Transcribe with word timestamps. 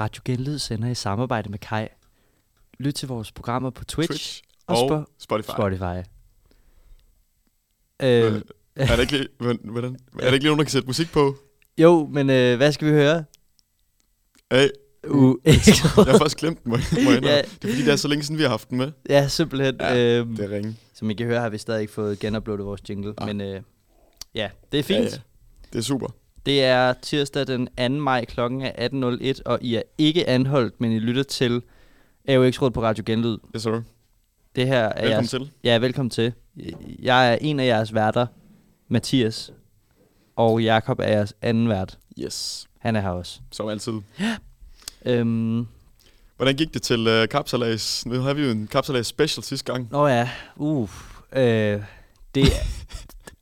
Radio 0.00 0.22
Genlyd 0.24 0.58
sender 0.58 0.88
i 0.88 0.94
samarbejde 0.94 1.48
med 1.50 1.58
Kai. 1.58 1.86
Lyt 2.78 2.94
til 2.94 3.08
vores 3.08 3.32
programmer 3.32 3.70
på 3.70 3.84
Twitch, 3.84 4.10
Twitch 4.10 4.42
og 4.66 4.90
og, 4.90 5.00
Spo- 5.02 5.14
Spotify. 5.18 5.50
Spotify. 5.50 6.08
Øh, 8.02 8.34
Øh, 8.34 8.42
er, 8.76 8.86
der 8.86 9.00
ikke 9.00 9.12
lige, 9.12 9.28
hvordan, 9.38 9.96
er 10.14 10.18
der 10.18 10.26
ikke 10.32 10.38
lige 10.38 10.44
nogen, 10.44 10.58
der 10.58 10.64
kan 10.64 10.70
sætte 10.70 10.86
musik 10.86 11.12
på? 11.12 11.36
jo, 11.78 12.06
men 12.12 12.30
øh, 12.30 12.56
hvad 12.56 12.72
skal 12.72 12.86
vi 12.88 12.92
høre? 12.92 13.24
Hey, 14.52 14.68
Uh, 15.08 15.36
jeg 15.44 15.54
har 15.94 16.18
faktisk 16.18 16.36
glemt 16.36 16.64
den, 16.64 16.70
må, 16.70 16.76
jeg-. 16.76 17.22
Ja. 17.22 17.36
Det 17.36 17.44
er 17.44 17.44
fordi, 17.60 17.84
det 17.84 17.92
er 17.92 17.96
så 17.96 18.08
længe 18.08 18.22
siden, 18.24 18.38
vi 18.38 18.42
har 18.42 18.50
haft 18.50 18.70
den 18.70 18.78
med. 18.78 18.92
ja, 19.08 19.28
simpelthen. 19.28 19.76
Ja, 19.80 20.18
øhm, 20.20 20.36
Det 20.36 20.44
er 20.44 20.50
ringe. 20.56 20.76
Som 20.94 21.10
I 21.10 21.14
kan 21.14 21.26
høre, 21.26 21.40
har 21.40 21.48
vi 21.48 21.58
stadig 21.58 21.80
ikke 21.80 21.92
fået 21.92 22.18
genuploadet 22.18 22.66
vores 22.66 22.80
jingle. 22.88 23.14
Nej. 23.20 23.26
Men 23.32 23.40
øh, 23.40 23.62
ja, 24.34 24.50
det 24.72 24.80
er 24.80 24.82
fint. 24.82 24.98
Ja, 25.04 25.10
ja. 25.10 25.16
Det 25.72 25.78
er 25.78 25.82
super. 25.82 26.06
Det 26.46 26.64
er 26.64 26.94
tirsdag 27.02 27.46
den 27.46 27.68
2. 27.78 27.88
maj 27.88 28.24
klokken 28.24 28.62
er 28.62 28.88
18.01, 28.88 29.40
og 29.44 29.58
I 29.62 29.74
er 29.74 29.82
ikke 29.98 30.28
anholdt, 30.28 30.80
men 30.80 30.92
I 30.92 30.98
lytter 30.98 31.22
til 31.22 31.62
AUX 32.28 32.62
Råd 32.62 32.70
på 32.70 32.82
Radio 32.82 33.02
Genlyd. 33.06 33.38
Yes, 33.56 33.62
sir. 33.62 33.82
Det 34.56 34.66
her 34.66 34.82
er 34.82 34.88
Velkommen 34.88 35.10
jeres, 35.10 35.30
til. 35.30 35.50
Ja, 35.64 35.78
velkommen 35.78 36.10
til. 36.10 36.32
Jeg 37.02 37.32
er 37.32 37.38
en 37.40 37.60
af 37.60 37.66
jeres 37.66 37.94
værter, 37.94 38.26
Mathias, 38.88 39.52
og 40.36 40.62
Jakob 40.62 40.98
er 40.98 41.08
jeres 41.08 41.34
anden 41.42 41.68
vært. 41.68 41.98
Yes. 42.18 42.66
Han 42.78 42.96
er 42.96 43.00
her 43.00 43.10
også. 43.10 43.40
Som 43.52 43.68
altid. 43.68 43.92
Øhm, 45.04 45.66
Hvordan 46.36 46.56
gik 46.56 46.74
det 46.74 46.82
til 46.82 47.22
uh, 47.22 47.28
Kapsalas? 47.28 48.06
Nu 48.06 48.20
har 48.20 48.34
vi 48.34 48.42
jo 48.42 48.50
en 48.50 48.66
Kapsalas 48.66 49.06
special 49.06 49.44
sidste 49.44 49.72
gang. 49.72 49.88
Nå 49.90 50.06
ja, 50.06 50.30
uh, 50.56 50.90
øh, 51.32 51.82
det, 52.34 52.44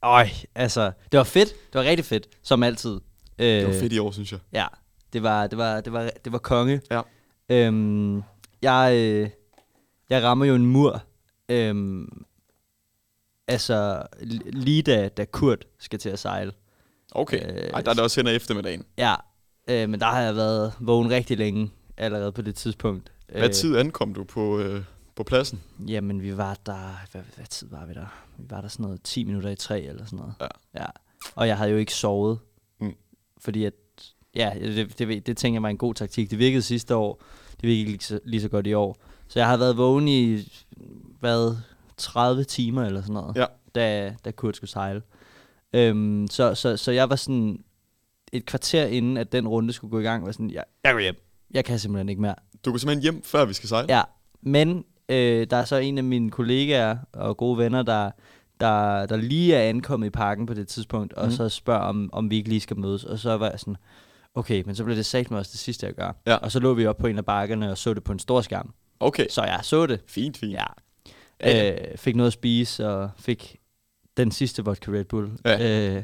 øj, 0.05 0.27
altså, 0.55 0.91
det 1.11 1.17
var 1.17 1.23
fedt, 1.23 1.49
det 1.73 1.79
var 1.79 1.83
rigtig 1.83 2.05
fedt, 2.05 2.27
som 2.43 2.63
altid. 2.63 2.99
Øh, 3.39 3.45
Det 3.47 3.67
var 3.67 3.73
fedt 3.73 3.93
i 3.93 3.99
år, 3.99 4.11
synes 4.11 4.31
jeg. 4.31 4.39
Ja, 4.53 4.65
det 5.13 5.23
var, 5.23 5.47
det 5.47 5.57
var, 5.57 5.81
det 5.81 5.93
var, 5.93 6.09
det 6.25 6.31
var 6.33 6.37
konge. 6.39 6.81
Ja. 6.91 7.01
Øhm, 7.49 8.21
jeg, 8.61 8.91
øh, 8.95 9.29
jeg 10.09 10.23
rammer 10.23 10.45
jo 10.45 10.55
en 10.55 10.65
mur, 10.65 11.01
øhm, 11.49 12.25
altså 13.47 14.03
li- 14.21 14.49
lige 14.51 14.81
da, 14.81 15.07
da 15.07 15.25
Kurt 15.25 15.65
skal 15.79 15.99
til 15.99 16.09
at 16.09 16.19
sejle. 16.19 16.51
Okay. 17.11 17.37
Øh, 17.49 17.69
Ej, 17.73 17.81
der 17.81 17.89
er 17.89 17.93
det 17.93 18.03
også 18.03 18.19
hen 18.19 18.27
ad 18.27 18.35
eftermiddagen. 18.35 18.85
Ja, 18.97 19.15
øh, 19.67 19.89
men 19.89 19.99
der 19.99 20.05
har 20.05 20.21
jeg 20.21 20.35
været 20.35 20.73
vågen 20.79 21.09
rigtig 21.11 21.37
længe 21.37 21.71
allerede 21.97 22.31
på 22.31 22.41
det 22.41 22.55
tidspunkt. 22.55 23.11
Hvad 23.29 23.49
tid 23.49 23.77
ankom 23.77 24.13
du 24.13 24.23
på, 24.23 24.59
øh, 24.59 24.83
på 25.15 25.23
pladsen? 25.23 25.61
Jamen, 25.87 26.21
vi 26.21 26.37
var 26.37 26.57
der... 26.65 26.99
Hvad, 27.11 27.21
hvad 27.35 27.45
tid 27.45 27.67
var 27.69 27.85
vi 27.85 27.93
der? 27.93 28.05
Vi 28.37 28.45
var 28.49 28.61
der 28.61 28.67
sådan 28.67 28.83
noget 28.83 29.01
10 29.03 29.23
minutter 29.23 29.49
i 29.49 29.55
tre 29.55 29.81
eller 29.81 30.05
sådan 30.05 30.17
noget. 30.17 30.33
Ja. 30.41 30.47
ja. 30.81 30.85
Og 31.35 31.47
jeg 31.47 31.57
havde 31.57 31.71
jo 31.71 31.77
ikke 31.77 31.93
sovet. 31.93 32.39
Mm. 32.79 32.95
Fordi 33.37 33.65
at... 33.65 33.73
Ja, 34.35 34.51
det, 34.61 34.99
det, 34.99 35.27
det, 35.27 35.37
tænker 35.37 35.55
jeg 35.55 35.63
var 35.63 35.69
en 35.69 35.77
god 35.77 35.93
taktik. 35.93 36.31
Det 36.31 36.39
virkede 36.39 36.61
sidste 36.61 36.95
år. 36.95 37.21
Det 37.51 37.63
virkede 37.63 37.79
ikke 37.79 37.91
lige 37.91 38.01
så, 38.01 38.19
lige 38.25 38.41
så 38.41 38.49
godt 38.49 38.67
i 38.67 38.73
år. 38.73 38.97
Så 39.27 39.39
jeg 39.39 39.47
har 39.47 39.57
været 39.57 39.77
vågen 39.77 40.07
i... 40.07 40.47
Hvad? 41.19 41.57
30 41.97 42.43
timer 42.43 42.83
eller 42.85 43.01
sådan 43.01 43.13
noget. 43.13 43.35
Ja. 43.35 43.45
Da, 43.75 44.15
da 44.25 44.31
Kurt 44.31 44.55
skulle 44.55 44.69
sejle. 44.69 45.01
Øhm, 45.73 46.27
så, 46.31 46.55
så, 46.55 46.77
så 46.77 46.91
jeg 46.91 47.09
var 47.09 47.15
sådan... 47.15 47.63
Et 48.31 48.45
kvarter 48.45 48.85
inden, 48.85 49.17
at 49.17 49.31
den 49.31 49.47
runde 49.47 49.73
skulle 49.73 49.91
gå 49.91 49.99
i 49.99 50.03
gang, 50.03 50.25
var 50.25 50.31
sådan... 50.31 50.49
Jeg, 50.49 50.63
jeg 50.83 50.93
går 50.93 50.99
hjem. 50.99 51.15
Jeg 51.51 51.65
kan 51.65 51.79
simpelthen 51.79 52.09
ikke 52.09 52.21
mere. 52.21 52.35
Du 52.65 52.71
går 52.71 52.77
simpelthen 52.77 53.01
hjem, 53.01 53.23
før 53.23 53.45
vi 53.45 53.53
skal 53.53 53.69
sejle? 53.69 53.95
Ja, 53.95 54.01
men 54.41 54.85
øh, 55.09 55.47
der 55.49 55.57
er 55.57 55.65
så 55.65 55.75
en 55.75 55.97
af 55.97 56.03
mine 56.03 56.31
kollegaer 56.31 56.97
og 57.13 57.37
gode 57.37 57.57
venner, 57.57 57.83
der, 57.83 58.11
der, 58.59 59.05
der 59.05 59.15
lige 59.17 59.55
er 59.55 59.69
ankommet 59.69 60.07
i 60.07 60.09
parken 60.09 60.45
på 60.45 60.53
det 60.53 60.67
tidspunkt, 60.67 61.13
og 61.13 61.25
Mhm. 61.25 61.35
så 61.35 61.49
spørger, 61.49 61.81
om, 61.81 62.09
om 62.13 62.29
vi 62.29 62.35
ikke 62.35 62.49
lige 62.49 62.61
skal 62.61 62.77
mødes. 62.79 63.03
Og 63.03 63.19
så 63.19 63.37
var 63.37 63.49
jeg 63.49 63.59
sådan, 63.59 63.75
okay, 64.35 64.63
men 64.65 64.75
så 64.75 64.83
blev 64.83 64.95
det 64.97 65.05
sagt 65.05 65.31
med 65.31 65.39
også 65.39 65.51
det 65.51 65.59
sidste, 65.59 65.85
jeg 65.85 65.93
gør. 65.95 66.11
Ja. 66.27 66.35
Og 66.35 66.51
så 66.51 66.59
lå 66.59 66.73
vi 66.73 66.85
op 66.85 66.97
på 66.97 67.07
en 67.07 67.17
af 67.17 67.25
bakkerne 67.25 67.71
og 67.71 67.77
så 67.77 67.93
det 67.93 68.03
på 68.03 68.11
en 68.11 68.19
stor 68.19 68.41
skærm. 68.41 68.73
Okay. 68.99 69.25
Så 69.29 69.43
jeg 69.43 69.59
så 69.63 69.85
det. 69.85 70.01
Fint, 70.07 70.37
fint. 70.37 70.53
Ja. 70.53 70.63
Ja, 71.41 71.49
ja. 71.57 71.71
Øh, 71.91 71.97
fik 71.97 72.15
noget 72.15 72.27
at 72.27 72.33
spise, 72.33 72.89
og 72.89 73.09
fik 73.19 73.55
den 74.17 74.31
sidste 74.31 74.65
vodka 74.65 74.91
Red 74.91 75.05
Bull. 75.05 75.31
Ja. 75.45 75.95
Øh, 75.95 76.03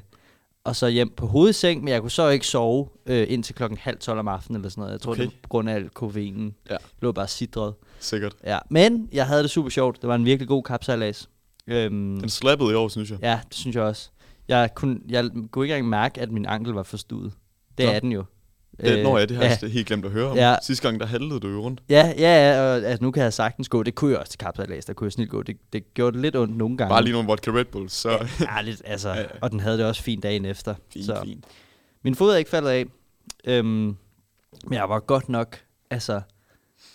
og 0.63 0.75
så 0.75 0.87
hjem 0.87 1.09
på 1.17 1.27
hovedseng, 1.27 1.83
men 1.83 1.87
jeg 1.93 2.01
kunne 2.01 2.11
så 2.11 2.29
ikke 2.29 2.47
sove 2.47 2.87
øh, 3.05 3.25
indtil 3.29 3.55
klokken 3.55 3.77
halv 3.77 3.97
tolv 3.99 4.19
om 4.19 4.27
aftenen 4.27 4.55
eller 4.61 4.69
sådan 4.69 4.81
noget. 4.81 4.91
Jeg 4.91 5.01
tror, 5.01 5.11
Okay. 5.11 5.21
det 5.21 5.27
var 5.31 5.37
på 5.43 5.49
grund 5.49 5.69
af 5.69 5.73
al 5.75 5.89
koffeinen. 5.89 6.55
Ja. 6.69 6.77
lå 7.01 7.11
bare 7.11 7.27
sidret. 7.27 7.73
Sikkert. 7.99 8.35
Ja, 8.43 8.59
men 8.69 9.09
jeg 9.13 9.27
havde 9.27 9.43
det 9.43 9.51
super 9.51 9.69
sjovt. 9.69 10.01
Det 10.01 10.07
var 10.07 10.15
en 10.15 10.25
virkelig 10.25 10.47
god 10.47 10.63
kapsalas. 10.63 11.29
Øhm, 11.67 12.19
Den 12.19 12.29
slappede 12.29 12.71
i 12.71 12.73
år, 12.75 12.87
synes 12.87 13.11
jeg. 13.11 13.19
ja, 13.21 13.39
det 13.47 13.55
synes 13.55 13.75
jeg 13.75 13.83
også. 13.83 14.09
Jeg 14.47 14.69
kunne, 14.75 14.99
jeg 15.09 15.29
kunne 15.51 15.65
ikke 15.65 15.75
engang 15.75 15.89
mærke, 15.89 16.21
at 16.21 16.31
min 16.31 16.45
ankel 16.45 16.73
var 16.73 16.83
forstuet. 16.83 17.33
Det 17.77 17.85
Nå. 17.85 17.91
er 17.91 17.99
den 17.99 18.11
jo. 18.11 18.23
Det, 18.77 19.03
Nå 19.03 19.17
ja, 19.17 19.25
det 19.25 19.37
har 19.37 19.43
ja, 19.43 19.57
jeg 19.61 19.69
helt 19.69 19.87
glemt 19.87 20.05
at 20.05 20.11
høre 20.11 20.29
om. 20.29 20.37
Ja. 20.37 20.55
Sidste 20.61 20.87
gang, 20.87 20.99
der 20.99 21.05
handlede 21.05 21.39
du 21.39 21.47
jo 21.47 21.61
rundt. 21.61 21.81
ja, 21.89 22.13
ja, 22.17 22.51
ja, 22.51 22.61
og 22.61 22.75
altså, 22.75 23.03
nu 23.03 23.11
kan 23.11 23.23
jeg 23.23 23.33
sagtens 23.33 23.69
gå. 23.69 23.83
Det 23.83 23.95
kunne 23.95 24.11
jeg 24.11 24.19
også 24.19 24.31
til 24.31 24.39
kapsalas. 24.39 24.85
Der 24.85 24.93
kunne 24.93 25.05
jeg 25.05 25.11
snilt 25.11 25.29
gå. 25.29 25.43
Det, 25.43 25.57
det 25.73 25.93
gjorde 25.93 26.13
det 26.13 26.21
lidt 26.21 26.35
ondt 26.35 26.57
nogle 26.57 26.77
gange. 26.77 26.89
Bare 26.89 27.03
lige 27.03 27.13
nogle 27.13 27.27
vodka 27.27 27.51
Red 27.51 27.65
Bull, 27.65 27.89
så 27.89 28.27
Ja, 28.39 28.61
lidt, 28.61 28.81
altså. 28.85 29.09
Ja, 29.09 29.19
ja. 29.19 29.25
Og 29.41 29.51
den 29.51 29.59
havde 29.59 29.77
det 29.77 29.85
også 29.85 30.03
fint 30.03 30.23
dagen 30.23 30.45
efter. 30.45 30.75
fint, 30.93 31.05
så. 31.05 31.21
fint. 31.23 31.45
Min 32.03 32.15
fod 32.15 32.33
er 32.33 32.37
ikke 32.37 32.49
faldet 32.49 32.69
af. 32.69 32.85
Øhm, 33.45 33.65
men 34.65 34.73
jeg 34.73 34.89
var 34.89 34.99
godt 34.99 35.29
nok, 35.29 35.59
altså, 35.89 36.21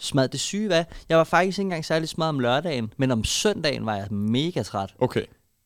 smad 0.00 0.28
det 0.28 0.40
syge, 0.40 0.66
hvad? 0.66 0.84
Jeg 1.08 1.18
var 1.18 1.24
faktisk 1.24 1.58
ikke 1.58 1.66
engang 1.66 1.84
særlig 1.84 2.08
smad 2.08 2.28
om 2.28 2.40
lørdagen, 2.40 2.92
men 2.96 3.10
om 3.10 3.24
søndagen 3.24 3.86
var 3.86 3.96
jeg 3.96 4.12
mega 4.12 4.62
træt. 4.62 4.94
Okay. 4.98 5.24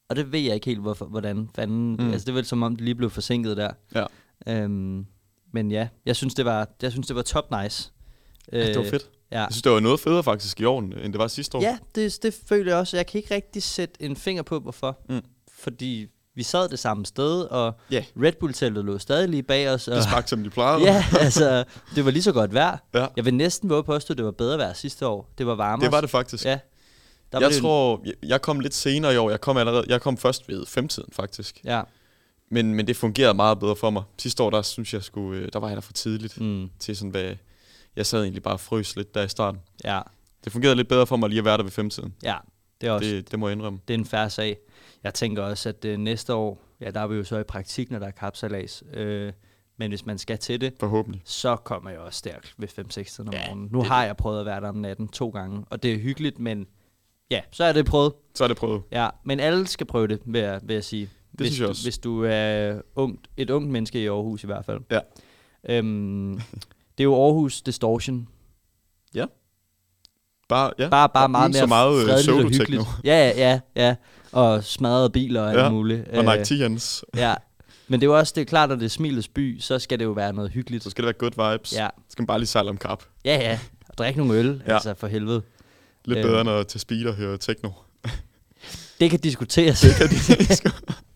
Og 0.08 0.16
det 0.16 0.32
ved 0.32 0.40
jeg 0.40 0.54
ikke 0.54 0.66
helt, 0.66 0.80
hvorfor, 0.80 1.06
hvordan 1.06 1.48
fanden... 1.54 1.96
Mm. 1.96 2.12
Altså, 2.12 2.24
det 2.26 2.34
vel 2.34 2.44
som 2.44 2.62
om, 2.62 2.76
det 2.76 2.84
lige 2.84 2.94
blev 2.94 3.10
forsinket 3.10 3.56
der. 3.56 3.70
Ja. 3.94 4.04
Øhm, 4.46 5.06
men 5.52 5.70
ja, 5.70 5.88
jeg 6.06 6.16
synes, 6.16 6.34
det 6.34 6.44
var, 6.44 6.68
jeg 6.82 6.92
synes, 6.92 7.06
det 7.06 7.16
var 7.16 7.22
top 7.22 7.62
nice. 7.62 7.90
Ja, 8.52 8.66
det 8.66 8.76
var 8.78 8.84
fedt. 8.90 9.08
Ja, 9.32 9.40
Jeg 9.40 9.48
synes, 9.50 9.62
det 9.62 9.72
var 9.72 9.80
noget 9.80 10.00
federe 10.00 10.22
faktisk 10.22 10.60
i 10.60 10.64
år, 10.64 10.78
end 10.80 10.92
det 11.12 11.18
var 11.18 11.28
sidste 11.28 11.56
år. 11.58 11.62
ja 11.62 11.78
det, 11.94 12.18
det 12.22 12.36
føler 12.48 12.72
jeg 12.72 12.78
også. 12.78 12.96
Jeg 12.96 13.06
kan 13.06 13.18
ikke 13.18 13.34
rigtig 13.34 13.62
sætte 13.62 14.02
en 14.02 14.16
finger 14.16 14.42
på, 14.42 14.58
hvorfor. 14.60 14.98
Mm. 15.08 15.20
Fordi 15.58 16.06
vi 16.34 16.42
sad 16.42 16.68
det 16.68 16.78
samme 16.78 17.06
sted, 17.06 17.42
og 17.42 17.72
Ja. 17.90 18.04
Red 18.22 18.32
Bull-teltet 18.40 18.84
lå 18.84 18.98
stadig 18.98 19.28
lige 19.28 19.42
bag 19.42 19.70
os. 19.70 19.88
Og, 19.88 19.96
Det 19.96 20.04
smagte, 20.04 20.28
som 20.30 20.42
de 20.44 20.50
plejede. 20.50 20.82
ja, 20.92 21.04
altså, 21.20 21.64
det 21.94 22.04
var 22.04 22.10
lige 22.10 22.22
så 22.22 22.32
godt 22.32 22.54
vejr. 22.54 22.78
Ja. 22.94 23.06
Jeg 23.16 23.24
vil 23.24 23.34
næsten 23.34 23.70
våge 23.70 23.84
på 23.84 23.94
at 23.94 24.06
det 24.08 24.24
var 24.24 24.30
bedre 24.30 24.58
vejr 24.58 24.72
sidste 24.72 25.06
år. 25.06 25.30
Det 25.38 25.46
var 25.46 25.54
varmere. 25.54 25.84
Det 25.84 25.92
var 25.92 26.00
det 26.00 26.10
faktisk. 26.10 26.44
Ja. 26.44 26.58
Der 27.32 27.40
jeg 27.40 27.52
tror, 27.60 28.02
jeg, 28.04 28.14
jeg 28.22 28.42
kom 28.42 28.60
lidt 28.60 28.74
senere 28.74 29.14
i 29.14 29.16
år. 29.16 29.30
Jeg 29.30 29.40
kom 29.40 29.56
allerede, 29.56 29.84
jeg 29.88 30.00
kom 30.00 30.16
først 30.16 30.48
ved 30.48 30.66
femtiden 30.66 31.08
faktisk. 31.12 31.60
Ja. 31.64 31.82
Men, 32.50 32.74
men 32.74 32.86
det 32.86 32.96
fungerede 32.96 33.34
meget 33.34 33.58
bedre 33.58 33.76
for 33.76 33.90
mig. 33.90 34.02
Sidste 34.18 34.42
år, 34.42 34.50
der 34.50 34.62
synes 34.62 34.94
jeg 34.94 35.02
skulle, 35.02 35.40
øh, 35.40 35.48
der 35.52 35.58
var 35.58 35.68
jeg 35.68 35.76
der 35.76 35.80
for 35.80 35.92
tidligt 35.92 36.40
Mm, 36.40 36.70
til 36.78 36.96
sådan, 36.96 37.10
hvad, 37.10 37.34
jeg 37.96 38.06
sad 38.06 38.22
egentlig 38.22 38.42
bare 38.42 38.54
og 38.54 38.60
frøs 38.60 38.96
lidt 38.96 39.14
der 39.14 39.22
i 39.22 39.28
starten. 39.28 39.60
ja. 39.84 40.00
Det 40.44 40.52
fungerede 40.52 40.76
lidt 40.76 40.88
bedre 40.88 41.06
for 41.06 41.16
mig 41.16 41.28
lige 41.28 41.38
at 41.38 41.44
være 41.44 41.56
der 41.56 41.62
ved 41.62 41.70
femtiden. 41.70 42.14
Ja, 42.22 42.36
det 42.80 42.86
er 42.86 42.92
også 42.92 43.08
Det, 43.10 43.30
det 43.30 43.38
må 43.38 43.48
jeg 43.48 43.52
indrømme. 43.56 43.78
det 43.88 43.94
er 43.94 43.98
en 43.98 44.04
færre 44.04 44.30
sag. 44.30 44.56
Jeg 45.04 45.14
tænker 45.14 45.42
også, 45.42 45.68
at 45.68 45.84
øh, 45.84 45.98
næste 45.98 46.34
år, 46.34 46.62
ja, 46.80 46.90
der 46.90 47.00
er 47.00 47.06
vi 47.06 47.16
jo 47.16 47.24
så 47.24 47.38
i 47.38 47.42
praktik, 47.42 47.90
når 47.90 47.98
der 47.98 48.06
er 48.06 48.10
kapsalas. 48.10 48.82
Øh, 48.94 49.32
men 49.78 49.90
hvis 49.90 50.06
man 50.06 50.18
skal 50.18 50.38
til 50.38 50.60
det, 50.60 50.72
Forhåbentlig. 50.80 51.22
så 51.24 51.56
kommer 51.56 51.90
jeg 51.90 51.98
også 51.98 52.22
der 52.24 52.34
ved 52.58 52.68
5-6 52.68 53.20
om 53.20 53.28
Ja, 53.32 53.46
morgenen. 53.46 53.68
Nu 53.72 53.78
det- 53.78 53.86
har 53.88 54.04
jeg 54.04 54.16
prøvet 54.16 54.40
at 54.40 54.46
være 54.46 54.60
der 54.60 54.68
om 54.68 54.76
natten 54.76 55.08
to 55.08 55.28
gange, 55.28 55.64
og 55.70 55.82
det 55.82 55.92
er 55.92 55.98
hyggeligt, 55.98 56.38
men 56.38 56.66
ja, 57.30 57.40
så 57.50 57.64
er 57.64 57.72
det 57.72 57.86
prøvet. 57.86 58.12
Så 58.34 58.44
er 58.44 58.48
det 58.48 58.56
prøvet. 58.56 58.82
Ja, 58.92 59.08
men 59.24 59.40
alle 59.40 59.66
skal 59.66 59.86
prøve 59.86 60.06
det, 60.08 60.20
vil 60.26 60.40
jeg, 60.40 60.60
vil 60.62 60.74
jeg 60.74 60.84
sige. 60.84 61.10
Hvis, 61.44 61.48
synes 61.48 61.60
jeg 61.60 61.66
du- 61.66 61.70
også. 61.70 61.82
Hvis 61.82 61.98
du 61.98 62.24
er 62.24 62.80
ungt, 62.94 63.26
et 63.36 63.50
ungt 63.50 63.70
menneske 63.70 64.02
i 64.02 64.06
Aarhus 64.06 64.42
i 64.44 64.46
hvert 64.46 64.64
fald. 64.64 64.80
Ja. 64.90 64.98
Øhm, 65.68 66.34
det 66.98 67.00
er 67.00 67.04
jo 67.04 67.24
Aarhus 67.24 67.62
Distortion. 67.62 68.28
Bare, 70.48 70.72
ja. 70.78 70.88
Bare, 70.88 71.08
bare 71.08 71.24
Og 71.24 71.30
meget 71.30 71.50
mere 71.50 71.60
så 71.60 71.66
meget, 71.66 72.00
øh, 72.02 72.08
fredeligt 72.08 72.44
og 72.44 72.50
hyggeligt. 72.50 72.82
Ja, 73.04 73.28
ja, 73.28 73.32
ja, 73.36 73.60
ja. 73.86 73.94
Og 74.32 74.64
smadrede 74.64 75.10
biler 75.10 75.42
og 75.42 75.50
alt 75.50 75.58
Ja, 75.58 75.70
muligt. 75.70 76.08
Og 76.08 76.24
Nike 76.24 76.44
Tians. 76.44 77.04
Ja, 77.16 77.34
men 77.88 78.00
det 78.00 78.06
er 78.06 78.10
jo 78.10 78.18
også 78.18 78.32
det 78.36 78.40
er 78.40 78.44
klart, 78.44 78.68
når 78.68 78.76
det 78.76 78.84
er 78.84 78.88
smilets 78.88 79.28
by, 79.28 79.60
så 79.60 79.78
skal 79.78 79.98
det 79.98 80.04
jo 80.04 80.10
være 80.10 80.32
noget 80.32 80.50
hyggeligt. 80.50 80.84
Så 80.84 80.90
skal 80.90 81.04
det 81.04 81.06
være 81.20 81.30
good 81.30 81.52
vibes. 81.52 81.72
Ja, 81.72 81.88
Så 81.96 82.02
skal 82.08 82.22
man 82.22 82.26
bare 82.26 82.38
lige 82.38 82.46
sejle 82.46 82.70
om 82.70 82.76
kap. 82.76 83.02
ja, 83.24 83.34
ja. 83.36 83.58
Og 83.88 83.98
drikke 83.98 84.18
nogle 84.18 84.34
øl, 84.38 84.46
Ja. 84.46 84.70
ja. 84.70 84.74
altså 84.74 84.94
for 84.94 85.06
helvede. 85.06 85.42
Lidt 86.04 86.18
Øhm. 86.18 86.28
bedre, 86.28 86.44
når 86.44 86.62
til 86.62 86.80
speed 86.80 87.06
og 87.06 87.14
hører 87.14 87.36
techno. 87.36 87.70
Det 89.00 89.10
kan 89.10 89.20
diskuteres. 89.20 89.80
Det 89.80 89.94
kan 89.96 90.08
de 90.08 90.14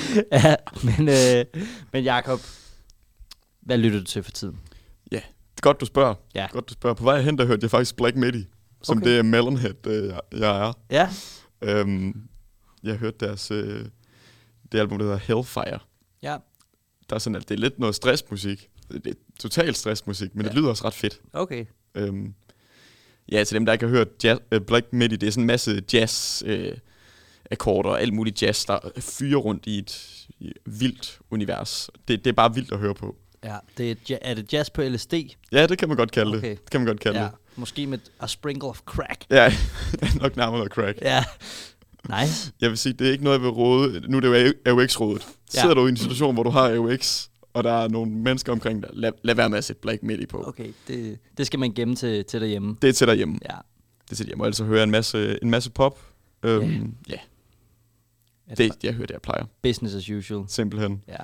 ja, 0.32 0.56
men, 0.84 1.08
øh, 1.08 1.44
men 1.92 2.04
Jacob, 2.04 2.40
hvad 3.60 3.78
lytter 3.78 3.98
du 3.98 4.04
til 4.04 4.22
for 4.22 4.30
tiden? 4.30 4.60
Godt, 5.60 5.80
du 5.80 5.86
spørger. 5.86 6.14
Ja. 6.34 6.46
Godt, 6.52 6.68
du 6.68 6.72
spørger. 6.74 6.94
På 6.94 7.04
vej 7.04 7.20
hen, 7.20 7.38
der 7.38 7.44
hørte 7.46 7.62
jeg 7.62 7.70
faktisk 7.70 7.96
Black 7.96 8.16
Midi, 8.16 8.46
som 8.82 8.98
Okay. 8.98 9.10
det 9.10 9.18
er 9.18 9.22
Melonhead, 9.22 9.86
øh, 9.86 10.08
jeg- 10.08 10.20
jeg 10.32 10.68
er. 10.68 10.72
Ja, 10.90 11.08
Øhm, 11.62 12.28
jeg 12.82 12.96
hørte 12.96 13.16
deres, 13.26 13.50
øh, 13.50 13.84
det 14.72 14.78
album, 14.78 14.98
der 14.98 15.04
hedder 15.04 15.18
Hellfire. 15.18 15.78
ja, 16.22 16.36
Der 17.10 17.14
er 17.14 17.18
sådan, 17.18 17.36
at 17.36 17.48
det 17.48 17.54
er 17.54 17.58
lidt 17.58 17.78
noget 17.78 17.94
stressmusik. 17.94 18.68
Det 18.92 19.06
er 19.06 19.12
totalt 19.40 19.76
stressmusik, 19.76 20.34
men 20.34 20.42
ja. 20.44 20.48
det 20.48 20.54
Ja. 20.54 20.60
lyder 20.60 20.70
også 20.70 20.84
ret 20.84 20.94
fedt. 20.94 21.20
okay. 21.32 21.64
Øhm, 21.94 22.34
ja, 23.32 23.44
til 23.44 23.54
dem, 23.54 23.66
der 23.66 23.72
ikke 23.72 23.84
har 23.86 23.90
hørt 23.94 24.08
jazz, 24.24 24.40
øh, 24.52 24.60
Black 24.60 24.86
Midi, 24.92 25.16
det 25.16 25.26
er 25.26 25.30
sådan 25.30 25.42
en 25.42 25.46
masse 25.46 25.82
jazz 25.92 26.42
øh, 26.46 26.76
akkorder 27.50 27.90
og 27.90 28.00
alt 28.00 28.12
muligt 28.14 28.42
jazz, 28.42 28.66
der 28.66 28.78
fyrer 29.00 29.36
rundt 29.38 29.66
i 29.66 29.78
et 29.78 30.08
i 30.40 30.52
vildt 30.66 31.18
univers. 31.30 31.90
Det, 32.08 32.24
det 32.24 32.30
er 32.30 32.34
bare 32.34 32.54
vildt 32.54 32.72
at 32.72 32.78
høre 32.78 32.94
på. 32.94 33.16
Ja, 33.44 33.56
det 33.78 33.90
er, 34.10 34.18
er 34.22 34.34
det 34.34 34.52
jazz 34.52 34.70
på 34.70 34.82
LSD? 34.82 35.14
Ja, 35.52 35.66
det 35.66 35.78
kan 35.78 35.88
man 35.88 35.96
godt 35.96 36.10
kalde 36.12 36.36
Okay. 36.36 36.50
det. 36.50 36.60
Det 36.60 36.70
kan 36.70 36.80
man 36.80 36.86
godt 36.86 37.00
kalde 37.00 37.18
Ja, 37.18 37.24
det. 37.24 37.32
måske 37.56 37.86
med 37.86 37.98
a 38.20 38.26
sprinkle 38.26 38.68
of 38.68 38.80
crack. 38.86 39.24
Ja, 39.30 39.52
nok 40.22 40.36
nærmere 40.36 40.58
noget 40.58 40.72
crack. 40.72 40.98
Ja, 41.02 41.24
nice. 42.20 42.52
Jeg 42.60 42.70
vil 42.70 42.78
sige, 42.78 42.92
det 42.92 43.06
er 43.08 43.12
ikke 43.12 43.24
noget, 43.24 43.38
jeg 43.38 43.42
vil 43.42 43.50
råde. 43.50 44.00
Nu 44.08 44.16
er 44.16 44.20
det 44.20 44.28
jo 44.66 44.72
AUX-rådet. 44.72 45.26
Ja. 45.54 45.60
Sidder 45.60 45.74
du 45.74 45.86
i 45.86 45.88
en 45.88 45.96
situation, 45.96 46.34
hvor 46.34 46.42
du 46.42 46.50
har 46.50 46.70
AUX, 46.74 47.28
og 47.54 47.64
der 47.64 47.72
er 47.72 47.88
nogle 47.88 48.10
mennesker 48.12 48.52
omkring 48.52 48.82
dig, 48.82 48.90
lad, 48.92 49.12
lad 49.22 49.34
være 49.34 49.48
med 49.50 49.58
at 49.58 49.64
sætte 49.64 49.80
Black 49.82 50.02
Midi 50.02 50.26
på. 50.26 50.44
Okay. 50.48 50.68
Det, 50.88 51.18
det 51.38 51.46
skal 51.46 51.58
man 51.60 51.72
gemme 51.72 51.96
til, 51.96 52.24
til 52.24 52.40
derhjemme. 52.40 52.76
Det 52.82 52.88
er 52.88 52.92
til 52.92 53.06
derhjemme. 53.06 53.38
Ja. 53.50 53.56
Det 54.04 54.10
er 54.12 54.14
til 54.16 54.24
derhjemme. 54.24 54.42
Og 54.42 54.46
ellers 54.46 54.56
så 54.56 54.64
hører 54.64 54.78
jeg 54.78 54.84
en 54.84 54.90
masse, 54.90 55.38
en 55.42 55.50
masse 55.50 55.70
pop. 55.70 55.98
Øhm, 56.42 56.94
ja, 57.08 57.14
Er 57.14 57.18
det, 58.56 58.72
jeg 58.82 58.92
hører 58.92 59.06
det, 59.06 59.12
jeg 59.14 59.22
plejer. 59.22 59.44
Business 59.62 59.94
as 59.94 60.10
usual. 60.10 60.44
Simpelthen. 60.48 61.04
Ja. 61.08 61.16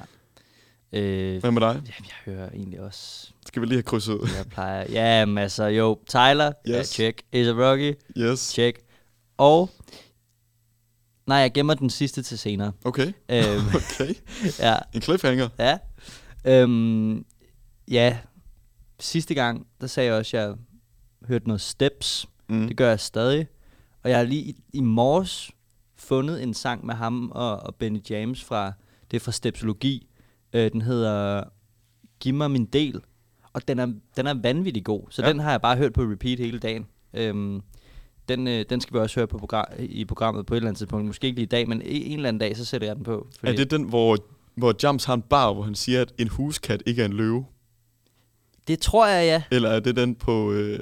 Øh, 0.92 1.40
Hvad 1.40 1.50
med 1.50 1.60
dig? 1.60 1.74
jamen, 1.74 1.84
jeg 1.86 2.34
hører 2.34 2.50
egentlig 2.50 2.80
også, 2.80 3.30
Skal 3.46 3.62
vi 3.62 3.66
lige 3.66 3.76
have 3.76 3.82
krydset 3.82 4.12
ud? 4.14 4.28
jeg 4.36 4.46
plejer. 4.46 4.86
Ja, 4.90 5.24
men 5.24 5.38
altså, 5.38 5.64
jo, 5.64 5.98
Tyler, 6.06 6.52
yes. 6.68 6.74
ja, 6.76 6.82
check. 6.82 7.22
Is 7.32 7.46
a 7.48 7.50
Rocky, 7.52 7.94
Yes. 8.16 8.40
check. 8.40 8.78
Og, 9.36 9.70
nej, 11.26 11.36
jeg 11.38 11.52
gemmer 11.52 11.74
den 11.74 11.90
sidste 11.90 12.22
til 12.22 12.38
senere. 12.38 12.72
Okay. 12.84 13.12
øhm, 13.28 13.66
Okay. 14.00 14.14
ja, 14.66 14.76
En 14.94 15.02
cliffhanger. 15.02 15.48
ja. 15.58 15.78
Øhm, 16.44 17.24
ja, 17.88 18.18
sidste 19.00 19.34
gang, 19.34 19.66
der 19.80 19.86
sagde 19.86 20.06
jeg 20.10 20.18
også, 20.18 20.36
at 20.36 20.42
jeg 20.42 20.54
hørte 21.28 21.46
noget 21.48 21.60
Steps. 21.60 22.26
Mm. 22.48 22.66
Det 22.68 22.76
gør 22.76 22.88
jeg 22.88 23.00
stadig. 23.00 23.46
Og 24.02 24.10
jeg 24.10 24.18
har 24.18 24.24
lige 24.24 24.42
i, 24.42 24.56
i 24.72 24.80
morges 24.80 25.50
fundet 25.98 26.42
en 26.42 26.54
sang 26.54 26.86
med 26.86 26.94
ham 26.94 27.30
og, 27.34 27.56
og 27.56 27.74
Benny 27.74 28.00
James 28.10 28.44
fra, 28.44 28.72
det 29.10 29.16
er 29.16 29.20
fra 29.20 29.32
Stepsologi. 29.32 30.08
Øh, 30.52 30.72
den 30.72 30.82
hedder 30.82 31.42
Giv 32.20 32.34
mig 32.34 32.50
min 32.50 32.64
del. 32.64 33.00
Og 33.52 33.68
den 33.68 33.78
er, 33.78 33.86
den 34.16 34.26
er 34.26 34.34
vanvittig 34.42 34.84
god, 34.84 35.02
så 35.10 35.22
Ja. 35.22 35.28
den 35.28 35.38
har 35.40 35.50
jeg 35.50 35.60
bare 35.60 35.76
hørt 35.76 35.92
på 35.92 36.02
repeat 36.02 36.38
hele 36.38 36.58
dagen. 36.58 36.86
Øhm, 37.14 37.60
den, 38.28 38.48
øh, 38.48 38.64
den 38.70 38.80
skal 38.80 38.94
vi 38.94 38.98
også 38.98 39.20
høre 39.20 39.26
på 39.26 39.38
program, 39.38 39.64
i 39.78 40.04
programmet 40.04 40.46
på 40.46 40.54
et 40.54 40.56
eller 40.56 40.68
andet 40.68 40.78
tidspunkt. 40.78 41.06
Måske 41.06 41.26
ikke 41.26 41.36
lige 41.36 41.46
i 41.46 41.48
dag, 41.48 41.68
men 41.68 41.82
en, 41.84 42.12
eller 42.12 42.28
anden 42.28 42.40
dag, 42.40 42.56
så 42.56 42.64
sætter 42.64 42.86
jeg 42.86 42.96
den 42.96 43.04
på. 43.04 43.28
Er 43.42 43.52
det 43.52 43.70
den, 43.70 43.82
hvor, 43.82 44.16
hvor 44.54 44.74
Jams 44.82 45.04
har 45.04 45.14
en 45.14 45.22
bar, 45.22 45.52
hvor 45.52 45.62
han 45.62 45.74
siger, 45.74 46.02
at 46.02 46.12
en 46.18 46.28
huskat 46.28 46.82
ikke 46.86 47.02
er 47.02 47.06
en 47.06 47.12
løve? 47.12 47.44
det 48.68 48.78
tror 48.78 49.06
jeg, 49.06 49.24
ja. 49.26 49.56
Eller 49.56 49.68
er 49.68 49.80
det 49.80 49.96
den 49.96 50.14
på... 50.14 50.52
Øh... 50.52 50.80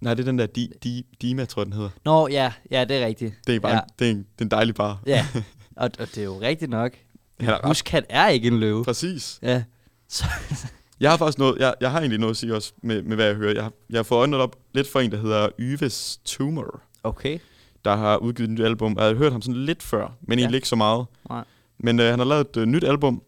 Nej, 0.00 0.14
det 0.14 0.22
er 0.22 0.26
den 0.26 0.38
der 0.38 0.46
Di, 0.46 0.72
Di, 0.84 1.06
Dima, 1.22 1.44
tror 1.44 1.62
jeg, 1.62 1.66
den 1.66 1.72
hedder. 1.72 1.90
Nå, 2.04 2.28
ja, 2.28 2.52
ja, 2.70 2.84
det 2.84 2.96
er 2.96 3.06
rigtigt. 3.06 3.34
Det 3.46 3.56
er 3.56 3.60
bare 3.60 3.72
ja. 3.72 3.78
en, 3.80 3.88
det 3.98 4.06
er 4.06 4.10
en, 4.10 4.18
det 4.18 4.40
er 4.40 4.44
en 4.44 4.50
dejlig 4.50 4.74
bar. 4.74 5.02
Ja, 5.06 5.26
og, 5.76 5.90
og 5.98 6.08
det 6.14 6.18
er 6.18 6.24
jo 6.24 6.40
rigtigt 6.40 6.70
nok. 6.70 6.92
Han 7.40 7.48
er 7.48 7.66
Huskat 7.66 8.04
er 8.08 8.28
ikke 8.28 8.48
en 8.48 8.60
løve. 8.60 8.84
Præcis. 8.84 9.38
Ja. 9.42 9.62
Så, 10.08 10.24
Jeg 11.00 11.10
har 11.10 11.16
faktisk 11.16 11.38
noget, 11.38 11.58
jeg, 11.58 11.74
jeg 11.80 11.90
har 11.90 11.98
egentlig 11.98 12.18
noget 12.18 12.30
at 12.30 12.36
sige 12.36 12.54
også 12.54 12.72
med, 12.82 13.02
med 13.02 13.16
hvad 13.16 13.26
jeg 13.26 13.34
hører. 13.34 13.54
Jeg 13.54 13.62
har, 13.62 13.72
jeg 13.90 13.98
har 13.98 14.02
fået 14.02 14.18
øjnene 14.18 14.36
op 14.36 14.56
lidt 14.74 14.88
for 14.88 15.00
en, 15.00 15.10
der 15.12 15.18
hedder 15.20 15.48
Yves 15.58 16.20
Tumor, 16.24 16.80
okay. 17.02 17.38
der 17.84 17.96
har 17.96 18.16
udgivet 18.16 18.48
et 18.48 18.52
nyt 18.54 18.64
album. 18.64 18.96
Jeg 18.98 19.06
har 19.06 19.14
hørt 19.14 19.32
ham 19.32 19.42
sådan 19.42 19.64
lidt 19.64 19.82
før, 19.82 20.16
men 20.22 20.38
Ja. 20.38 20.40
ja. 20.40 20.44
egentlig 20.44 20.56
ikke 20.56 20.68
så 20.68 20.76
meget. 20.76 21.06
Nej. 21.28 21.44
Men 21.78 22.00
øh, 22.00 22.06
han 22.10 22.18
har 22.18 22.26
lavet 22.26 22.46
et 22.46 22.56
øh, 22.56 22.66
nyt 22.66 22.84
album, 22.84 23.22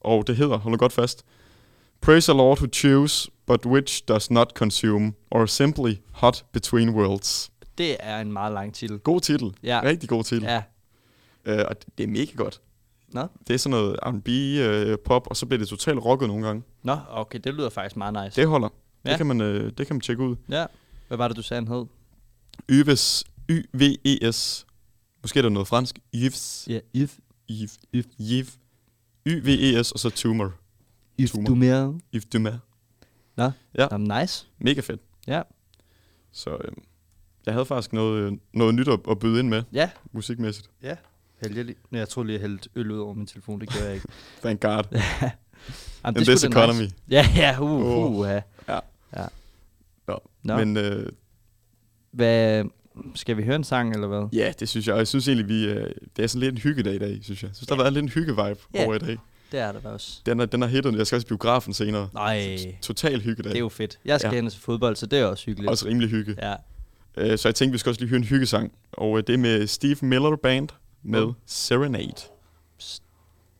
og 0.00 0.26
det 0.26 0.36
hedder, 0.36 0.56
hold 0.56 0.72
nu 0.72 0.76
godt 0.78 0.92
fast, 0.92 1.24
Praise 2.00 2.32
the 2.32 2.36
Lord 2.38 2.58
who 2.58 2.68
choose, 2.72 3.30
but 3.46 3.66
which 3.66 4.02
does 4.08 4.30
not 4.30 4.50
consume, 4.54 5.12
or 5.30 5.46
simply 5.46 5.94
hot 6.12 6.44
between 6.52 6.90
worlds. 6.90 7.50
Det 7.78 7.96
er 8.00 8.20
en 8.20 8.32
meget 8.32 8.52
lang 8.52 8.74
titel. 8.74 8.98
God 8.98 9.20
titel. 9.20 9.52
Ja. 9.62 9.80
Rigtig 9.84 10.08
god 10.08 10.24
titel. 10.24 10.42
Ja. 10.44 10.62
Øh, 11.44 11.64
og 11.68 11.76
det- 11.98 12.04
er 12.04 12.08
mega 12.08 12.32
godt. 12.36 12.60
Nå, 13.08 13.26
Det 13.48 13.54
er 13.54 13.58
sådan 13.58 13.70
noget 13.78 13.96
R&B, 14.02 14.28
øh, 14.28 14.98
pop, 15.04 15.26
og 15.26 15.36
så 15.36 15.46
bliver 15.46 15.58
det 15.58 15.68
totalt 15.68 15.98
rocket 16.04 16.28
nogle 16.28 16.46
gange. 16.46 16.62
Nå 16.82 16.96
okay, 17.10 17.40
det 17.44 17.54
lyder 17.54 17.70
faktisk 17.70 17.96
meget 17.96 18.24
nice. 18.24 18.40
Det 18.40 18.48
holder. 18.48 18.68
Ja. 19.04 19.10
Det, 19.10 19.16
kan 19.16 19.26
man, 19.26 19.40
øh, 19.40 19.72
det 19.78 19.86
kan 19.86 19.96
man 19.96 20.00
tjekke 20.00 20.22
ud. 20.22 20.36
Ja. 20.48 20.66
Hvad 21.08 21.16
var 21.18 21.28
det, 21.28 21.36
du 21.36 21.42
sagde, 21.42 21.64
han 21.66 21.74
hed? 21.74 21.86
Yves, 22.70 23.24
Y-V-E-S. 23.50 24.66
Måske 25.22 25.38
er 25.38 25.42
der 25.42 25.48
noget 25.48 25.68
fransk. 25.68 25.98
Yves. 26.14 26.64
Ja, 26.70 26.78
if, 26.94 27.18
Yves. 27.50 27.78
Yves. 28.20 28.58
Y-V-E-S, 29.26 29.92
og 29.92 29.98
så 29.98 30.10
Tumor. 30.10 30.52
if 31.18 31.30
Tumor. 31.32 31.98
Yves 32.14 32.24
Dumas. 32.32 32.54
Nå, 33.36 33.50
Ja. 33.78 33.86
Nå, 33.90 34.20
nice. 34.20 34.46
Mega 34.58 34.80
fedt. 34.80 35.00
Ja. 35.26 35.42
Så 36.32 36.50
øh, 36.50 36.72
jeg 37.46 37.54
havde 37.54 37.66
faktisk 37.66 37.92
noget, 37.92 38.22
øh, 38.22 38.32
noget 38.52 38.74
nyt 38.74 38.88
at, 38.88 39.00
at 39.10 39.18
byde 39.18 39.38
ind 39.40 39.48
med, 39.48 39.62
Ja. 39.72 39.90
musikmæssigt. 40.12 40.70
Ja. 40.82 40.96
Hældte 41.42 41.60
jeg 41.92 41.98
jeg 41.98 42.08
tror 42.08 42.22
lige, 42.22 42.32
jeg 42.34 42.40
hældte 42.40 42.68
øl 42.74 42.90
ud 42.90 42.98
over 42.98 43.14
min 43.14 43.26
telefon. 43.26 43.60
Det 43.60 43.68
gjorde 43.68 43.86
jeg 43.86 43.94
ikke. 43.94 44.06
Thank 44.44 44.60
God. 44.60 44.84
Jamen, 46.04 46.08
In 46.08 46.14
det 46.14 46.26
this 46.26 46.44
economy. 46.44 46.80
Nice. 46.82 46.94
Ja, 47.10 47.26
ja, 47.36 47.60
uh, 47.60 47.70
Åh. 47.70 48.12
uh, 48.18 48.26
ja. 48.26 48.40
Ja. 48.68 48.78
ja. 49.16 49.26
Nå. 50.08 50.18
Nå. 50.42 50.56
Men 50.56 50.76
øh, 50.76 51.06
Hvad, 52.10 52.64
skal 53.14 53.36
vi 53.36 53.42
høre 53.42 53.56
en 53.56 53.64
sang, 53.64 53.94
eller 53.94 54.06
hvad? 54.08 54.28
ja, 54.32 54.52
det 54.60 54.68
synes 54.68 54.86
jeg. 54.86 54.92
Og 54.92 54.98
jeg 54.98 55.08
synes 55.08 55.28
egentlig, 55.28 55.48
vi, 55.48 55.64
øh, 55.64 55.90
det 56.16 56.22
er 56.22 56.26
sådan 56.26 56.40
lidt 56.40 56.52
en 56.54 56.58
hyggedag 56.60 56.94
i 56.94 56.98
dag, 56.98 57.18
synes 57.22 57.42
jeg. 57.42 57.48
Jeg 57.48 57.56
synes, 57.56 57.66
der 57.66 57.74
har 57.74 57.82
været 57.82 57.92
lidt 57.92 58.02
en 58.02 58.08
hygge-vibe 58.08 58.60
over 58.84 58.94
i 58.94 58.98
dag. 58.98 59.18
Det 59.52 59.60
er 59.60 59.72
det 59.72 59.82
da 59.82 59.88
også. 59.88 60.20
Den 60.26 60.40
er, 60.40 60.46
den 60.46 60.62
er 60.62 60.66
hittet. 60.66 60.94
Jeg 60.98 61.06
skal 61.06 61.16
også 61.16 61.26
i 61.26 61.28
biografen 61.28 61.74
senere. 61.74 62.08
Nej, 62.14 62.58
Total 62.82 63.20
hyggedag. 63.20 63.50
det 63.50 63.56
er 63.56 63.60
jo 63.60 63.68
fedt. 63.68 63.98
Jeg 64.04 64.20
skal 64.20 64.30
Ja. 64.34 64.34
hen 64.40 64.50
til 64.50 64.60
fodbold, 64.60 64.96
så 64.96 65.06
det 65.06 65.18
er 65.18 65.24
også 65.24 65.46
hyggeligt. 65.46 65.70
Også 65.70 65.86
rimelig 65.86 66.08
hygge. 66.10 66.36
Ja. 66.38 66.54
Øh, 67.16 67.38
så 67.38 67.48
jeg 67.48 67.54
tænkte, 67.54 67.72
vi 67.72 67.78
skal 67.78 67.90
også 67.90 68.00
lige 68.00 68.08
høre 68.08 68.18
en 68.18 68.24
hyggesang. 68.24 68.72
Og 68.92 69.18
øh, 69.18 69.24
det 69.26 69.32
er 69.32 69.38
med 69.38 69.66
Steve 69.66 69.96
Miller 70.02 70.36
Band 70.36 70.68
med 71.02 71.26
Mm. 71.26 71.32
Serenade. 71.46 72.12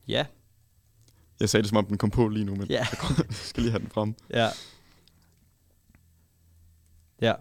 Ja. 0.08 0.24
Jeg 1.40 1.48
sagde 1.48 1.62
det, 1.62 1.68
som 1.68 1.76
om 1.78 1.86
den 1.86 1.98
kom 1.98 2.10
på 2.10 2.28
lige 2.28 2.44
nu, 2.44 2.54
men 2.54 2.66
Ja. 2.70 2.76
jeg 3.18 3.26
skal 3.30 3.62
lige 3.62 3.70
have 3.70 3.80
den 3.82 3.90
frem. 3.90 4.14
Ja. 4.34 4.48
Ja. 7.20 7.32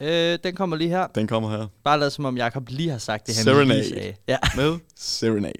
Øh, 0.00 0.38
den 0.44 0.54
kommer 0.54 0.76
lige 0.76 0.90
her. 0.90 1.06
Den 1.06 1.26
kommer 1.26 1.50
her. 1.50 1.66
Bare 1.84 2.00
lad 2.00 2.10
som 2.10 2.24
om 2.24 2.36
Jacob 2.36 2.68
lige 2.68 2.90
har 2.90 2.98
sagt 2.98 3.26
det, 3.26 3.36
han 3.36 3.44
Serenade. 3.44 3.80
lige 3.80 3.88
sagde. 3.88 4.14
Ja. 4.28 4.38
Med 4.56 4.78
Serenade. 4.96 5.52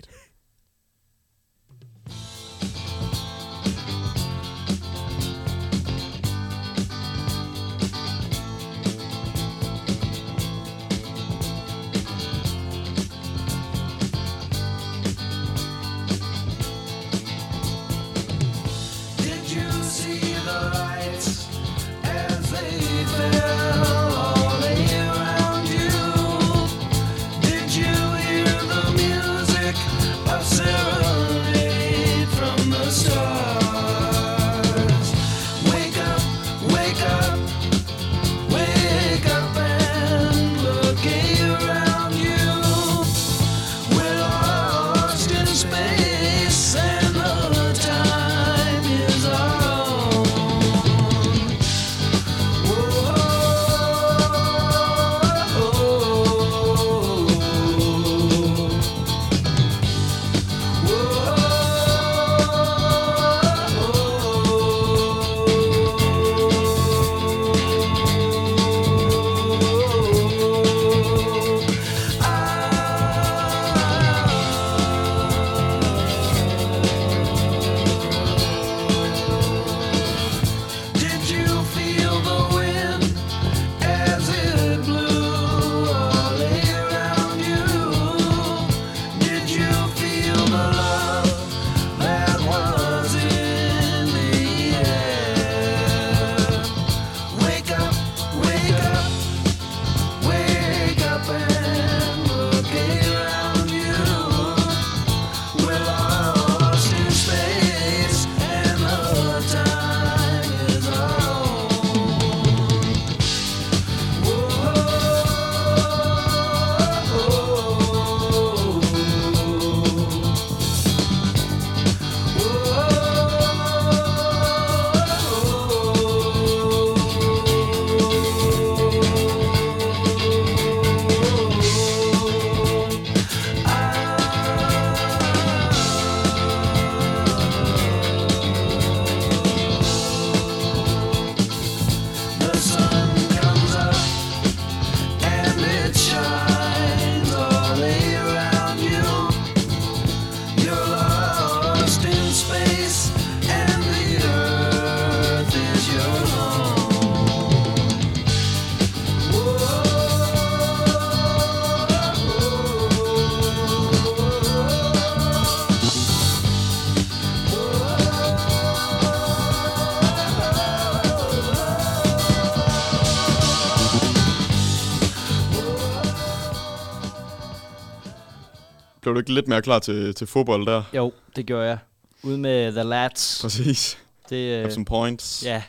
Blev 179.13 179.17
du 179.17 179.21
ikke 179.21 179.35
lidt 179.35 179.49
mere 179.49 179.63
klar 179.63 179.79
til, 179.79 180.15
til 180.15 180.27
fodbold 180.27 180.67
der? 180.67 180.83
Jo, 180.95 181.13
det 181.37 181.47
gjorde 181.47 181.67
jeg. 181.67 181.79
Ude 182.23 182.39
med 182.39 182.73
The 182.73 182.83
Lads. 182.83 183.39
Præcis. 183.43 183.99
Det, 184.29 184.53
Have 184.55 184.65
øh, 184.67 184.73
some 184.73 184.85
points. 184.85 185.45
ja. 185.45 185.63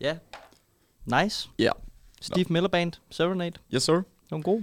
Ja. 0.00 0.16
Nice. 1.22 1.48
Ja. 1.58 1.70
Steve 2.20 2.46
Miller 2.50 2.68
Band, 2.68 2.92
Serenade. 3.10 3.52
Yes, 3.74 3.82
sir. 3.82 3.94
Det 3.94 4.04
var 4.30 4.40
god. 4.40 4.62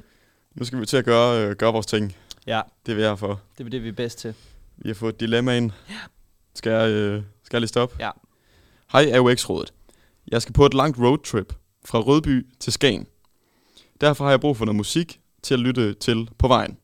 Nu 0.55 0.65
skal 0.65 0.79
vi 0.79 0.85
til 0.85 0.97
at 0.97 1.05
gøre, 1.05 1.45
øh, 1.45 1.55
gøre 1.55 1.73
vores 1.73 1.85
ting. 1.85 2.15
Ja, 2.47 2.61
Det 2.85 2.91
er 2.91 2.95
vi 2.95 3.01
her 3.01 3.15
for. 3.15 3.41
det 3.57 3.65
er 3.65 3.69
det, 3.69 3.83
vi 3.83 3.87
er 3.87 3.91
bedst 3.93 4.19
til. 4.19 4.33
Vi 4.77 4.89
har 4.89 4.93
fået 4.95 5.19
dilemmaen. 5.19 5.71
Ja. 5.89 5.93
Skal 6.55 6.71
jeg, 6.71 6.89
øh, 6.89 7.23
skal 7.43 7.57
jeg 7.57 7.61
liste 7.61 7.81
op? 7.81 7.99
Ja. 7.99 8.09
Hej 8.91 9.11
AUX-rådet. 9.13 9.73
Jeg 10.27 10.41
skal 10.41 10.53
på 10.53 10.65
et 10.65 10.73
langt 10.73 10.97
roadtrip 10.99 11.53
fra 11.85 11.99
Rødby 11.99 12.47
til 12.59 12.73
Skagen. 12.73 13.07
Derfor 14.01 14.23
har 14.23 14.31
jeg 14.31 14.41
brug 14.41 14.57
for 14.57 14.65
noget 14.65 14.75
musik 14.75 15.19
til 15.43 15.53
at 15.53 15.59
lytte 15.59 15.93
til 15.93 16.29
på 16.37 16.47
vejen. 16.47 16.77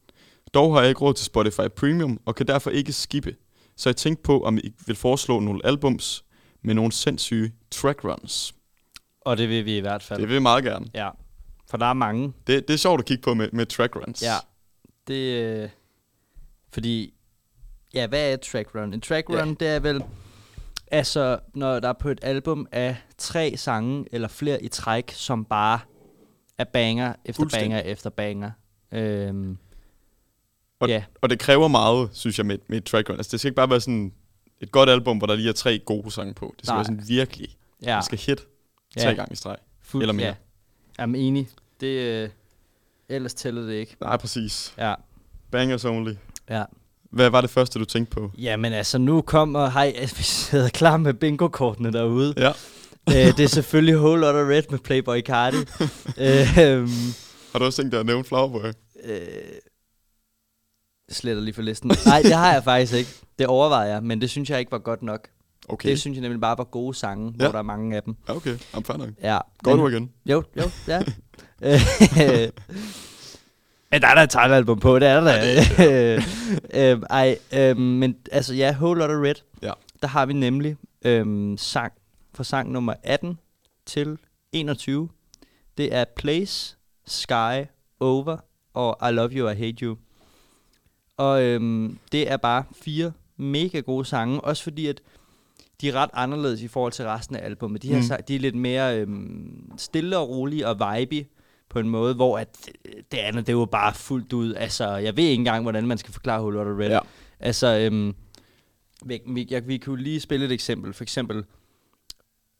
Dog 0.55 0.73
har 0.73 0.81
jeg 0.81 0.89
ikke 0.89 1.01
råd 1.01 1.13
til 1.13 1.25
Spotify 1.25 1.67
Premium 1.75 2.19
og 2.25 2.35
kan 2.35 2.47
derfor 2.47 2.69
ikke 2.69 2.93
skippe. 2.93 3.35
Så 3.77 3.89
jeg 3.89 3.95
tænkte 3.95 4.23
på, 4.23 4.41
om 4.43 4.57
I 4.57 4.73
vil 4.87 4.95
foreslå 4.95 5.39
nogle 5.39 5.61
albums 5.65 6.25
med 6.61 6.73
nogle 6.73 6.91
sindssyge 6.91 7.53
track 7.71 8.03
runs. 8.03 8.55
Og 9.21 9.37
det 9.37 9.49
vil 9.49 9.65
vi 9.65 9.77
i 9.77 9.79
hvert 9.79 10.03
fald. 10.03 10.19
Det 10.19 10.27
vil 10.27 10.33
jeg 10.33 10.41
meget 10.41 10.63
gerne. 10.63 10.85
Ja. 10.93 11.09
For 11.69 11.77
der 11.77 11.85
er 11.85 11.93
mange. 11.93 12.33
Det, 12.47 12.67
det 12.67 12.73
er 12.73 12.77
sjovt 12.77 12.99
at 12.99 13.05
kigge 13.05 13.21
på 13.21 13.33
med, 13.33 13.49
med 13.51 13.65
track 13.65 13.95
runs. 13.95 14.23
Ja. 14.23 14.35
Det 15.07 15.43
øh, 15.43 15.69
fordi 16.73 17.13
ja, 17.93 18.07
hvad 18.07 18.29
er 18.29 18.33
et 18.33 18.41
track 18.41 18.75
run? 18.75 18.93
En 18.93 19.01
track 19.01 19.29
Ja. 19.29 19.41
run, 19.41 19.55
det 19.55 19.67
er 19.67 19.79
vel 19.79 20.03
altså 20.91 21.39
når 21.53 21.79
der 21.79 21.89
er 21.89 21.93
på 21.93 22.09
et 22.09 22.19
album 22.21 22.67
af 22.71 22.95
tre 23.17 23.53
sange 23.57 24.05
eller 24.11 24.27
flere 24.27 24.63
i 24.63 24.67
træk, 24.67 25.11
som 25.11 25.45
bare 25.45 25.79
er 26.57 26.63
banger 26.63 27.13
efter 27.25 27.45
banger 27.53 27.79
efter 27.79 28.09
banger. 28.09 28.51
Øhm, 28.91 29.57
Og, 30.85 30.89
Ja. 30.89 31.03
og 31.21 31.29
det 31.29 31.39
kræver 31.39 31.67
meget, 31.67 32.09
synes 32.13 32.37
jeg, 32.37 32.45
med, 32.45 32.57
med 32.67 32.77
et 32.77 32.83
track 32.85 33.09
run. 33.09 33.17
Altså, 33.17 33.29
det 33.31 33.39
skal 33.39 33.47
ikke 33.47 33.55
bare 33.55 33.69
være 33.69 33.81
sådan 33.81 34.11
et 34.61 34.71
godt 34.71 34.89
album, 34.89 35.17
hvor 35.17 35.27
der 35.27 35.35
lige 35.35 35.49
er 35.49 35.53
tre 35.53 35.79
gode 35.79 36.11
sange 36.11 36.33
på. 36.33 36.53
Det 36.57 36.65
skal 36.65 36.71
Nej. 36.71 36.77
være 36.77 36.85
sådan 36.85 37.03
virkelig. 37.07 37.49
ja, 37.83 37.95
Det 37.95 38.05
skal 38.05 38.17
hit 38.17 38.41
Ja. 38.95 39.01
tre 39.01 39.15
gange 39.15 39.33
i 39.33 39.35
streg. 39.35 39.55
fuld, 39.83 40.03
eller 40.03 40.13
mere. 40.13 40.25
Ja. 40.27 40.33
Jamen 40.99 41.21
enig. 41.21 41.49
Det, 41.81 41.87
øh, 41.87 42.29
ellers 43.09 43.33
tæller 43.33 43.61
det 43.61 43.73
ikke. 43.73 43.95
Nej, 44.01 44.17
præcis. 44.17 44.73
Ja. 44.77 44.93
Bangers 45.51 45.85
only. 45.85 46.13
Ja. 46.49 46.63
Hvad 47.11 47.29
var 47.29 47.41
det 47.41 47.49
første, 47.49 47.79
du 47.79 47.85
tænkte 47.85 48.11
på? 48.15 48.31
Jamen 48.37 48.73
altså, 48.73 48.97
nu 48.97 49.21
kommer... 49.21 49.69
Hej, 49.69 49.95
vi 50.17 50.23
sidder 50.23 50.69
klar 50.69 50.97
med 50.97 51.13
bingo-kortene 51.13 51.91
derude. 51.91 52.33
Ja. 52.37 52.49
øh, 53.09 53.37
det 53.37 53.39
er 53.39 53.47
selvfølgelig 53.47 53.97
Whole 53.97 54.21
Lotta 54.21 54.39
Red 54.39 54.63
med 54.69 54.79
Playboy 54.79 55.21
Cardi. 55.21 55.57
øhm, 56.27 56.89
Har 57.51 57.59
du 57.59 57.65
også 57.65 57.77
tænkt 57.81 57.91
dig 57.91 57.99
at 57.99 58.05
nævne 58.05 58.23
Flowerboy? 58.23 58.71
øh, 59.05 59.17
sletter 61.09 61.43
lige 61.43 61.53
for 61.53 61.61
listen. 61.61 61.91
Nej, 62.05 62.21
det 62.21 62.33
har 62.33 62.53
jeg 62.53 62.63
faktisk 62.63 62.93
ikke. 62.93 63.09
Det 63.39 63.47
overvejer 63.47 63.93
jeg, 63.93 64.03
men 64.03 64.21
det 64.21 64.29
synes 64.29 64.49
jeg 64.49 64.59
ikke 64.59 64.71
var 64.71 64.77
godt 64.77 65.01
nok. 65.03 65.27
Okay. 65.69 65.89
Det 65.89 65.99
synes 65.99 66.15
jeg 66.15 66.21
nemlig 66.21 66.41
bare 66.41 66.57
var 66.57 66.63
gode 66.63 66.93
sange, 66.93 67.25
ja. 67.25 67.43
Ja. 67.43 67.45
hvor 67.45 67.51
der 67.51 67.59
er 67.59 67.63
mange 67.63 67.95
af 67.95 68.03
dem. 68.03 68.15
Ja, 68.27 68.35
okay. 68.35 68.55
I'm 68.55 68.81
fair 68.81 68.97
nok. 68.97 69.09
Ja. 69.23 69.37
Går 69.63 69.75
du 69.75 69.87
igen? 69.87 70.11
Jo, 70.25 70.43
jo, 70.57 70.63
ja. 70.87 71.01
Men 73.91 74.01
der 74.01 74.07
er 74.07 74.15
da 74.15 74.23
et 74.23 74.29
tegnealbum 74.29 74.79
på, 74.79 74.99
det 74.99 75.07
er 75.07 75.21
der 75.21 75.25
da. 75.31 76.21
øhm, 76.91 77.03
ej, 77.09 77.37
øhm, 77.53 77.79
men 77.81 78.15
altså 78.31 78.53
ja, 78.53 78.75
Whole 78.79 78.99
Lotta 78.99 79.15
Red. 79.15 79.35
Ja. 79.61 79.71
Der 80.01 80.07
har 80.07 80.25
vi 80.25 80.33
nemlig 80.33 80.75
øhm, 81.05 81.57
sang 81.57 81.93
fra 82.33 82.43
sang 82.43 82.71
nummer 82.71 82.93
18 83.03 83.39
til 83.85 84.17
21. 84.51 85.09
Det 85.77 85.95
er 85.95 86.05
Place, 86.15 86.77
Sky, 87.05 87.65
Over 87.99 88.37
og 88.73 89.09
I 89.09 89.13
Love 89.13 89.31
You, 89.31 89.49
I 89.49 89.55
Hate 89.55 89.85
You. 89.85 89.97
Og 91.17 91.43
øhm, 91.43 91.97
det 92.11 92.31
er 92.31 92.37
bare 92.37 92.63
fire 92.75 93.11
mega 93.37 93.79
gode 93.79 94.05
sange, 94.05 94.41
også 94.41 94.63
fordi 94.63 94.87
at 94.87 95.01
de 95.81 95.89
er 95.89 95.93
ret 95.93 96.09
anderledes 96.13 96.61
i 96.61 96.67
forhold 96.67 96.91
til 96.91 97.05
resten 97.05 97.35
af 97.35 97.45
albumet. 97.45 97.81
De 97.81 97.87
her 97.87 97.95
Mm. 97.97 98.03
mm. 98.19 98.23
de 98.27 98.35
er 98.35 98.39
lidt 98.39 98.55
mere 98.55 98.99
øhm, 98.99 99.71
stille 99.77 100.17
og 100.17 100.29
rolige 100.29 100.67
og 100.67 100.75
vibey 100.79 101.23
på 101.69 101.79
en 101.79 101.89
måde, 101.89 102.13
hvor 102.15 102.37
at 102.37 102.69
øh, 102.85 102.93
det 103.11 103.17
andet, 103.17 103.47
det 103.47 103.53
er 103.53 103.57
jo 103.57 103.65
bare 103.65 103.93
fuldt 103.93 104.33
ud. 104.33 104.53
Altså, 104.53 104.95
jeg 104.95 105.17
ved 105.17 105.23
ikke 105.23 105.39
engang, 105.39 105.61
hvordan 105.63 105.87
man 105.87 105.97
skal 105.97 106.13
forklare 106.13 106.39
Whole 106.41 106.57
Lotta 106.57 106.71
Red. 106.83 106.89
Ja. 106.89 106.99
Altså, 107.39 107.67
øhm, 107.91 108.15
vi, 109.05 109.19
vi, 109.27 109.47
jeg, 109.49 109.67
vi 109.67 109.77
kunne 109.77 110.03
lige 110.03 110.19
spille 110.19 110.45
et 110.45 110.51
eksempel. 110.51 110.93
For 110.93 111.03
eksempel, 111.03 111.43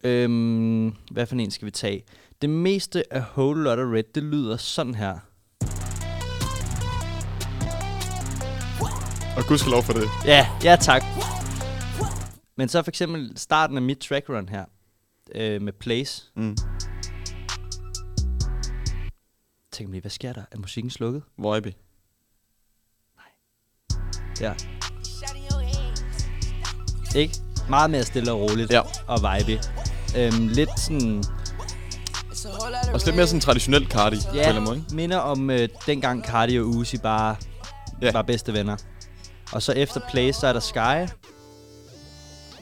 øhm, 0.03 0.93
hvad 1.11 1.25
for 1.25 1.35
en 1.35 1.51
skal 1.51 1.65
vi 1.65 1.71
tage? 1.71 2.03
Det 2.41 2.49
meste 2.49 3.13
af 3.13 3.23
Whole 3.37 3.63
Lotta 3.63 3.83
Red, 3.83 4.03
det 4.15 4.23
lyder 4.23 4.57
sådan 4.57 4.95
her. 4.95 5.19
Og 9.37 9.43
gudskelov 9.47 9.83
for 9.83 9.93
det. 9.93 10.09
Ja, 10.25 10.47
ja 10.63 10.75
tak. 10.81 11.03
Men 12.57 12.69
så 12.69 12.83
for 12.83 12.91
eksempel 12.91 13.33
starten 13.37 13.77
af 13.77 13.81
mit 13.83 13.97
track 13.97 14.29
run 14.29 14.49
her, 14.49 14.65
øh, 15.35 15.61
med 15.61 15.73
Place. 15.73 16.23
Mm. 16.35 16.57
Tænk 19.71 19.91
lige, 19.91 20.01
hvad 20.01 20.11
sker 20.11 20.33
der? 20.33 20.43
Er 20.51 20.57
musikken 20.57 20.89
slukket? 20.89 21.23
Vibe. 21.37 21.73
Ja. 24.41 24.53
Ikke? 27.15 27.35
Meget 27.69 27.89
mere 27.89 28.03
stille 28.03 28.31
og 28.31 28.39
roligt. 28.39 28.71
Ja. 28.71 28.81
Og 29.07 29.19
vibe. 29.19 29.61
Øhm, 30.17 30.47
lidt 30.47 30.79
sådan... 30.79 31.23
Også 32.93 33.05
lidt 33.07 33.15
mere 33.15 33.27
sådan 33.27 33.41
traditionel 33.41 33.87
Cardi. 33.87 34.15
på 34.15 34.29
en 34.31 34.35
eller 34.35 34.49
anden 34.49 34.63
måde, 34.63 34.77
ikke? 34.77 34.95
minder 34.95 35.17
om 35.17 35.49
øh, 35.49 35.69
dengang 35.85 36.25
Cardi 36.25 36.59
og 36.59 36.65
Uzi 36.65 36.97
bare 36.97 37.35
Ja. 38.01 38.05
ja. 38.05 38.11
var 38.11 38.21
bedste 38.21 38.53
venner. 38.53 38.77
Og 39.51 39.61
så 39.61 39.71
efter 39.71 40.01
Place, 40.09 40.39
så 40.39 40.47
er 40.47 40.53
der 40.53 40.59
Sky. 40.59 41.11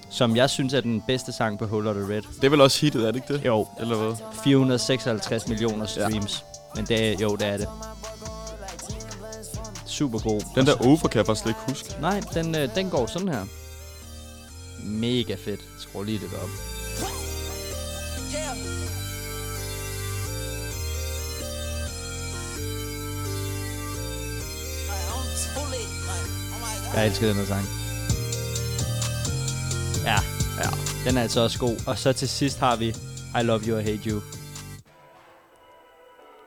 Som 0.10 0.36
jeg 0.36 0.50
synes 0.50 0.74
er 0.74 0.82
den 0.82 1.04
bedste 1.08 1.32
sang 1.32 1.60
på 1.60 1.66
Whole 1.66 1.86
Lotta 1.86 2.02
Red. 2.02 2.22
Det 2.36 2.44
er 2.44 2.50
vel 2.50 2.62
også 2.62 2.82
hittet, 2.82 3.08
er 3.08 3.12
det 3.12 3.16
ikke 3.16 3.34
det? 3.34 3.46
Jo, 3.46 3.68
Eller 3.80 3.96
hvad? 3.98 4.16
456 4.44 5.48
millioner 5.48 5.86
streams. 5.86 6.44
Ja. 6.76 6.82
Men 6.82 6.86
det 6.86 7.10
er, 7.10 7.18
jo, 7.22 7.36
det 7.36 7.48
er 7.48 7.58
det. 7.58 7.68
Super 9.86 10.20
god. 10.20 10.42
Den 10.56 10.66
der 10.66 10.88
over 10.88 10.98
kan 10.98 11.18
jeg 11.18 11.26
faktisk 11.26 11.48
ikke 11.48 11.60
huske. 11.68 11.96
Nej, 12.02 12.22
den, 12.34 12.56
øh, 12.56 12.76
den 12.76 12.90
går 12.90 13.06
sådan 13.06 13.28
her. 13.28 13.46
Mega 14.84 15.36
fedt. 15.36 15.60
Skru 15.80 16.04
lige 16.04 16.20
det 16.20 16.30
op. 16.44 16.50
Jeg 26.96 27.08
elsker 27.08 27.28
den 27.28 27.36
her 27.36 27.46
sang. 27.46 27.66
Ja, 30.06 30.18
ja. 30.64 30.70
Den 31.10 31.18
er 31.18 31.22
altså 31.22 31.42
også 31.42 31.60
god. 31.60 31.76
Og 31.88 31.98
så 31.98 32.14
til 32.14 32.30
sidst 32.30 32.60
har 32.60 32.76
vi 32.76 32.88
I 33.40 33.44
Love 33.44 33.60
You, 33.68 33.78
I 33.78 33.84
Hate 33.84 34.10
You. 34.10 34.22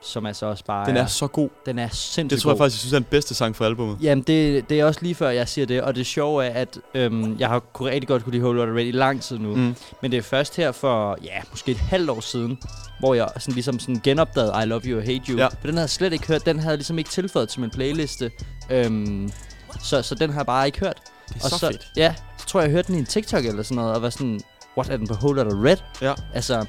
Som 0.01 0.25
altså 0.25 0.45
også 0.45 0.65
bare 0.65 0.85
Den 0.87 0.97
er 0.97 1.05
så 1.05 1.27
god. 1.27 1.49
den 1.65 1.79
er 1.79 1.87
sindssygt 1.89 2.29
Det 2.29 2.41
tror 2.41 2.51
jeg 2.51 2.57
god. 2.57 2.63
faktisk, 2.65 2.75
jeg 2.75 2.79
synes 2.79 2.93
er 2.93 2.99
den 2.99 3.07
bedste 3.11 3.35
sang 3.35 3.55
for 3.55 3.65
albumet. 3.65 3.97
Jamen, 4.01 4.23
det, 4.23 4.69
det 4.69 4.79
er 4.79 4.85
også 4.85 4.99
lige 5.03 5.15
før, 5.15 5.29
jeg 5.29 5.47
siger 5.47 5.65
det. 5.65 5.81
Og 5.81 5.95
det 5.95 6.05
sjove 6.05 6.45
er, 6.45 6.49
at 6.61 6.77
øhm, 6.93 7.39
jeg 7.39 7.47
har 7.49 7.59
kunne 7.59 7.91
rigtig 7.91 8.07
godt 8.07 8.23
kunne 8.23 8.31
lide 8.33 8.43
Whole 8.43 8.57
Lotta 8.59 8.73
Red 8.73 8.85
i 8.85 8.91
lang 8.91 9.21
tid 9.21 9.37
nu. 9.39 9.55
Mm. 9.55 9.61
Mm. 9.61 9.75
Men 10.01 10.11
det 10.11 10.17
er 10.17 10.21
først 10.21 10.55
her 10.55 10.71
for, 10.71 11.17
ja, 11.23 11.41
måske 11.51 11.71
et 11.71 11.77
halvt 11.77 12.09
år 12.09 12.19
siden, 12.19 12.57
hvor 12.99 13.13
jeg 13.13 13.29
sådan 13.39 13.53
ligesom 13.53 13.79
sådan 13.79 14.01
genopdagede 14.03 14.53
I 14.63 14.65
Love 14.65 14.81
You, 14.85 14.99
I 14.99 15.05
Hate 15.05 15.21
You. 15.31 15.37
Ja. 15.37 15.47
For 15.47 15.55
den 15.63 15.69
havde 15.73 15.81
jeg 15.81 15.89
slet 15.89 16.13
ikke 16.13 16.27
hørt. 16.27 16.45
Den 16.45 16.59
havde 16.59 16.71
jeg 16.71 16.77
ligesom 16.77 16.97
ikke 16.97 17.09
tilføjet 17.09 17.49
til 17.49 17.61
min 17.61 17.69
playliste. 17.69 18.31
Øhm, 18.69 19.31
så, 19.81 20.01
så 20.01 20.15
den 20.15 20.29
har 20.29 20.39
jeg 20.39 20.45
bare 20.45 20.65
ikke 20.65 20.79
hørt. 20.79 21.01
Det 21.29 21.35
er 21.35 21.43
og 21.43 21.49
så, 21.49 21.57
så, 21.57 21.67
fedt. 21.71 21.91
Ja, 21.95 22.15
så 22.37 22.45
tror 22.47 22.59
jeg, 22.59 22.67
jeg 22.67 22.71
hørte 22.73 22.87
den 22.87 22.95
i 22.95 22.99
en 22.99 23.05
TikTok 23.05 23.45
eller 23.45 23.63
sådan 23.63 23.75
noget, 23.75 23.95
og 23.95 24.01
var 24.01 24.09
sådan, 24.09 24.41
what 24.77 24.89
er 24.89 24.97
den 24.97 25.07
på 25.07 25.13
Whole 25.13 25.43
Lotta 25.43 25.57
Red? 25.69 25.77
Ja. 26.01 26.13
Altså, 26.33 26.65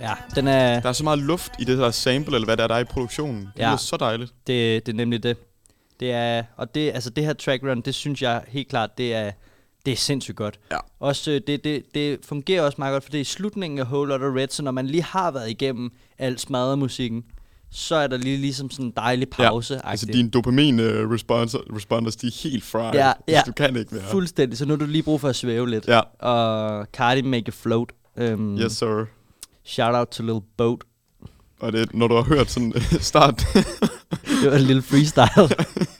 ja, 0.00 0.12
den 0.34 0.48
er, 0.48 0.80
Der 0.80 0.88
er 0.88 0.92
så 0.92 1.04
meget 1.04 1.18
luft 1.18 1.52
i 1.58 1.64
det 1.64 1.78
der 1.78 1.90
sample, 1.90 2.34
eller 2.34 2.44
hvad 2.46 2.56
der 2.56 2.62
er, 2.62 2.68
der 2.68 2.74
er 2.74 2.78
i 2.80 2.84
produktionen. 2.84 3.40
Det 3.42 3.50
Ja. 3.62 3.72
er 3.72 3.76
så 3.76 3.96
dejligt. 3.96 4.32
det, 4.46 4.86
det 4.86 4.92
er 4.92 4.96
nemlig 4.96 5.22
det. 5.22 5.36
Det 6.00 6.12
er, 6.12 6.42
og 6.56 6.74
det, 6.74 6.92
altså 6.94 7.10
det 7.10 7.24
her 7.24 7.32
track 7.32 7.62
run, 7.62 7.80
det 7.80 7.94
synes 7.94 8.22
jeg 8.22 8.42
helt 8.48 8.68
klart, 8.68 8.98
det 8.98 9.14
er, 9.14 9.30
det 9.86 9.92
er 9.92 9.96
sindssygt 9.96 10.36
godt. 10.36 10.58
Ja. 10.70 10.76
Også, 11.00 11.30
øh, 11.30 11.40
det, 11.46 11.64
det, 11.64 11.82
det 11.94 12.18
fungerer 12.24 12.62
også 12.62 12.76
meget 12.78 12.92
godt, 12.94 13.04
for 13.04 13.10
det 13.10 13.18
er 13.18 13.22
i 13.22 13.24
slutningen 13.24 13.78
af 13.78 13.84
Whole 13.84 14.08
Lotta 14.08 14.26
Red, 14.26 14.48
så 14.48 14.62
når 14.62 14.70
man 14.70 14.86
lige 14.86 15.02
har 15.02 15.30
været 15.30 15.50
igennem 15.50 15.90
al 16.18 16.38
smadret 16.38 16.78
musikken, 16.78 17.24
så 17.70 17.94
er 17.94 18.06
der 18.06 18.16
lige 18.16 18.36
ligesom 18.36 18.70
sådan 18.70 18.84
en 18.86 18.92
dejlig 18.96 19.28
pause. 19.30 19.74
Ja, 19.74 19.90
altså 19.90 20.06
dine 20.06 20.30
dopamin-responders, 20.30 22.16
de 22.16 22.26
er 22.26 22.42
helt 22.42 22.64
fried. 22.64 22.94
Ja, 22.94 23.12
ja. 23.28 23.42
Du 23.46 23.52
kan 23.52 23.76
ikke 23.76 23.94
mere. 23.94 24.04
Fuldstændig, 24.10 24.58
så 24.58 24.64
nu 24.64 24.72
er 24.74 24.78
du 24.78 24.84
lige 24.86 25.02
brug 25.02 25.20
for 25.20 25.28
at 25.28 25.36
svæve 25.36 25.70
lidt. 25.70 25.86
Ja, 25.88 26.00
Og 26.26 26.86
Cardi 26.92 27.22
Make 27.22 27.44
It 27.48 27.54
Float. 27.54 27.92
Um, 28.20 28.58
yes 28.58 28.72
sir. 28.72 29.04
Shout 29.64 29.94
out 29.94 30.08
to 30.08 30.22
Lil 30.22 30.40
Boat. 30.56 30.78
Og 31.60 31.72
det, 31.72 31.94
når 31.94 32.08
du 32.08 32.14
har 32.14 32.22
hørt 32.22 32.50
sådan 32.50 32.72
start, 33.00 33.44
Det 34.42 34.50
var 34.50 34.56
en 34.56 34.62
lille 34.62 34.82
freestyle. 34.82 35.48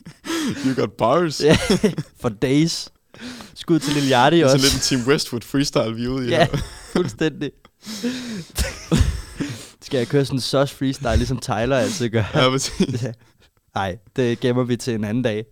you 0.66 0.74
got 0.82 0.92
bars. 0.92 1.42
For 2.20 2.28
days. 2.28 2.88
Skud 3.54 3.78
til 3.78 3.94
Lil 3.94 4.10
Yachty 4.10 4.34
Det 4.34 4.40
er 4.40 4.44
også. 4.44 4.58
sådan 4.58 4.60
lidt 4.60 4.74
en 4.74 4.80
Team 4.80 5.08
Westwood 5.12 5.40
freestyle, 5.42 5.94
vi 5.94 6.04
er 6.04 6.08
ude 6.08 6.26
i. 6.26 6.30
Ja, 6.30 6.46
fuldstændig. 6.92 7.50
Skal 9.88 9.98
jeg 9.98 10.08
køre 10.08 10.24
sådan 10.24 10.36
en 10.36 10.40
sauce 10.40 10.74
freestyle, 10.74 11.16
ligesom 11.16 11.38
Tyler 11.38 11.76
altid 11.76 12.08
gør? 12.08 12.24
ja 12.34 12.50
præcis. 12.50 13.02
Ja. 13.02 13.12
Nej, 13.74 13.98
det 14.16 14.40
gemmer 14.40 14.64
vi 14.64 14.76
til 14.76 14.94
en 14.94 15.04
anden 15.04 15.22
dag. 15.22 15.44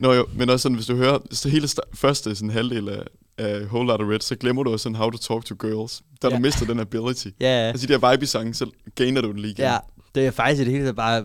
Nå 0.00 0.12
jo, 0.12 0.26
men 0.34 0.50
også 0.50 0.62
sådan, 0.62 0.74
hvis 0.74 0.86
du 0.86 0.96
hører 0.96 1.18
så 1.30 1.48
hele 1.48 1.68
første 1.94 2.34
sådan 2.34 2.50
halvdel 2.50 2.88
af, 2.88 3.02
af 3.38 3.60
Whole 3.62 3.86
Lotta 3.86 4.04
Red, 4.04 4.20
så 4.20 4.36
glemmer 4.36 4.62
du 4.62 4.72
også 4.72 4.82
sådan 4.82 4.96
How 4.96 5.10
to 5.10 5.18
Talk 5.18 5.44
to 5.44 5.54
Girls. 5.68 6.02
Der 6.22 6.28
ja. 6.28 6.34
Ja. 6.34 6.36
du 6.36 6.42
mister 6.42 6.66
den 6.66 6.80
ability. 6.80 7.28
Ja, 7.40 7.46
Altså 7.46 7.86
de 7.86 7.92
der 7.92 8.10
vibe-sange, 8.10 8.54
så 8.54 8.70
gainer 8.94 9.20
du 9.20 9.30
den 9.32 9.38
lige 9.38 9.50
igen. 9.50 9.64
ja. 9.64 9.76
Det 10.14 10.26
er 10.26 10.30
faktisk 10.30 10.60
i 10.60 10.64
det 10.64 10.72
hele 10.72 10.84
taget 10.84 10.96
bare 10.96 11.24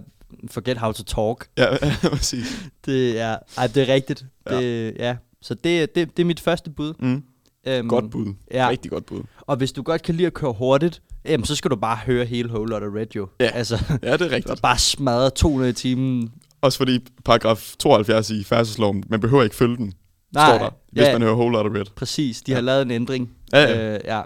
forget 0.52 0.78
how 0.78 0.92
to 0.92 1.04
talk. 1.04 1.48
Ja, 1.58 1.68
præcis. 2.18 2.70
Det 2.86 3.20
er, 3.20 3.38
ej, 3.58 3.68
det 3.68 3.90
er 3.90 3.94
rigtigt. 3.94 4.26
Ja. 4.50 4.62
Det, 4.62 4.94
ja. 5.00 5.16
Så 5.42 5.54
det, 5.54 5.96
det, 5.96 6.18
det 6.18 6.24
er 6.24 6.28
mit 6.28 6.40
første 6.40 6.70
bud. 6.70 6.94
Mm. 7.00 7.24
Øhm, 7.68 7.90
Godt 7.90 8.12
bud. 8.12 8.34
Ja. 8.52 8.70
Rigtig 8.70 8.92
godt 8.92 9.06
bud. 9.06 9.22
Og 9.42 9.56
hvis 9.58 9.72
du 9.72 9.82
godt 9.84 10.02
kan 10.02 10.16
lide 10.16 10.28
at 10.28 10.34
køre 10.34 10.54
hurtigt, 10.54 11.02
jamen, 11.26 11.46
så 11.46 11.56
skal 11.56 11.72
du 11.72 11.76
bare 11.76 11.98
høre 11.98 12.26
hele 12.26 12.50
Whole 12.50 12.70
Lotta 12.70 12.88
Red 12.88 13.08
jo. 13.16 13.28
Ja. 13.40 13.46
Altså, 13.54 13.98
Ja, 14.04 14.14
det 14.14 14.22
er 14.22 14.32
rigtigt. 14.32 14.62
bare 14.70 14.78
smadret 14.78 15.34
200 15.34 15.70
i 15.70 15.74
timen. 15.74 16.32
Også 16.62 16.78
fordi 16.78 17.00
paragraf 17.26 17.74
72 17.80 18.30
i 18.30 18.44
færdselsloven, 18.44 19.04
man 19.10 19.20
behøver 19.20 19.44
ikke 19.44 19.56
følge 19.56 19.78
den, 19.78 19.94
Nej, 20.34 20.50
står 20.58 20.66
der, 20.66 20.70
hvis 20.92 21.02
ja. 21.04 21.12
man 21.14 21.22
hører 21.22 21.34
Whole 21.36 21.52
Lotta 21.58 21.80
Red. 21.80 21.86
Præcis, 21.96 22.42
de 22.42 22.52
Ja. 22.52 22.56
har 22.56 22.62
lavet 22.62 22.82
en 22.82 22.92
ændring. 22.92 23.32
Ja, 23.54 23.60
ja. 23.62 23.94
Øh, 23.96 24.00
ja. 24.06 24.22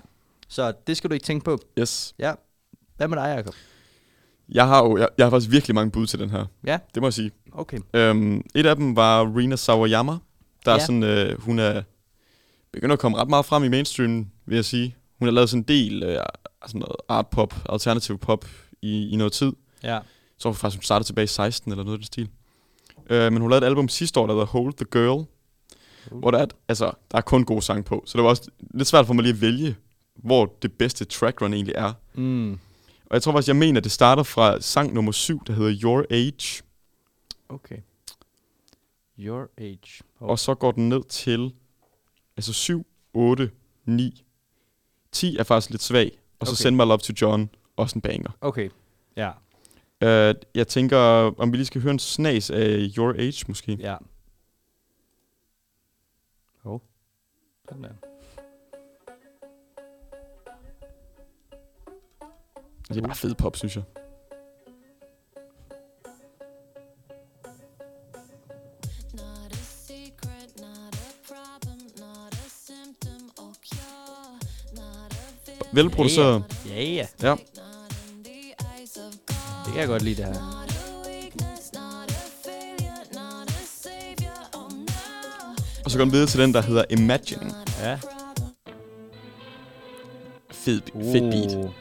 Så 0.47 0.73
det 0.87 0.97
skal 0.97 1.09
du 1.09 1.13
ikke 1.13 1.25
tænke 1.25 1.45
på. 1.45 1.59
Yes. 1.79 2.13
Ja. 2.19 2.33
Hvad 2.97 3.07
med 3.07 3.17
dig, 3.17 3.33
Jacob? 3.37 3.53
Jeg 4.51 4.67
har 4.67 4.83
jo, 4.83 4.97
jeg, 4.97 5.07
jeg 5.17 5.25
har 5.25 5.29
faktisk 5.31 5.51
virkelig 5.51 5.75
mange 5.75 5.91
bud 5.91 6.07
til 6.07 6.19
den 6.19 6.29
her. 6.29 6.45
Ja. 6.67 6.77
Det 6.93 7.01
må 7.01 7.07
jeg 7.07 7.13
sige. 7.13 7.31
Okay. 7.51 7.77
Um, 8.11 8.43
et 8.55 8.65
af 8.65 8.75
dem 8.75 8.95
var 8.95 9.35
Rina 9.37 9.55
Sawayama. 9.55 10.11
Der 10.65 10.71
er 10.71 10.75
Ja. 10.75 10.79
sådan, 10.85 11.03
øh, 11.03 11.41
hun 11.41 11.59
er 11.59 11.81
begynder 12.71 12.93
at 12.93 12.99
komme 12.99 13.17
ret 13.17 13.29
meget 13.29 13.45
frem 13.45 13.63
i 13.63 13.67
mainstream, 13.67 14.27
vil 14.45 14.55
jeg 14.55 14.65
sige. 14.65 14.95
Hun 15.19 15.27
har 15.27 15.31
lavet 15.31 15.49
sådan 15.49 15.61
en 15.61 15.67
del 15.67 16.03
øh, 16.03 16.19
sådan 16.67 16.79
noget 16.79 16.95
art 17.09 17.27
pop, 17.27 17.53
alternativ 17.69 18.17
pop 18.17 18.45
i, 18.81 19.09
i 19.09 19.15
noget 19.15 19.33
tid. 19.33 19.53
Ja. 19.83 19.99
Så 20.37 20.49
var 20.49 20.53
faktisk 20.53 20.77
hun 20.77 20.83
startede 20.83 21.07
tilbage 21.07 21.23
i 21.23 21.27
16 21.27 21.71
eller 21.71 21.83
noget 21.83 21.97
af 21.97 21.99
den 21.99 22.05
stil. 22.05 22.29
Uh, 22.97 23.33
men 23.33 23.37
hun 23.37 23.49
lavede 23.49 23.65
et 23.65 23.69
album 23.69 23.89
sidste 23.89 24.19
år, 24.19 24.27
der 24.27 24.33
hedder 24.33 24.45
Hold 24.45 24.73
the 24.73 24.85
Girl. 24.91 25.07
Hold. 25.07 25.25
Hvor 26.21 26.31
der 26.31 26.37
er, 26.37 26.45
altså, 26.67 26.91
der 27.11 27.17
er 27.17 27.21
kun 27.21 27.43
gode 27.45 27.61
sange 27.61 27.83
på. 27.83 28.03
Så 28.05 28.17
det 28.17 28.23
var 28.23 28.29
også 28.29 28.49
lidt 28.73 28.87
svært 28.87 29.05
for 29.05 29.13
mig 29.13 29.23
lige 29.23 29.33
at 29.33 29.41
vælge, 29.41 29.75
hvor 30.15 30.55
det 30.61 30.73
bedste 30.73 31.05
trackrun 31.05 31.53
egentlig 31.53 31.75
er. 31.77 31.93
Mm. 32.13 32.51
Og 33.05 33.13
jeg 33.13 33.21
tror 33.21 33.31
faktisk, 33.31 33.47
jeg 33.47 33.55
mener, 33.55 33.79
at 33.79 33.83
det 33.83 33.91
starter 33.91 34.23
fra 34.23 34.61
sang 34.61 34.93
nummer 34.93 35.11
7, 35.11 35.41
der 35.47 35.53
hedder 35.53 35.79
Your 35.83 36.05
Age. 36.09 36.63
Okay. 37.49 37.77
Your 39.19 39.49
age. 39.57 40.03
Oh. 40.19 40.29
Og 40.29 40.39
så 40.39 40.53
går 40.53 40.71
den 40.71 40.89
ned 40.89 41.03
til 41.03 41.53
altså 42.39 42.53
7, 42.53 42.85
8, 43.13 43.51
9. 43.85 44.23
10 45.11 45.37
er 45.37 45.43
faktisk 45.43 45.69
lidt 45.69 45.81
svag. 45.81 46.19
Og 46.39 46.47
så 46.47 46.53
Okay. 46.53 46.61
Send 46.61 46.75
My 46.75 46.81
Love 46.81 46.97
to 46.97 47.13
John, 47.21 47.49
også 47.75 47.97
en 47.97 48.01
banger. 48.01 48.31
Okay. 48.41 48.69
Ja. 49.15 49.31
Uh, 50.01 50.35
jeg 50.55 50.67
tænker, 50.67 50.97
om 51.37 51.51
vi 51.51 51.57
lige 51.57 51.65
skal 51.65 51.81
høre 51.81 51.91
en 51.91 51.99
snas 51.99 52.49
af 52.49 52.91
Your 52.97 53.13
Age 53.13 53.45
måske. 53.47 53.77
Ja. 53.79 53.95
Hov. 56.63 56.81
Sådan 57.69 57.83
der. 57.83 57.89
Det 62.89 62.97
er 62.97 63.01
bare 63.01 63.15
fed 63.15 63.35
pop, 63.35 63.55
synes 63.55 63.75
jeg. 63.75 63.83
Velproduceret. 75.73 76.43
Ja, 76.69 76.83
ja. 76.83 77.05
Ja. 77.23 77.35
of 78.97 79.13
God. 79.25 79.35
Det 79.65 79.71
kan 79.73 79.79
jeg 79.79 79.87
godt 79.87 80.01
lide, 80.01 80.15
det 80.15 80.25
her. 80.25 80.59
Og 85.85 85.91
så 85.91 85.97
går 85.97 86.03
den 86.05 86.13
videre 86.13 86.27
til 86.27 86.39
den, 86.39 86.53
der 86.53 86.61
hedder 86.61 86.83
Imagining. 86.89 87.51
Ja. 87.81 87.99
Fed, 90.51 90.81
fed 90.93 91.31
beat. 91.31 91.65
Uh. 91.65 91.71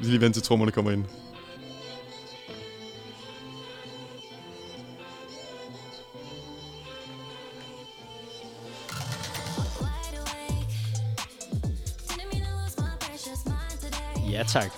Vi 0.00 0.06
lige 0.06 0.20
vente 0.20 0.40
til 0.40 0.42
trommerne 0.42 0.72
kommer 0.72 0.90
ind. 0.90 1.04
Tak. 14.48 14.72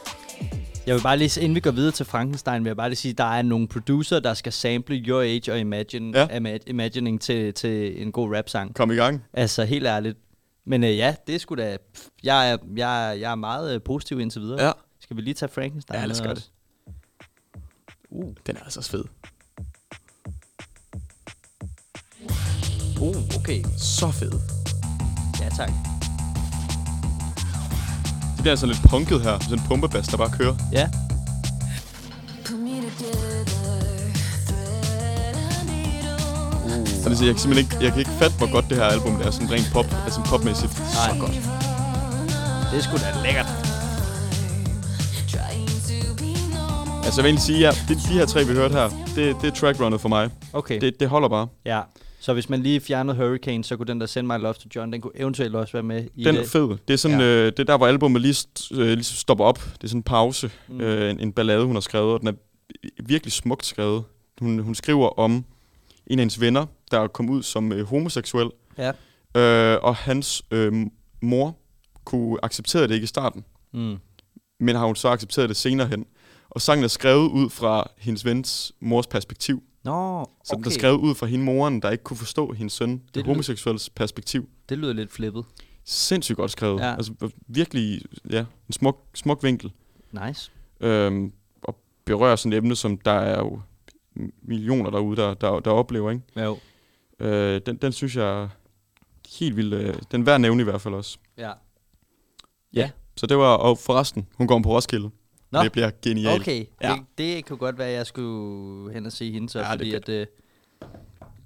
Jeg 0.86 0.94
vil 0.94 1.02
bare 1.02 1.16
lige, 1.16 1.40
inden 1.40 1.54
vi 1.54 1.60
går 1.60 1.70
videre 1.70 1.92
til 1.92 2.06
Frankenstein, 2.06 2.64
vil 2.64 2.68
jeg 2.70 2.76
bare 2.76 2.88
lige 2.88 2.96
sige, 2.96 3.12
at 3.12 3.18
der 3.18 3.24
er 3.24 3.42
nogle 3.42 3.68
producer, 3.68 4.20
der 4.20 4.34
skal 4.34 4.52
sample 4.52 4.96
Your 4.96 5.20
Age 5.20 5.52
og 5.52 5.58
Imagine, 5.58 6.18
Ja. 6.18 6.38
ja. 6.40 6.56
Imagining 6.66 7.20
til, 7.20 7.54
til 7.54 8.02
en 8.02 8.12
god 8.12 8.36
rap-sang. 8.36 8.74
Kom 8.74 8.90
i 8.90 8.94
gang. 8.94 9.24
Altså, 9.32 9.64
helt 9.64 9.86
ærligt. 9.86 10.18
Men 10.66 10.84
øh, 10.84 10.96
ja, 10.96 11.14
det 11.26 11.34
er 11.34 11.38
sgu 11.38 11.54
da... 11.54 11.76
Jeg 12.22 12.50
er, 12.52 12.56
jeg, 12.76 13.08
er- 13.10 13.12
jeg 13.14 13.30
er 13.30 13.34
meget 13.34 13.74
øh, 13.74 13.80
positiv 13.82 14.20
indtil 14.20 14.40
videre. 14.42 14.64
Ja. 14.66 14.72
Skal 15.00 15.16
vi 15.16 15.22
lige 15.22 15.34
tage 15.34 15.50
Frankenstein 15.54 16.00
Ja, 16.00 16.04
lad 16.06 16.10
os 16.16 16.20
gøre 16.20 16.30
også? 16.32 16.48
Uh, 18.10 18.34
Den 18.46 18.56
er 18.56 18.60
altså 18.64 18.82
fed. 18.90 19.04
uh, 23.00 23.16
okay. 23.38 23.64
Så 23.78 24.10
fed. 24.10 24.32
Ja, 25.40 25.48
tak. 25.56 25.70
Det 28.40 28.42
bliver 28.42 28.52
altså 28.52 28.66
lidt 28.66 28.82
punket 28.88 29.22
her. 29.22 29.38
Sådan 29.38 29.58
en 29.58 29.64
pumpebass, 29.68 30.08
der 30.08 30.16
bare 30.16 30.30
kører. 30.30 30.54
Ja. 30.72 30.88
Put 32.44 32.58
me 32.58 32.70
together, 32.70 33.44
thread 34.46 35.36
a 35.36 35.64
needle. 35.66 37.02
Så 37.02 37.08
det, 37.08 37.18
siger, 37.18 37.28
jeg 37.28 37.34
kan 37.34 37.40
simpelthen 37.40 37.58
ikke, 37.58 37.84
jeg 37.84 37.92
kan 37.92 37.98
ikke 37.98 38.10
fatte, 38.10 38.36
hvor 38.38 38.52
godt 38.52 38.68
det 38.68 38.76
her 38.76 38.84
album 38.84 39.20
er. 39.24 39.30
Sådan 39.30 39.50
rent 39.50 39.70
pop, 39.72 39.86
altså 40.04 40.20
popmæssigt. 40.24 40.78
Nej. 40.78 40.88
Så 40.88 41.20
godt. 41.20 41.32
Det 42.70 42.78
er 42.78 42.82
sgu 42.82 42.96
da 42.96 43.22
lækkert. 43.22 43.69
Altså 47.04 47.22
jeg 47.22 47.30
vil 47.32 47.40
sige, 47.40 47.58
ja, 47.58 47.70
det, 47.88 47.96
de 47.96 48.12
her 48.12 48.26
tre, 48.26 48.44
vi 48.44 48.52
hørte 48.52 48.74
her, 48.74 48.88
det, 49.16 49.36
det 49.42 49.50
er 49.50 49.54
trackrunnet 49.54 50.00
for 50.00 50.08
mig. 50.08 50.30
Okay. 50.52 50.80
Det, 50.80 51.00
det 51.00 51.08
holder 51.08 51.28
bare. 51.28 51.48
Ja. 51.64 51.80
Så 52.20 52.32
hvis 52.32 52.48
man 52.48 52.62
lige 52.62 52.80
fjernede 52.80 53.16
Hurricane, 53.16 53.64
så 53.64 53.76
kunne 53.76 53.86
den 53.86 54.00
der 54.00 54.06
Send 54.06 54.26
My 54.26 54.38
Love 54.38 54.54
to 54.54 54.68
John, 54.76 54.92
den 54.92 55.00
kunne 55.00 55.12
eventuelt 55.16 55.54
også 55.56 55.72
være 55.72 55.82
med 55.82 56.08
i 56.14 56.24
Den 56.24 56.34
det. 56.34 56.42
er 56.42 56.48
fed. 56.48 56.68
Det 56.88 56.94
er 56.94 56.96
sådan, 56.98 57.20
Ja. 57.20 57.26
øh, 57.26 57.46
det 57.46 57.58
er 57.58 57.64
der, 57.64 57.76
hvor 57.76 57.86
albumet 57.86 58.22
lige, 58.22 58.32
st- 58.34 58.78
øh, 58.80 58.86
lige 58.88 59.04
stopper 59.04 59.44
op. 59.44 59.58
Det 59.58 59.84
er 59.84 59.88
sådan 59.88 59.98
en 59.98 60.02
pause. 60.02 60.50
Mm. 60.68 60.80
Øh, 60.80 61.10
en, 61.10 61.20
en 61.20 61.32
ballade, 61.32 61.64
hun 61.64 61.76
har 61.76 61.80
skrevet, 61.80 62.12
og 62.14 62.20
den 62.20 62.28
er 62.28 62.32
virkelig 63.04 63.32
smukt 63.32 63.66
skrevet. 63.66 64.04
Hun, 64.40 64.58
hun 64.58 64.74
skriver 64.74 65.18
om 65.18 65.44
en 66.06 66.18
af 66.18 66.22
hendes 66.22 66.40
venner, 66.40 66.66
der 66.90 67.06
kom 67.06 67.30
ud 67.30 67.42
som 67.42 67.72
øh, 67.72 67.86
homoseksuel, 67.86 68.50
Ja. 68.78 68.92
øh, 69.74 69.78
og 69.82 69.96
hans 69.96 70.42
øh, 70.50 70.72
mor 71.22 71.56
kunne 72.04 72.38
acceptere 72.42 72.82
det 72.82 72.94
ikke 72.94 73.04
i 73.04 73.06
starten, 73.06 73.44
Mm. 73.72 73.96
men 74.60 74.76
har 74.76 74.86
hun 74.86 74.96
så 74.96 75.08
accepteret 75.08 75.48
det 75.48 75.56
senere 75.56 75.86
hen. 75.88 76.06
Og 76.50 76.60
sangen 76.60 76.84
er 76.84 76.88
skrevet 76.88 77.28
ud 77.28 77.50
fra 77.50 77.90
hendes 77.98 78.24
vens 78.24 78.72
mors 78.80 79.06
perspektiv. 79.06 79.62
Nå, 79.84 80.24
Så 80.44 80.54
den 80.54 80.64
er 80.64 80.66
okay. 80.66 80.70
skrevet 80.78 80.96
ud 80.96 81.14
fra 81.14 81.26
hende 81.26 81.44
moren, 81.44 81.82
der 81.82 81.90
ikke 81.90 82.04
kunne 82.04 82.16
forstå 82.16 82.52
hendes 82.52 82.72
søn, 82.72 83.02
det, 83.14 83.24
det 83.26 83.90
perspektiv. 83.94 84.48
Det 84.68 84.78
lyder 84.78 84.92
lidt 84.92 85.12
flippet. 85.12 85.44
Sindssygt 85.84 86.36
godt 86.36 86.50
skrevet. 86.50 86.80
Ja. 86.80 86.86
Ja. 86.86 86.94
Altså 86.94 87.12
virkelig, 87.46 88.02
ja, 88.30 88.38
en 88.68 88.72
smuk, 88.72 88.98
smuk 89.14 89.42
vinkel. 89.42 89.72
Nice. 90.26 90.50
Øhm, 90.80 91.32
og 91.62 91.76
berører 92.04 92.36
sådan 92.36 92.52
et 92.52 92.56
emne, 92.56 92.76
som 92.76 92.98
der 92.98 93.10
er 93.12 93.38
jo 93.38 93.60
millioner 94.42 94.90
derude, 94.90 95.16
der, 95.16 95.34
der, 95.34 95.60
der 95.60 95.70
oplever, 95.70 96.10
ikke? 96.10 96.22
Jo. 96.36 96.58
Øh, 97.20 97.60
den, 97.66 97.76
den 97.76 97.92
synes 97.92 98.16
jeg 98.16 98.48
helt 99.38 99.56
vildt, 99.56 99.74
øh, 99.74 99.94
den 100.12 100.26
værd 100.26 100.40
nævne 100.40 100.60
i 100.60 100.64
hvert 100.64 100.80
fald 100.80 100.94
også. 100.94 101.18
Ja. 101.38 102.90
Så 103.16 103.26
det 103.26 103.38
var, 103.38 103.56
og 103.56 103.78
forresten, 103.78 104.28
hun 104.34 104.46
går 104.46 104.60
på 104.62 104.68
Roskilde. 104.68 105.10
Nå. 105.52 105.62
Det 105.62 105.72
bliver 105.72 105.90
genialt. 106.02 106.40
Okay, 106.40 106.64
Ja. 106.82 106.94
det, 106.98 107.04
det 107.18 107.44
kunne 107.44 107.56
godt 107.56 107.78
være, 107.78 107.88
at 107.88 107.94
jeg 107.94 108.06
skulle 108.06 108.92
hen 108.94 109.06
og 109.06 109.12
se 109.12 109.32
hende 109.32 109.48
så, 109.48 109.58
Ja, 109.58 109.64
ja, 109.66 109.70
det 109.72 109.78
fordi 109.78 109.92
er 109.94 109.96
at 109.96 110.08
øh, 110.08 110.26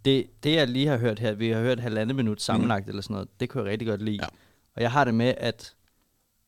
det, 0.04 0.26
det, 0.42 0.54
jeg 0.54 0.68
lige 0.68 0.86
har 0.86 0.96
hørt 0.96 1.18
her, 1.18 1.32
vi 1.32 1.48
har 1.48 1.60
hørt 1.60 1.80
halvandet 1.80 2.16
minut 2.16 2.42
sammenlagt 2.42 2.86
mm. 2.86 2.88
eller 2.90 3.02
sådan 3.02 3.14
noget, 3.14 3.28
det 3.40 3.48
kunne 3.48 3.62
jeg 3.64 3.70
rigtig 3.70 3.88
godt 3.88 4.02
lide. 4.02 4.18
Ja. 4.22 4.26
Og 4.76 4.82
jeg 4.82 4.90
har 4.92 5.04
det 5.04 5.14
med 5.14 5.34
at 5.36 5.74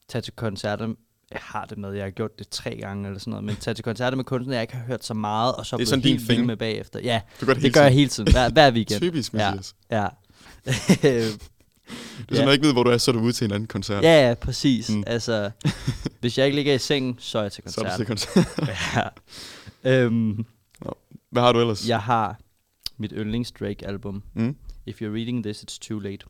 tage 0.08 0.22
til 0.22 0.32
koncerter, 0.32 0.88
jeg 1.30 1.40
har 1.42 1.64
det 1.64 1.78
med, 1.78 1.92
jeg 1.92 2.04
har 2.04 2.10
gjort 2.10 2.38
det 2.38 2.48
tre 2.48 2.76
gange 2.80 3.06
eller 3.06 3.18
sådan 3.20 3.30
noget, 3.30 3.44
men 3.44 3.56
tage 3.56 3.74
til 3.74 3.84
koncerter 3.84 4.16
med 4.16 4.24
kunstnere, 4.24 4.54
jeg 4.54 4.62
ikke 4.62 4.74
har 4.76 4.84
hørt 4.86 5.04
så 5.04 5.14
meget, 5.14 5.54
og 5.54 5.66
så 5.66 5.76
Det 5.76 5.82
er 5.82 5.86
sådan 5.86 6.02
din 6.02 6.16
helt 6.16 6.28
thing. 6.28 6.46
med 6.46 6.56
bagefter. 6.56 7.00
Ja, 7.00 7.20
Du 7.40 7.46
gør 7.46 7.54
det, 7.54 7.62
det 7.62 7.74
gør 7.74 7.82
jeg 7.82 7.92
hele 7.92 8.08
tiden, 8.08 8.32
hver, 8.32 8.50
hver 8.50 8.72
weekend. 8.72 9.00
Typisk, 9.00 9.34
Ja. 9.34 9.50
Mathias. 9.50 9.74
Ja. 11.88 12.24
Du 12.30 12.34
ja. 12.34 12.50
ikke 12.50 12.66
ved, 12.66 12.72
hvor 12.72 12.82
du 12.82 12.90
er, 12.90 12.98
så 12.98 13.10
er 13.10 13.12
du 13.12 13.20
ude 13.20 13.32
til 13.32 13.44
en 13.44 13.52
anden 13.52 13.66
koncert. 13.66 14.02
ja, 14.04 14.28
ja, 14.28 14.34
præcis. 14.34 14.90
Mm. 14.90 15.04
Altså, 15.06 15.50
hvis 16.20 16.38
jeg 16.38 16.46
ikke 16.46 16.56
ligger 16.56 16.74
i 16.74 16.78
sengen, 16.78 17.16
så 17.18 17.38
er 17.38 17.42
jeg 17.42 17.52
til 17.52 17.62
Så 17.66 17.80
er 17.80 17.96
du 17.96 18.04
koncert. 18.04 18.28
til 18.34 18.44
koncert. 18.44 18.68
ja. 19.84 20.02
øhm, 20.04 20.46
Hvad 21.30 21.42
har 21.42 21.52
du 21.52 21.60
ellers? 21.60 21.88
Jeg 21.88 22.00
har 22.00 22.38
mit 22.96 23.12
yndlings 23.16 23.52
Drake-album. 23.52 24.22
Mm? 24.34 24.56
If 24.86 25.02
you're 25.02 25.04
reading 25.14 25.42
this, 25.44 25.62
it's 25.62 25.78
too 25.88 25.98
late. 25.98 26.26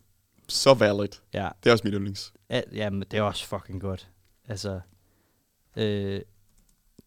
Så 0.48 0.74
valid. 0.74 1.08
Ja, 1.34 1.48
Det 1.64 1.68
er 1.68 1.72
også 1.72 1.84
mit 1.84 1.94
yndlings. 1.94 2.32
ja 2.50 2.60
jamen, 2.72 3.00
det 3.10 3.14
er 3.18 3.22
også 3.22 3.46
fucking 3.46 3.80
godt. 3.80 4.08
Altså, 4.48 4.80
øh, 5.76 6.20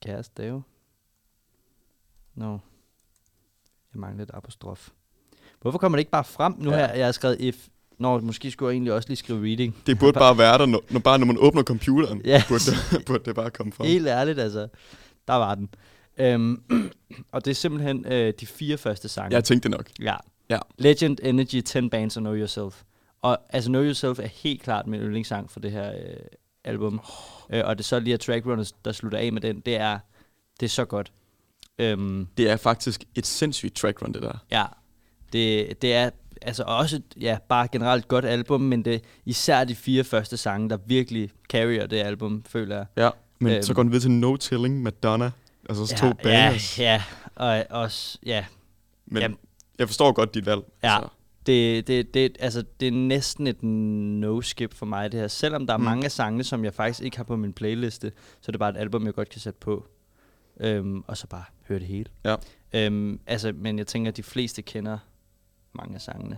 kan 0.02 0.14
jeg 0.16 0.26
stave? 0.26 0.64
Nå. 2.36 2.52
Jeg 3.94 4.00
mangler 4.00 4.24
et 4.24 4.32
apostrof. 4.34 4.90
Hvorfor 5.62 5.78
kommer 5.80 5.96
det 5.98 6.02
ikke 6.02 6.12
bare 6.12 6.24
frem 6.24 6.56
nu 6.58 6.70
Ja. 6.72 6.76
her? 6.78 6.94
Jeg 6.94 7.06
har 7.08 7.12
skrevet 7.12 7.42
if. 7.42 7.68
Nå, 8.00 8.20
måske 8.20 8.52
skulle 8.52 8.68
jeg 8.70 8.74
egentlig 8.74 8.94
også 8.94 9.10
lige 9.10 9.18
skrive 9.18 9.44
reading. 9.48 9.76
Det 9.86 10.00
burde 10.00 10.20
bare 10.26 10.38
være 10.38 10.58
der, 10.58 10.66
når, 10.66 10.84
når, 10.90 11.00
bare 11.00 11.20
når 11.20 11.26
man 11.26 11.38
åbner 11.40 11.64
computeren, 11.64 12.22
Ja. 12.26 12.44
burde, 12.50 12.64
det, 12.66 13.06
burde 13.08 13.24
det 13.26 13.36
bare 13.36 13.52
komme 13.52 13.72
frem. 13.74 13.88
Helt 13.88 14.08
ærligt, 14.08 14.40
altså. 14.40 14.68
Der 15.28 15.34
var 15.34 15.56
den. 15.56 15.70
Øhm, 16.18 16.64
og 17.32 17.46
det 17.46 17.52
er 17.52 17.56
simpelthen 17.56 18.06
øh, 18.12 18.34
de 18.40 18.46
fire 18.46 18.78
første 18.78 19.08
sange. 19.10 19.36
Jeg 19.36 19.44
tænkte 19.44 19.70
nok. 19.70 19.90
Ja. 20.02 20.16
Ja. 20.50 20.60
Legend, 20.78 21.18
Energy, 21.24 21.62
10 21.62 21.90
Bands 21.90 22.18
og 22.18 22.22
Know 22.22 22.36
Yourself. 22.36 22.82
Og 23.22 23.38
altså 23.50 23.70
Know 23.70 23.84
Yourself 23.84 24.20
er 24.20 24.28
helt 24.28 24.62
klart 24.64 24.88
min 24.88 25.00
yndlingssang 25.02 25.52
for 25.52 25.60
det 25.60 25.72
her 25.72 25.90
øh, 25.92 26.16
album. 26.64 27.00
Oh. 27.50 27.58
Øh, 27.58 27.64
og 27.68 27.78
det 27.78 27.84
er 27.84 27.86
så 27.88 28.00
lige 28.00 28.14
at 28.14 28.20
Track 28.20 28.46
Runners, 28.46 28.72
der 28.72 28.92
slutter 28.92 29.18
af 29.18 29.34
med 29.34 29.42
den, 29.42 29.60
det 29.60 29.76
er, 29.76 30.00
det 30.60 30.66
er 30.66 30.70
så 30.70 30.86
godt. 30.86 31.12
Øhm, 31.80 32.28
Det 32.38 32.50
er 32.50 32.58
faktisk 32.58 33.04
et 33.16 33.26
sindssygt 33.28 33.76
track 33.76 34.02
run, 34.02 34.14
det 34.14 34.22
der. 34.22 34.38
ja, 34.52 34.66
det, 35.34 35.82
det 35.82 35.94
er 35.94 36.10
altså 36.41 36.63
også 36.67 37.02
ja, 37.21 37.38
bare 37.49 37.67
generelt 37.71 38.08
godt 38.08 38.25
album, 38.25 38.62
men 38.62 38.86
det 38.86 38.95
er 38.95 38.99
især 39.25 39.63
de 39.63 39.75
fire 39.75 40.04
første 40.04 40.38
sange, 40.38 40.69
der 40.69 40.78
virkelig 40.86 41.30
carrier 41.49 41.88
det 41.88 41.97
album, 41.97 42.43
føler 42.47 42.75
jeg. 42.75 42.86
Ja. 42.97 43.10
Men 43.39 43.54
Øhm. 43.54 43.63
så 43.63 43.73
går 43.73 43.84
den 43.84 43.91
ved 43.91 43.99
til 43.99 44.12
No 44.12 44.36
Tilling, 44.36 44.82
Madonna. 44.84 45.32
Altså 45.69 45.86
så 45.86 45.95
to 45.97 46.06
ja, 46.08 46.13
bangers. 46.13 46.80
ja, 46.80 47.04
ja, 47.39 47.63
og 47.69 47.82
også, 47.82 48.17
ja, 48.25 48.45
Men 49.06 49.21
Jamen. 49.21 49.38
jeg 49.80 49.88
forstår 49.88 50.12
godt 50.12 50.34
dit 50.34 50.45
valg. 50.45 50.62
Ja. 50.84 50.95
Altså, 50.95 51.10
det, 51.45 51.88
det, 51.88 52.13
det, 52.13 52.38
altså, 52.39 52.63
det 52.80 52.88
er 52.88 52.91
næsten 52.91 53.47
et 53.47 53.63
no-skip 53.63 54.73
for 54.73 54.86
mig, 54.86 55.12
det 55.12 55.19
her. 55.19 55.28
Selvom 55.28 55.67
der 55.67 55.73
er 55.73 55.78
mm. 55.78 55.84
mange 55.84 56.06
af 56.06 56.12
sangene, 56.12 56.43
som 56.43 56.63
jeg 56.65 56.73
faktisk 56.73 57.04
ikke 57.06 57.17
har 57.17 57.23
på 57.23 57.36
min 57.36 57.54
playliste, 57.54 58.12
så 58.41 58.49
er 58.49 58.52
det 58.52 58.60
bare 58.60 58.69
et 58.69 58.78
album, 58.78 59.06
jeg 59.06 59.13
godt 59.13 59.30
kan 59.30 59.41
sætte 59.41 59.60
på. 59.60 59.86
Øhm, 60.60 61.04
og 61.08 61.17
så 61.17 61.28
bare 61.28 61.43
høre 61.67 61.80
det 61.80 61.88
hele. 61.88 62.06
Ja. 62.25 62.36
Øhm, 62.73 63.19
altså, 63.28 63.54
men 63.56 63.78
jeg 63.78 63.88
tænker, 63.88 64.12
at 64.12 64.17
de 64.17 64.23
fleste 64.23 64.62
kender 64.62 64.97
mange 65.82 65.96
af 65.96 66.02
sangene. 66.02 66.38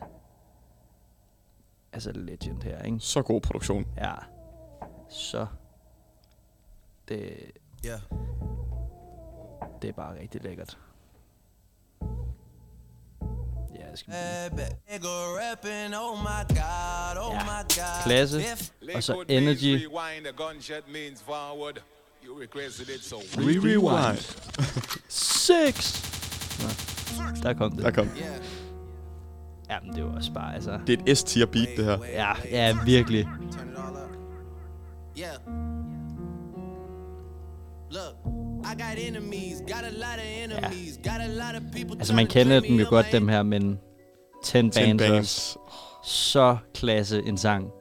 Altså 1.94 2.12
Legend 2.12 2.64
her, 2.64 2.82
ikke? 2.84 3.00
så 3.00 3.22
god 3.22 3.42
produktion. 3.42 3.86
Ja. 3.98 4.14
Så. 5.10 5.48
Det, 7.08 7.52
Yeah. 7.86 8.00
det 9.82 9.88
er 9.90 9.94
bare 9.94 10.20
rigtig 10.20 10.44
lækkert. 10.44 10.78
Ja, 13.76 13.90
jeg 13.90 13.98
skal 13.98 14.14
oh 15.96 16.24
oh 17.18 17.36
Ja. 17.78 18.04
Klasse. 18.04 18.42
Og 18.96 19.04
så 19.04 19.24
Energy. 19.28 19.88
Rewind, 19.88 20.28
so 23.04 23.18
Re-rewind. 23.18 24.22
Six! 25.10 26.02
Nå, 26.62 26.68
der 27.44 27.54
kom 27.54 27.72
det. 27.72 27.84
Der 27.84 27.92
kom. 27.92 28.08
Yeah. 28.08 28.71
Jamen, 29.72 29.96
det 29.96 30.06
var 30.06 30.16
også 30.16 30.34
bare, 30.34 30.56
altså... 30.56 30.80
Det 30.88 31.00
er 31.00 31.04
et 31.08 31.18
S-tier 31.18 31.46
beat, 31.46 31.68
det 31.78 31.86
her. 31.86 31.98
Ja, 32.14 32.34
ja, 32.52 32.78
virkelig. 32.86 33.28
Yeah. 35.20 35.36
Look, 37.92 38.16
I 38.64 38.82
got 38.82 39.08
enemies, 39.08 39.62
got 39.62 39.84
a 39.84 39.90
lot 39.92 40.18
of 40.18 40.26
enemies, 40.44 40.98
got 41.04 41.22
a 41.22 41.28
lot 41.28 41.56
of 41.56 41.62
people 41.74 41.96
Altså, 42.00 42.16
man 42.16 42.28
kender 42.28 42.60
dem 42.60 42.76
jo 42.76 42.86
godt, 42.90 43.06
dem 43.12 43.28
her, 43.28 43.44
men 43.44 43.80
10 44.44 44.54
bands, 44.62 44.76
10 44.76 44.82
bands. 44.82 45.02
bands. 45.02 45.58
Så 46.04 46.58
klasse 46.74 47.22
en 47.26 47.38
sang. 47.38 47.72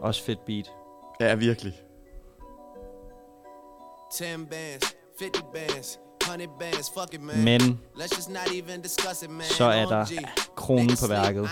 Også 0.00 0.22
fedt 0.22 0.44
beat. 0.46 0.70
Ja, 1.20 1.34
virkelig. 1.34 1.72
10 4.12 4.24
bands, 4.24 4.96
50 5.20 5.44
bands, 5.54 6.00
100 6.26 6.50
bands, 6.60 6.90
fuck 6.98 7.14
it, 7.14 7.22
man. 7.22 7.44
Men 7.44 7.80
så 9.42 9.64
er 9.64 9.86
der 9.86 10.06
kronen 10.56 10.96
på 11.00 11.06
værket. 11.08 11.48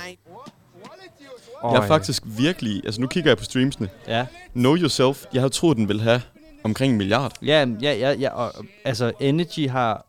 Jeg 1.72 1.82
er 1.82 1.86
faktisk 1.86 2.22
virkelig... 2.26 2.82
Altså, 2.84 3.00
nu 3.00 3.06
kigger 3.06 3.30
jeg 3.30 3.38
på 3.38 3.44
streamsene. 3.44 3.90
Ja, 4.08 4.26
Know 4.52 4.76
Yourself, 4.76 5.24
jeg 5.32 5.40
havde 5.42 5.52
troet, 5.52 5.76
den 5.76 5.88
ville 5.88 6.02
have 6.02 6.22
omkring 6.64 6.92
en 6.92 6.98
milliard. 6.98 7.32
ja, 7.42 7.66
ja, 7.82 7.92
ja, 7.92 8.12
ja 8.12 8.30
og, 8.30 8.52
altså 8.84 9.12
Energy 9.20 9.68
har... 9.68 10.06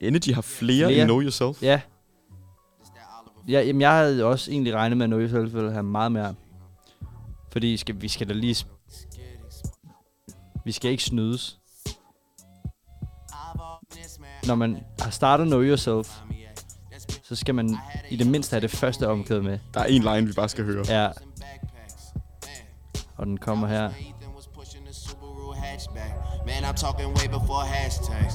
Energy 0.00 0.34
har 0.34 0.42
flere, 0.42 0.86
Flere. 0.86 0.92
end 0.92 1.04
Know 1.04 1.22
Yourself. 1.22 1.62
Ja. 1.62 1.80
ja 3.48 3.60
jamen, 3.62 3.80
jeg 3.80 3.92
havde 3.92 4.24
også 4.24 4.50
egentlig 4.50 4.74
regnet 4.74 4.98
med, 4.98 5.04
at 5.04 5.08
Know 5.08 5.20
Yourself 5.20 5.54
ville 5.54 5.72
have 5.72 5.82
meget 5.82 6.12
mere. 6.12 6.34
Fordi 7.52 7.76
skal, 7.76 8.02
vi 8.02 8.08
skal 8.08 8.28
da 8.28 8.32
lige... 8.32 8.66
Vi 10.64 10.72
skal 10.72 10.90
ikke 10.90 11.04
snydes. 11.04 11.58
Når 14.46 14.54
man 14.54 14.78
har 15.00 15.10
startet 15.10 15.46
Know 15.46 15.62
Yourself, 15.62 16.10
så 17.22 17.36
skal 17.36 17.54
man 17.54 17.78
i 18.10 18.16
det 18.16 18.26
mindste 18.26 18.54
have 18.54 18.60
det 18.60 18.70
første 18.70 19.08
omkvæd 19.08 19.40
med. 19.40 19.58
Der 19.74 19.80
er 19.80 19.84
en 19.84 20.02
line, 20.02 20.26
vi 20.26 20.32
bare 20.32 20.48
skal 20.48 20.64
høre. 20.64 20.84
Ja. 20.88 21.08
Og 23.16 23.26
den 23.26 23.38
kommer 23.38 23.68
her. 23.68 23.90
Man, 26.46 26.64
I'm 26.64 26.76
talking 26.76 27.08
way 27.08 27.28
before 27.28 27.64
hashtags. 27.66 28.34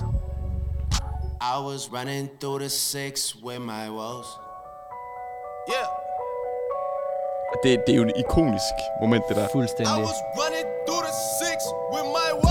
I 1.42 1.60
was 1.60 1.92
running 1.92 2.30
through 2.40 2.60
the 2.60 2.70
six 2.70 3.36
with 3.44 3.60
my 3.62 3.90
woes. 3.90 4.28
Yeah, 5.70 5.88
Det, 7.64 7.84
det 7.88 7.94
er 7.94 7.98
jo 7.98 8.04
en 8.04 8.14
ikonisk 8.20 8.74
moment, 9.02 9.24
det 9.30 9.36
der. 9.38 9.46
I 9.48 9.50
Fuldstændig. 9.52 9.94
was 9.94 10.22
running 10.42 10.66
through 10.88 11.04
the 11.10 11.16
six 11.44 11.58
with 11.94 12.06
my 12.18 12.30
woes. 12.44 12.47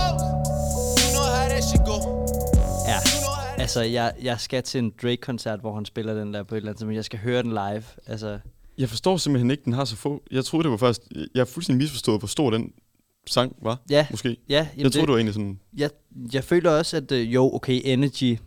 Altså, 3.66 3.80
jeg, 3.82 4.14
jeg 4.22 4.40
skal 4.40 4.62
til 4.62 4.78
en 4.78 4.92
Drake-koncert, 5.02 5.60
hvor 5.60 5.74
han 5.74 5.84
spiller 5.84 6.14
den 6.14 6.34
der 6.34 6.42
på 6.42 6.54
et 6.54 6.56
eller 6.56 6.68
andet 6.68 6.78
tidspunkt. 6.78 6.96
Jeg 6.96 7.04
skal 7.04 7.18
høre 7.18 7.42
den 7.42 7.50
live. 7.50 7.82
Altså, 8.06 8.38
Jeg 8.78 8.88
forstår 8.88 9.16
simpelthen 9.16 9.50
ikke, 9.50 9.62
den 9.64 9.72
har 9.72 9.84
så 9.84 9.96
få. 9.96 10.22
Jeg 10.30 10.44
troede, 10.44 10.62
det 10.64 10.70
var 10.70 10.76
først... 10.76 11.02
Jeg 11.34 11.40
har 11.40 11.44
fuldstændig 11.44 11.82
misforstået, 11.84 12.20
hvor 12.20 12.26
stor 12.28 12.50
den 12.50 12.72
sang 13.26 13.56
var. 13.62 13.80
ja, 13.90 14.06
Måske. 14.10 14.36
ja. 14.48 14.68
Jeg 14.76 14.92
troede, 14.92 15.06
det 15.06 15.12
var 15.12 15.16
egentlig 15.16 15.34
sådan... 15.34 15.60
jeg, 15.76 15.90
jeg 16.32 16.44
føler 16.44 16.70
også, 16.70 16.96
at 16.96 17.12
øh, 17.12 17.34
jo, 17.34 17.54
okay, 17.54 17.80
Energy, 17.84 18.38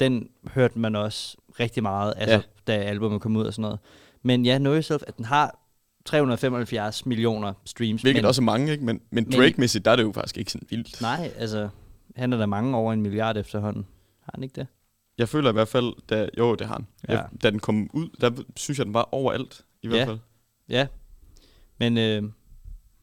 den 0.00 0.28
hørte 0.54 0.78
man 0.78 0.96
også 0.96 1.36
rigtig 1.60 1.82
meget, 1.82 2.14
altså, 2.16 2.34
Ja. 2.34 2.42
da 2.66 2.72
albumet 2.72 3.20
kom 3.20 3.36
ud 3.36 3.44
og 3.44 3.52
sådan 3.52 3.62
noget. 3.62 3.78
Men 4.22 4.44
ja, 4.46 4.58
Know 4.58 4.72
Yourself, 4.74 5.02
at 5.06 5.16
den 5.16 5.24
har 5.24 5.58
375 6.04 7.06
millioner 7.06 7.52
streams. 7.64 8.02
Hvilket 8.02 8.22
men, 8.22 8.28
også 8.28 8.42
er 8.42 8.44
mange, 8.44 8.72
ikke? 8.72 8.84
Men, 8.84 9.00
men 9.10 9.24
men- 9.24 9.32
Drake-mæssigt, 9.40 9.84
der 9.84 9.90
er 9.90 9.96
det 9.96 10.02
jo 10.02 10.12
faktisk 10.12 10.38
ikke 10.38 10.52
sådan 10.52 10.66
vildt. 10.70 11.00
Nej, 11.00 11.30
altså, 11.38 11.68
han 12.16 12.32
er 12.32 12.36
der 12.36 12.46
mange 12.46 12.76
over 12.76 12.92
en 12.92 13.02
milliard 13.02 13.36
efterhånden. 13.36 13.86
Har 14.26 14.30
han 14.34 14.42
ikke 14.42 14.54
det? 14.60 14.66
Jeg 15.18 15.28
føler 15.28 15.50
i 15.50 15.52
hvert 15.52 15.68
fald, 15.68 15.92
da, 16.08 16.28
jo, 16.38 16.54
det 16.54 16.66
har 16.66 16.74
han. 16.74 16.86
Ja. 17.08 17.12
Jeg, 17.14 17.28
da 17.42 17.50
den 17.50 17.58
kom 17.60 17.90
ud, 17.92 18.08
der 18.20 18.30
synes 18.56 18.78
jeg, 18.78 18.86
den 18.86 18.94
var 18.94 19.08
overalt. 19.14 19.64
I 19.82 19.88
hvert 19.88 19.98
Ja. 20.00 20.04
fald. 20.06 20.18
Ja. 20.68 20.86
Men 21.78 21.98
øh, 21.98 22.22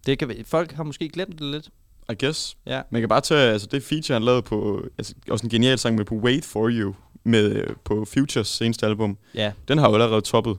det 0.05 0.19
kan, 0.19 0.43
folk 0.45 0.71
har 0.71 0.83
måske 0.83 1.09
glemt 1.09 1.39
det 1.39 1.47
lidt. 1.51 1.69
I 2.11 2.25
guess. 2.25 2.57
Ja. 2.65 2.81
Man 2.89 3.01
kan 3.01 3.09
bare 3.09 3.21
tage, 3.21 3.51
altså 3.51 3.67
det 3.71 3.83
feature, 3.83 4.13
han 4.15 4.23
lavede 4.23 4.41
på, 4.41 4.85
altså 4.97 5.15
også 5.29 5.45
en 5.45 5.49
genial 5.49 5.77
sang 5.79 5.95
med 5.95 6.05
på 6.05 6.15
Wait 6.15 6.45
For 6.45 6.69
You, 6.69 6.93
med, 7.23 7.51
øh, 7.51 7.75
på 7.83 8.05
Futures 8.05 8.47
seneste 8.47 8.85
album. 8.85 9.17
Ja. 9.35 9.53
Den 9.67 9.77
har 9.77 9.87
jo 9.89 9.93
allerede 9.93 10.21
toppet 10.21 10.57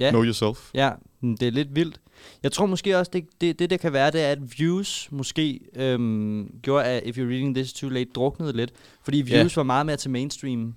Ja. 0.00 0.10
Know 0.10 0.24
Yourself. 0.24 0.70
Ja, 0.74 0.90
det 1.22 1.42
er 1.42 1.50
lidt 1.50 1.74
vildt. 1.74 2.00
Jeg 2.42 2.52
tror 2.52 2.66
måske 2.66 2.98
også, 2.98 3.10
det, 3.12 3.24
det, 3.40 3.58
det 3.58 3.70
der 3.70 3.76
kan 3.76 3.92
være, 3.92 4.10
det 4.10 4.20
er, 4.22 4.32
at 4.32 4.58
views 4.58 5.08
måske 5.10 5.60
øhm, 5.76 6.50
gjorde, 6.62 6.84
at 6.84 7.02
If 7.06 7.18
You're 7.18 7.20
Reading 7.20 7.54
This 7.54 7.72
Too 7.72 7.88
Late 7.90 8.10
druknede 8.14 8.52
lidt. 8.52 8.72
Fordi 9.04 9.20
views 9.22 9.56
var 9.56 9.62
meget 9.62 9.86
mere 9.86 9.96
til 9.96 10.10
mainstream. 10.10 10.74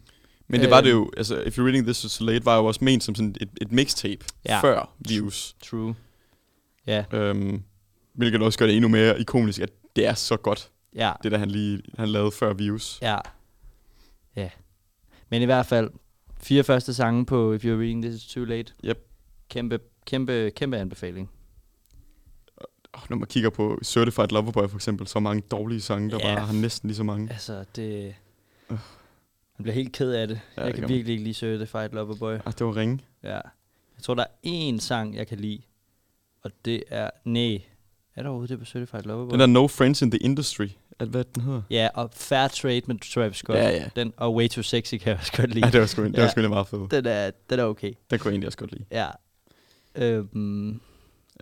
Men 0.48 0.62
det 0.62 0.70
var 0.70 0.78
Øhm. 0.78 0.84
det 0.86 0.92
jo, 0.92 1.12
altså 1.18 1.42
If 1.42 1.58
You're 1.60 1.62
Reading 1.64 1.86
This 1.86 1.98
So 1.98 2.26
Late 2.26 2.46
var 2.46 2.58
jo 2.58 2.66
også 2.66 2.84
ment 2.84 3.04
som 3.04 3.16
sådan 3.16 3.36
et, 3.42 3.50
et 3.62 3.72
mixtape 3.72 4.26
Ja. 4.46 4.60
før 4.62 4.94
Views. 5.10 5.56
True. 5.64 5.96
Ja, 6.88 7.04
Øhm, 7.14 7.62
hvilket 8.14 8.42
også 8.42 8.60
gør 8.60 8.66
det 8.66 8.76
endnu 8.76 8.90
mere 8.90 9.20
ikonisk, 9.20 9.60
at 9.60 9.70
det 9.96 10.06
er 10.08 10.14
så 10.14 10.38
godt, 10.38 10.70
ja, 10.96 11.12
det 11.24 11.32
der 11.32 11.38
han 11.38 11.52
lige 11.52 11.82
han 11.98 12.10
lavede 12.10 12.32
før 12.32 12.54
Views. 12.54 13.00
ja. 13.02 13.18
Ja. 14.36 14.50
Men 15.30 15.42
i 15.42 15.46
hvert 15.46 15.66
fald, 15.66 15.90
fire 16.42 16.64
første 16.64 16.94
sange 16.94 17.26
på 17.26 17.54
If 17.54 17.64
You're 17.66 17.68
Reading 17.70 18.04
This 18.04 18.26
Too 18.26 18.44
Late. 18.46 18.74
Yep. 18.86 19.08
Kæmpe, 19.50 19.80
kæmpe, 20.06 20.52
kæmpe 20.56 20.78
anbefaling. 20.78 21.30
Og 22.94 23.02
når 23.10 23.18
man 23.18 23.28
kigger 23.28 23.50
på 23.50 23.80
Certified 23.84 24.28
Loverboy 24.28 24.68
for 24.68 24.76
eksempel, 24.78 25.08
så 25.08 25.20
mange 25.20 25.42
dårlige 25.52 25.82
sange, 25.82 26.10
der 26.12 26.18
Ja. 26.30 26.36
bare 26.36 26.46
har 26.46 26.54
næsten 26.54 26.88
lige 26.90 26.98
så 26.98 27.04
mange. 27.04 27.30
Altså, 27.32 27.66
det... 27.76 28.16
Man 28.70 29.64
bliver 29.64 29.74
helt 29.74 29.94
ked 29.94 30.12
af 30.12 30.28
det. 30.28 30.40
Ja, 30.58 30.62
jeg 30.64 30.72
det 30.74 30.80
kan 30.80 30.90
virkelig 30.90 31.12
ikke 31.12 31.24
lide 31.24 31.34
Certified 31.34 31.90
Loverboy. 31.90 32.34
Ah, 32.34 32.54
det 32.60 32.66
var 32.66 32.76
ringe. 32.76 33.00
Ja. 33.24 33.30
Jeg 33.96 34.04
tror, 34.04 34.14
der 34.14 34.24
er 34.24 34.74
én 34.76 34.80
sang, 34.80 35.16
jeg 35.16 35.28
kan 35.28 35.38
lide. 35.40 35.62
Og 36.44 36.52
det 36.66 36.84
er... 36.90 37.10
Nej. 37.26 37.62
Er 38.16 38.22
der 38.22 38.30
overhovedet 38.30 38.50
det 38.50 38.60
på 38.60 38.66
Certified 38.66 39.04
Loverboy? 39.04 39.32
Den 39.32 39.40
der 39.40 39.46
No 39.46 39.68
Friends 39.68 40.02
in 40.02 40.12
the 40.12 40.18
Industry, 40.18 40.68
at 41.00 41.08
hvad 41.08 41.24
den 41.24 41.44
hedder? 41.44 41.62
Ja, 41.70 41.90
og 41.94 42.10
Fair 42.14 42.48
Trade 42.48 42.82
med 42.88 43.14
Travis 43.14 43.38
Scott. 43.38 43.58
Ja, 43.60 43.70
ja. 43.70 43.90
Den, 43.96 44.14
og 44.18 44.36
Way 44.36 44.48
Too 44.48 44.64
Sexy 44.64 44.96
kan 44.96 45.10
jeg 45.10 45.18
også 45.20 45.32
godt 45.38 45.50
lide. 45.54 45.66
Ja, 45.66 45.72
det 45.72 45.80
var 45.80 45.86
sgu, 45.88 46.04
det 46.04 46.18
var 46.18 46.24
Ja. 46.24 46.30
sgu 46.32 46.48
meget 46.50 46.68
fedt. 46.68 46.92
Den 46.92 47.06
er, 47.06 47.32
den 47.50 47.60
er 47.60 47.64
okay. 47.64 47.94
Den 48.10 48.20
kunne 48.20 48.30
jeg 48.30 48.34
egentlig 48.34 48.48
også 48.48 48.58
godt 48.58 48.72
lide. 48.72 48.86
Ja. 48.92 49.08
Øhm, 49.98 50.80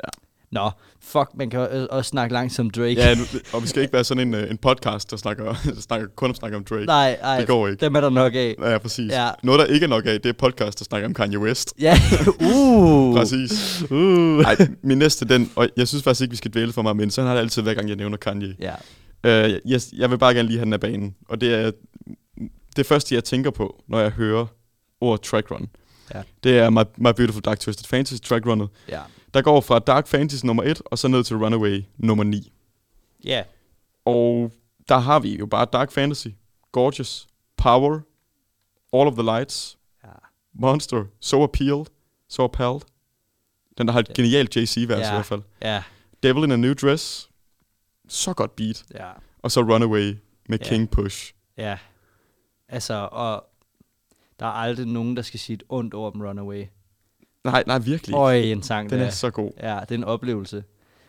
Ja. 0.03 0.09
Nå, 0.51 0.69
fuck, 1.01 1.29
man 1.35 1.49
kan 1.49 1.59
jo 1.59 1.87
også 1.91 2.09
snakke 2.09 2.33
langsomt 2.33 2.77
om 2.77 2.83
Drake. 2.83 2.93
Ja, 3.01 3.15
nu, 3.15 3.21
og 3.53 3.61
vi 3.63 3.67
skal 3.67 3.81
ikke 3.81 3.93
være 3.93 4.03
sådan 4.03 4.27
en, 4.27 4.33
øh, 4.33 4.49
en 4.51 4.57
podcast, 4.57 5.11
der 5.11 5.17
snakker, 5.17 5.43
der 5.75 5.81
snakker 5.81 6.07
kun 6.15 6.35
snakker 6.35 6.57
om 6.57 6.63
Drake. 6.63 6.85
nej, 6.85 7.17
nej, 7.21 7.37
det 7.39 7.47
går 7.47 7.67
ikke. 7.67 7.85
dem 7.85 7.95
er 7.95 8.01
der 8.01 8.09
nok 8.09 8.35
af. 8.35 8.55
Ja, 8.59 8.77
præcis. 8.77 9.11
Ja. 9.11 9.29
Noget, 9.43 9.59
der 9.59 9.65
ikke 9.65 9.83
er 9.83 9.87
nok 9.87 10.05
af, 10.05 10.21
det 10.21 10.29
er 10.29 10.33
podcast, 10.33 10.79
der 10.79 10.85
snakker 10.85 11.07
om 11.07 11.13
Kanye 11.13 11.39
West. 11.39 11.73
Ja, 11.79 11.97
uh. 12.55 13.15
Præcis. 13.15 13.83
Uh. 13.91 14.39
Ej, 14.43 14.55
min 14.83 14.97
næste, 14.97 15.25
den, 15.27 15.51
og 15.55 15.69
jeg 15.77 15.87
synes 15.87 16.03
faktisk 16.03 16.21
ikke, 16.21 16.31
vi 16.31 16.37
skal 16.37 16.51
dvæle 16.51 16.73
for 16.73 16.81
mig, 16.81 16.95
men 16.95 17.11
sådan 17.11 17.27
har 17.27 17.35
det 17.35 17.41
altid 17.41 17.61
hver 17.61 17.73
gang, 17.73 17.87
jeg 17.89 17.95
nævner 17.97 18.17
Kanye. 18.17 18.55
Ja, 18.59 18.73
Uh, 19.23 19.31
yes, 19.71 19.89
jeg 19.97 20.11
vil 20.11 20.17
bare 20.17 20.33
gerne 20.33 20.47
lige 20.47 20.57
have 20.57 20.65
den 20.65 20.73
af 20.73 20.79
banen, 20.79 21.15
og 21.29 21.41
det 21.41 21.53
er 21.53 21.71
det 22.75 22.85
første, 22.85 23.15
jeg 23.15 23.23
tænker 23.23 23.51
på, 23.51 23.83
når 23.87 23.99
jeg 23.99 24.09
hører 24.11 24.45
ordet 25.01 25.21
track 25.21 25.51
run. 25.51 25.67
Ja. 26.13 26.23
Det 26.43 26.59
er 26.59 26.69
My, 26.69 26.81
My 26.97 27.11
Beautiful 27.15 27.41
Dark 27.41 27.59
Twisted 27.59 27.85
Fantasy 27.85 28.21
track 28.23 28.45
runnet, 28.45 28.69
ja. 28.87 29.01
der 29.33 29.41
går 29.41 29.61
fra 29.61 29.79
Dark 29.79 30.07
Fantasy 30.07 30.45
nummer 30.45 30.63
1, 30.63 30.81
og 30.85 30.97
så 30.99 31.07
ned 31.07 31.23
til 31.23 31.37
Runaway 31.37 31.83
nummer 31.97 32.23
9. 32.23 32.51
Ja, 33.23 33.43
Og 34.05 34.51
der 34.89 34.97
har 34.97 35.19
vi 35.19 35.37
jo 35.37 35.45
bare 35.45 35.67
Dark 35.73 35.91
Fantasy, 35.91 36.27
Gorgeous, 36.71 37.27
Power, 37.57 37.99
All 38.93 39.07
of 39.07 39.13
the 39.13 39.23
Lights, 39.23 39.77
ja. 40.03 40.09
Monster, 40.53 41.05
So 41.19 41.43
Appealed, 41.43 41.85
So 42.29 42.43
Appalled. 42.43 42.81
Den, 43.77 43.87
der 43.87 43.93
har 43.93 43.99
et 43.99 44.07
Ja. 44.09 44.13
genialt 44.13 44.55
JC-vers 44.57 44.99
Ja. 44.99 45.11
i 45.11 45.15
hvert 45.15 45.25
fald. 45.25 45.41
ja, 45.61 45.83
Devil 46.23 46.43
in 46.43 46.51
a 46.51 46.55
New 46.55 46.73
Dress, 46.73 47.29
så 48.07 48.33
godt 48.33 48.55
beat. 48.55 48.83
ja. 48.93 49.11
Og 49.43 49.51
så 49.51 49.61
Runaway 49.61 50.17
med 50.49 50.59
Ja. 50.59 50.65
King 50.69 50.89
Push. 50.91 51.33
Ja. 51.57 51.77
Altså, 52.69 52.93
og 53.11 53.43
der 54.39 54.45
er 54.45 54.49
aldrig 54.49 54.85
nogen, 54.85 55.15
der 55.15 55.21
skal 55.21 55.39
sige 55.39 55.53
et 55.53 55.63
ondt 55.69 55.93
ord 55.93 56.15
om 56.15 56.21
Runaway. 56.21 56.65
Nej, 57.43 57.63
nej, 57.67 57.77
virkelig. 57.79 58.13
Øj, 58.15 58.35
en 58.35 58.63
sang 58.63 58.89
Den 58.89 58.99
der. 58.99 59.05
er 59.05 59.09
så 59.09 59.29
god. 59.31 59.51
Ja, 59.59 59.79
det 59.81 59.91
er 59.91 59.95
en 59.95 60.03
oplevelse. 60.03 60.63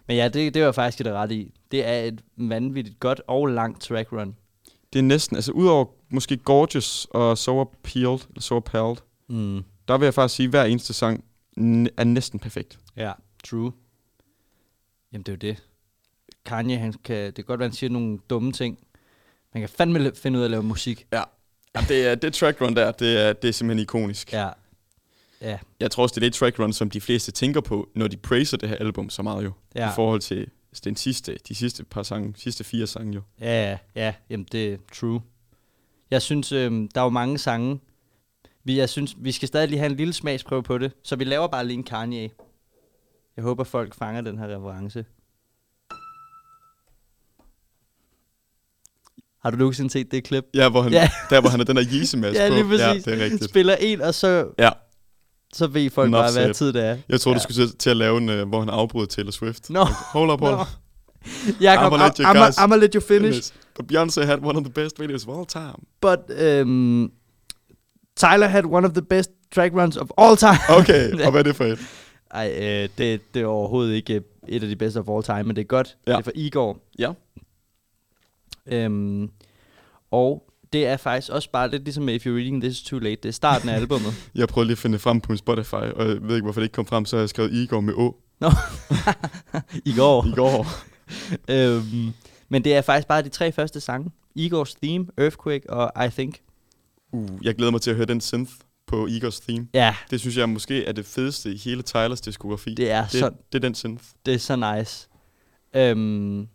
Men 0.08 0.16
ja, 0.16 0.28
det, 0.28 0.54
det 0.54 0.64
var 0.64 0.72
faktisk 0.72 0.98
det 1.04 1.12
ret 1.12 1.32
i. 1.32 1.54
Det 1.70 1.86
er 1.86 2.00
et 2.00 2.22
vanvittigt 2.36 3.00
godt 3.00 3.22
og 3.26 3.46
langt 3.46 3.80
track 3.80 4.12
run. 4.12 4.36
Det 4.92 4.98
er 4.98 5.02
næsten, 5.02 5.36
altså 5.36 5.52
udover 5.52 5.84
måske 6.10 6.36
Gorgeous 6.36 7.06
og 7.10 7.38
So 7.38 7.60
Appealed, 7.60 8.18
eller 8.28 8.40
So 8.40 8.56
Appalled, 8.56 8.96
Mm. 9.28 9.62
der 9.88 9.98
vil 9.98 10.06
jeg 10.06 10.14
faktisk 10.14 10.36
sige, 10.36 10.44
at 10.46 10.50
hver 10.50 10.64
eneste 10.64 10.92
sang 10.92 11.24
er 11.96 12.04
næsten 12.04 12.38
perfekt. 12.38 12.78
Ja, 12.96 13.12
true. 13.44 13.72
Jamen, 15.12 15.22
det 15.22 15.28
er 15.28 15.32
jo 15.32 15.52
det. 15.52 15.62
Kanye, 16.44 16.76
han 16.76 16.92
kan, 17.04 17.26
det 17.26 17.34
kan 17.34 17.44
godt 17.44 17.60
være, 17.60 17.68
han 17.68 17.74
siger 17.76 17.90
nogle 17.90 18.18
dumme 18.30 18.52
ting. 18.52 18.78
Man 19.54 19.60
kan 19.60 19.68
fandme 19.68 20.12
finde 20.14 20.38
ud 20.38 20.42
af 20.42 20.46
at 20.46 20.50
lave 20.50 20.62
musik. 20.62 21.06
Ja. 21.12 21.22
Ja 21.74 21.80
det, 21.88 22.06
er, 22.06 22.14
det 22.14 22.34
track 22.34 22.60
run 22.60 22.76
der, 22.76 22.92
det 22.92 23.20
er, 23.20 23.32
det 23.32 23.48
er 23.48 23.52
simpelthen 23.52 23.82
ikonisk. 23.82 24.32
Ja. 24.32 24.48
Ja, 25.40 25.58
Jeg 25.80 25.90
tror 25.90 26.02
også, 26.02 26.14
det 26.14 26.20
er 26.20 26.26
det 26.26 26.34
track 26.34 26.58
run, 26.58 26.72
som 26.72 26.90
de 26.90 27.00
fleste 27.00 27.32
tænker 27.32 27.60
på, 27.60 27.88
når 27.94 28.08
de 28.08 28.16
praiser 28.16 28.56
det 28.56 28.68
her 28.68 28.76
album 28.76 29.10
så 29.10 29.22
meget 29.22 29.44
jo. 29.44 29.52
ja. 29.74 29.90
I 29.90 29.92
forhold 29.94 30.20
til 30.20 30.50
den 30.84 30.96
sidste, 30.96 31.38
de 31.48 31.54
sidste 31.54 31.84
par 31.84 32.02
sange, 32.02 32.34
sidste 32.36 32.64
fire 32.64 32.86
sange 32.86 33.14
jo. 33.14 33.22
Ja, 33.40 33.70
ja, 33.70 33.78
ja, 33.94 34.14
jamen 34.30 34.46
det 34.52 34.72
er 34.72 34.76
true. 34.92 35.22
Jeg 36.10 36.22
synes, 36.22 36.52
øhm, 36.52 36.88
der 36.88 37.00
er 37.00 37.04
jo 37.04 37.10
mange 37.10 37.38
sange. 37.38 37.80
Vi, 38.64 38.78
jeg 38.78 38.88
synes, 38.88 39.14
vi 39.18 39.32
skal 39.32 39.48
stadig 39.48 39.68
lige 39.68 39.78
have 39.78 39.90
en 39.90 39.96
lille 39.96 40.12
smagsprøve 40.12 40.62
på 40.62 40.78
det, 40.78 40.92
så 41.02 41.16
vi 41.16 41.24
laver 41.24 41.46
bare 41.46 41.66
lige 41.66 41.76
en 41.76 41.84
Kanye. 41.84 42.30
Jeg 43.36 43.44
håber, 43.44 43.64
folk 43.64 43.94
fanger 43.94 44.20
den 44.20 44.38
her 44.38 44.56
reference. 44.56 45.04
Har 49.42 49.50
du 49.50 49.56
nogensinde 49.56 49.90
set 49.90 50.10
det 50.12 50.24
klip? 50.24 50.44
Ja, 50.54 50.68
hvor 50.68 50.82
han, 50.82 50.92
Ja. 50.92 51.10
der 51.30 51.40
hvor 51.40 51.50
han 51.50 51.60
er 51.60 51.64
den 51.64 51.76
der 51.76 51.84
Yeezy 51.92 52.16
mask 52.16 52.38
Ja, 52.40 52.48
på. 52.48 52.54
lige 52.54 52.64
præcis. 52.64 52.80
Ja, 53.06 53.12
det 53.12 53.20
er 53.20 53.24
rigtigt. 53.24 53.44
Spiller 53.50 53.74
en, 53.80 54.00
og 54.00 54.14
så, 54.14 54.46
Ja, 54.58 54.70
så 55.52 55.66
ved 55.66 55.90
folk 55.90 56.08
Enough 56.08 56.22
bare, 56.22 56.32
hvad 56.32 56.42
said. 56.44 56.54
tid 56.54 56.72
det 56.72 56.84
er. 56.86 56.96
jeg 57.08 57.20
tror, 57.20 57.32
ja. 57.32 57.38
du 57.38 57.42
skulle 57.42 57.66
til, 57.66 57.76
til 57.76 57.90
at 57.90 57.96
lave 57.96 58.18
en, 58.18 58.28
uh, 58.28 58.48
hvor 58.48 58.58
han 58.60 58.68
afbryder 58.68 59.06
Taylor 59.06 59.30
Swift. 59.30 59.70
Nå. 59.70 59.84
Hold 59.84 60.30
up, 60.30 60.40
hold 60.40 60.54
up. 60.60 60.66
Jacob, 61.60 61.92
I'ma 61.92 62.06
let 62.06 62.16
you 62.16 62.24
I'm, 62.26 62.28
I'm, 62.36 62.38
guys 62.46 62.58
I'm, 62.58 62.74
let 62.76 62.94
you 62.94 63.00
finish. 63.00 63.32
Finish. 63.32 63.50
But 63.76 63.92
Beyoncé 63.92 64.24
had 64.26 64.38
one 64.42 64.56
of 64.58 64.64
the 64.64 64.72
best 64.72 65.00
videos 65.00 65.28
of 65.28 65.38
all 65.38 65.46
time. 65.46 65.84
But 66.00 66.18
um, 66.62 67.12
Tyler 68.16 68.46
had 68.46 68.64
one 68.64 68.86
of 68.86 68.92
the 68.92 69.02
best 69.02 69.30
track 69.54 69.72
runs 69.74 69.96
of 69.96 70.08
all 70.18 70.36
time. 70.36 70.58
Okay, 70.80 71.12
og 71.24 71.30
hvad 71.30 71.40
er 71.40 71.44
det 71.44 71.56
for 71.56 71.64
et? 71.64 71.78
Ej, 72.30 72.52
øh, 72.60 72.88
det, 72.98 73.20
det 73.34 73.42
er 73.42 73.46
overhovedet 73.46 73.94
ikke 73.94 74.22
et 74.48 74.62
af 74.62 74.68
de 74.68 74.76
bedste 74.76 74.98
of 74.98 75.04
all 75.08 75.22
time, 75.22 75.42
men 75.42 75.56
det 75.56 75.62
er 75.62 75.66
godt. 75.66 75.96
Ja. 76.06 76.12
Det 76.12 76.18
er 76.18 76.22
fra 76.22 76.30
Igor. 76.34 76.78
Ja. 76.98 77.10
Øhm, 78.70 79.30
og 80.10 80.46
det 80.72 80.86
er 80.86 80.96
faktisk 80.96 81.32
også 81.32 81.50
bare 81.50 81.70
lidt 81.70 81.84
ligesom 81.84 82.08
If 82.08 82.26
You're 82.26 82.30
Reading 82.30 82.62
This 82.62 82.72
Is 82.76 82.82
Too 82.82 82.98
Late. 82.98 83.16
Det 83.22 83.28
er 83.28 83.32
starten 83.32 83.68
af 83.68 83.74
albummet. 83.74 84.12
Jeg 84.34 84.48
prøvede 84.48 84.66
lige 84.66 84.74
at 84.74 84.78
finde 84.78 84.98
frem 84.98 85.20
på 85.20 85.32
min 85.32 85.38
Spotify, 85.38 85.74
og 85.74 86.08
jeg 86.08 86.22
ved 86.22 86.34
ikke, 86.34 86.42
hvorfor 86.44 86.60
det 86.60 86.64
ikke 86.64 86.74
kom 86.74 86.86
frem, 86.86 87.04
så 87.04 87.16
har 87.16 87.20
jeg 87.22 87.28
skrevet 87.28 87.52
Igor 87.52 87.80
med 87.80 87.94
Å 87.94 88.16
Nå, 88.40 88.50
i 89.90 89.92
går. 89.96 90.26
i 90.26 90.30
går. 90.32 90.66
øhm, 91.54 92.12
men 92.48 92.64
det 92.64 92.74
er 92.74 92.82
faktisk 92.82 93.08
bare 93.08 93.22
de 93.22 93.28
tre 93.28 93.52
første 93.52 93.80
sange. 93.80 94.10
Igors 94.34 94.74
Theme, 94.74 95.06
Earthquake 95.18 95.70
og 95.70 96.06
I 96.06 96.08
Think. 96.10 96.40
Uh, 97.12 97.28
jeg 97.42 97.54
glæder 97.54 97.72
mig 97.72 97.80
til 97.80 97.90
at 97.90 97.96
høre 97.96 98.06
den 98.06 98.20
synth 98.20 98.52
på 98.86 99.06
Igors 99.06 99.40
theme. 99.40 99.66
Ja, 99.74 99.94
Det 100.10 100.20
synes 100.20 100.36
jeg 100.36 100.48
måske 100.48 100.84
er 100.84 100.92
det 100.92 101.06
fedeste 101.06 101.52
i 101.52 101.56
hele 101.56 101.82
Tylers 101.82 102.20
diskografi. 102.20 102.74
det 102.74 102.90
er, 102.90 103.02
det, 103.02 103.10
så, 103.20 103.30
det 103.52 103.58
er 103.58 103.68
den 103.68 103.74
synth. 103.74 104.04
det 104.26 104.34
er 104.34 104.38
så 104.38 104.76
nice. 104.76 105.08
Øhm, 105.76 106.48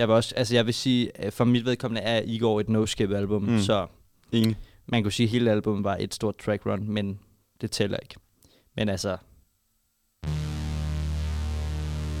jeg 0.00 0.08
vil 0.08 0.14
også, 0.16 0.34
altså 0.36 0.54
jeg 0.54 0.66
vil 0.66 0.74
sige, 0.74 1.24
øh, 1.26 1.32
for 1.32 1.44
mit 1.44 1.64
vedkommende 1.64 2.00
er 2.02 2.22
Igor 2.26 2.60
et 2.60 2.68
no-skip 2.68 3.10
album, 3.12 3.42
Mm. 3.42 3.60
så 3.60 3.86
Enig. 4.32 4.56
man 4.86 5.02
kunne 5.02 5.12
sige, 5.12 5.24
at 5.26 5.30
hele 5.30 5.50
albumet 5.50 5.84
var 5.84 5.96
et 6.00 6.14
stort 6.14 6.34
track 6.44 6.66
run, 6.66 6.88
men 6.88 7.18
det 7.60 7.70
tæller 7.70 7.96
ikke. 7.96 8.14
Men 8.76 8.88
altså, 8.88 9.16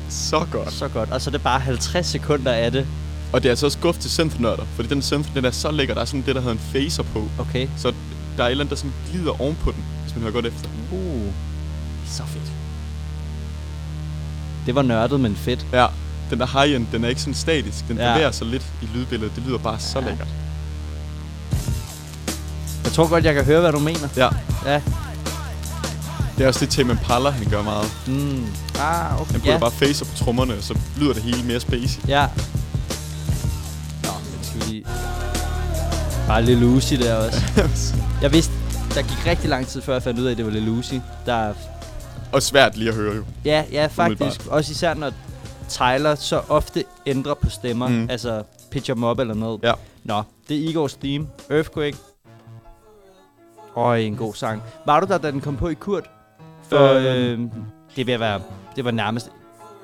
Så 0.08 0.46
godt. 0.52 0.72
så 0.72 0.88
godt. 0.88 1.10
Og 1.12 1.20
så 1.20 1.30
er 1.30 1.32
det 1.32 1.42
bare 1.42 1.60
50 1.60 2.06
sekunder 2.06 2.52
af 2.52 2.72
det. 2.72 2.86
Og 3.32 3.42
det 3.42 3.48
er 3.48 3.52
altså 3.52 3.66
også 3.66 3.78
guf 3.78 3.98
til 3.98 4.10
synth-nørder, 4.10 4.64
fordi 4.64 4.88
den 4.88 5.02
synth, 5.02 5.34
den 5.34 5.44
er 5.44 5.50
så 5.50 5.70
lækker. 5.70 5.94
Der 5.94 6.00
er 6.00 6.04
sådan 6.04 6.26
det, 6.26 6.34
der 6.34 6.40
hedder 6.40 6.54
en 6.54 6.60
phaser 6.72 7.02
på. 7.02 7.28
Okay. 7.38 7.68
Så 7.76 7.94
der 8.36 8.42
er 8.42 8.46
et 8.46 8.50
eller 8.50 8.64
andet, 8.64 8.70
der 8.70 8.76
sådan 8.76 8.92
glider 9.10 9.40
ovenpå 9.40 9.70
den, 9.72 9.84
hvis 10.02 10.14
man 10.14 10.22
hører 10.22 10.32
godt 10.32 10.46
efter. 10.46 10.68
Uh, 10.92 11.32
så 12.06 12.22
fedt. 12.24 12.52
Det 14.66 14.74
var 14.74 14.82
nørdet, 14.82 15.20
men 15.20 15.36
fedt. 15.36 15.66
Ja, 15.72 15.86
den 16.30 16.40
der 16.40 16.46
high-end, 16.62 16.86
den 16.92 17.04
er 17.04 17.08
ikke 17.08 17.20
sådan 17.20 17.34
statisk. 17.34 17.88
Den 17.88 17.96
Ja. 17.96 18.12
bevæger 18.12 18.30
sig 18.30 18.46
lidt 18.46 18.62
i 18.82 18.88
lydbilledet. 18.94 19.36
Det 19.36 19.42
lyder 19.46 19.58
bare 19.58 19.78
så 19.78 20.00
Ja. 20.00 20.08
lækkert. 20.08 20.28
Jeg 22.84 22.92
tror 22.92 23.08
godt, 23.08 23.24
jeg 23.24 23.34
kan 23.34 23.44
høre, 23.44 23.60
hvad 23.60 23.72
du 23.72 23.78
mener. 23.78 24.08
Ja, 24.16 24.28
Ja. 24.66 24.80
det 26.38 26.44
er 26.44 26.48
også 26.48 26.60
det 26.60 26.68
Tame 26.70 26.92
Impala, 26.92 27.30
han 27.30 27.50
gør 27.50 27.62
meget. 27.62 27.90
Mm. 28.06 28.46
Ah, 28.80 29.20
okay. 29.20 29.30
Han 29.32 29.40
putter 29.40 29.52
ja. 29.52 29.58
bare 29.58 29.70
phaser 29.70 30.04
på 30.04 30.10
trommerne, 30.24 30.54
og 30.54 30.62
så 30.62 30.78
lyder 31.00 31.12
det 31.12 31.22
hele 31.22 31.42
mere 31.42 31.60
spacey. 31.60 32.00
Ja. 32.08 32.26
Nå, 34.02 34.10
men 34.24 34.38
skal 34.44 34.60
vi 34.60 34.72
lige... 34.72 34.84
Bare 36.26 36.42
lidt 36.44 36.58
Lucy 36.60 36.94
der 36.94 37.14
også. 37.14 37.40
Jeg 38.22 38.32
vidste, 38.32 38.52
der 38.94 39.02
gik 39.02 39.26
rigtig 39.26 39.50
lang 39.50 39.66
tid, 39.66 39.82
før 39.82 39.92
jeg 39.92 40.02
fandt 40.02 40.20
ud 40.20 40.24
af, 40.26 40.30
at 40.30 40.36
det 40.36 40.44
var 40.46 40.52
lidt 40.52 40.64
Lucy. 40.64 40.94
Der 41.26 41.52
og 42.32 42.42
svært 42.42 42.76
lige 42.76 42.88
at 42.88 42.94
høre 42.94 43.14
jo. 43.16 43.22
Ja, 43.44 43.64
ja, 43.72 43.86
faktisk. 43.86 44.20
Umiddelbart. 44.20 44.46
Også 44.48 44.72
især 44.72 44.94
når 44.94 45.12
Tyler 45.70 46.14
så 46.14 46.42
ofte 46.48 46.84
ændrer 47.06 47.34
på 47.34 47.50
stemmer. 47.50 47.88
Mm. 47.88 48.06
Altså 48.10 48.42
pitcher 48.70 48.94
dem 48.94 49.04
op 49.04 49.18
eller 49.18 49.34
noget. 49.34 49.60
Ja. 49.62 49.72
Nå, 50.04 50.22
det 50.48 50.56
er 50.64 50.68
Igors 50.70 50.94
theme. 50.94 51.26
Earthquake. 51.50 51.96
Øj, 53.76 53.98
en 53.98 54.16
god 54.16 54.34
sang. 54.34 54.62
Var 54.86 55.00
du 55.00 55.06
der, 55.06 55.18
da 55.18 55.30
den 55.30 55.40
kom 55.40 55.56
på 55.56 55.68
i 55.68 55.74
Kurt? 55.74 56.10
For, 56.68 56.78
Øhm. 56.78 57.44
øh, 57.44 57.50
det 57.96 58.06
vil 58.06 58.20
være, 58.20 58.40
det 58.76 58.84
var 58.84 58.90
nærmest 58.90 59.30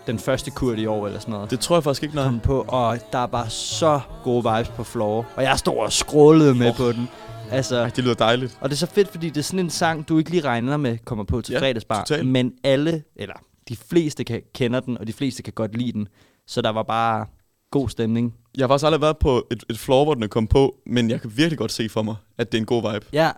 den 0.07 0.19
første 0.19 0.51
Kurt 0.51 0.79
i 0.79 0.87
år 0.87 1.07
eller 1.07 1.21
sådan 1.21 1.33
noget. 1.33 1.51
Det 1.51 1.61
tror 1.61 1.77
jeg 1.77 1.85
faktisk 1.85 2.03
ikke, 2.03 2.15
nej. 2.15 2.25
kom 2.25 2.41
på, 2.41 2.65
og 2.69 2.99
der 3.13 3.19
er 3.19 3.27
bare 3.27 3.51
så 3.51 4.01
gode 4.25 4.45
vibes 4.57 4.69
på 4.69 4.85
floor. 4.85 5.27
Og 5.37 5.43
jeg 5.43 5.59
stod 5.59 5.77
og 5.77 5.93
skrålede 5.93 6.55
med 6.55 6.69
Oh. 6.71 6.77
på 6.77 6.93
den. 6.93 7.09
Altså, 7.51 7.77
Ej, 7.77 7.89
det 7.89 8.05
lyder 8.05 8.15
dejligt. 8.15 8.59
og 8.61 8.69
det 8.71 8.75
er 8.77 8.79
så 8.79 8.87
fedt, 8.87 9.09
fordi 9.09 9.29
det 9.31 9.37
er 9.37 9.43
sådan 9.45 9.61
en 9.61 9.71
sang, 9.71 10.09
du 10.09 10.19
ikke 10.19 10.31
lige 10.31 10.45
regner 10.45 10.77
med 10.77 10.99
kommer 11.05 11.25
på 11.25 11.41
til 11.41 11.53
Ja, 11.53 11.61
fredagsbar. 11.61 12.05
totalt. 12.05 12.27
Men 12.29 12.53
alle, 12.65 13.03
eller 13.17 13.35
de 13.69 13.77
fleste 13.77 14.25
kan, 14.25 14.43
kender 14.55 14.81
den, 14.81 14.99
og 14.99 15.07
de 15.07 15.13
fleste 15.13 15.43
kan 15.43 15.53
godt 15.53 15.77
lide 15.77 15.93
den. 15.93 16.09
Så 16.47 16.63
der 16.63 16.71
var 16.71 16.83
bare 16.83 17.27
god 17.71 17.89
stemning. 17.89 18.35
Jeg 18.57 18.63
har 18.63 18.69
faktisk 18.69 18.85
aldrig 18.87 19.01
været 19.01 19.19
på 19.19 19.47
et, 19.51 19.65
et 19.71 19.79
floor, 19.79 20.05
hvor 20.05 20.15
den 20.15 20.23
er 20.23 20.27
kommet 20.29 20.51
på, 20.51 20.77
men 20.87 21.11
jeg 21.11 21.21
kan 21.21 21.37
virkelig 21.37 21.59
godt 21.59 21.73
se 21.73 21.89
for 21.89 22.03
mig, 22.03 22.17
at 22.39 22.53
det 22.53 22.59
er 22.59 22.63
en 22.63 22.67
god 22.67 22.93
vibe. 22.93 23.07
Ja, 23.13 23.31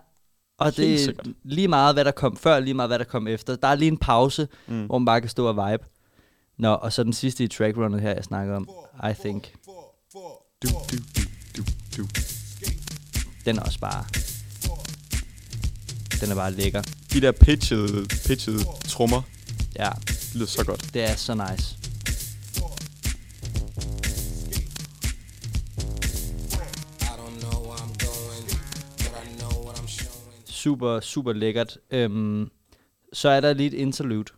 og 0.59 0.65
Helt 0.65 0.77
det 0.77 1.07
er 1.09 1.31
lige 1.43 1.67
meget, 1.67 1.95
hvad 1.95 2.05
der 2.05 2.11
kom 2.11 2.37
før, 2.37 2.59
lige 2.59 2.73
meget, 2.73 2.89
hvad 2.89 2.99
der 2.99 3.05
kom 3.05 3.27
efter. 3.27 3.55
Der 3.55 3.67
er 3.67 3.75
lige 3.75 3.91
en 3.91 3.97
pause, 3.97 4.47
Mm. 4.67 4.85
hvor 4.85 4.97
man 4.97 5.05
bare 5.05 5.21
kan 5.21 5.29
stå 5.29 5.47
og 5.47 5.71
vibe. 5.71 5.83
Nå, 6.57 6.73
og 6.73 6.93
så 6.93 7.03
den 7.03 7.13
sidste 7.13 7.43
i 7.43 7.47
trackrunnet 7.47 8.01
her, 8.01 8.11
jeg 8.11 8.23
snakker 8.23 8.55
om, 8.55 8.69
I 9.09 9.13
Think. 9.19 9.53
Du, 9.65 9.71
du, 10.91 10.97
du, 11.17 11.23
du, 11.57 11.63
du. 11.97 12.07
Den 13.45 13.57
er 13.57 13.61
også 13.61 13.79
bare... 13.79 14.05
Den 16.21 16.31
er 16.31 16.35
bare 16.35 16.51
lækker. 16.51 16.81
De 17.13 17.21
der 17.21 17.31
pitchede, 17.31 18.05
pitchede 18.27 18.59
trommer, 18.87 19.21
Ja, 19.79 19.89
det 20.29 20.35
lyder 20.35 20.45
så 20.47 20.63
godt. 20.65 20.93
det 20.93 21.03
er 21.03 21.15
så 21.15 21.33
nice. 21.33 21.75
I 27.01 27.11
don't 27.21 27.39
know 27.41 27.67
where 27.67 27.79
I'm 27.85 27.95
going, 28.07 28.45
but 28.97 29.11
I 29.23 29.27
know 29.39 29.65
what 29.65 29.79
I'm 29.79 29.87
showing. 29.87 30.41
Super, 30.45 30.99
super 30.99 31.33
lækkert. 31.33 31.77
Øhm, 31.91 32.49
så 33.13 33.29
er 33.29 33.39
der 33.41 33.53
lige 33.53 33.67
et 33.67 33.73
interlude. 33.73 34.33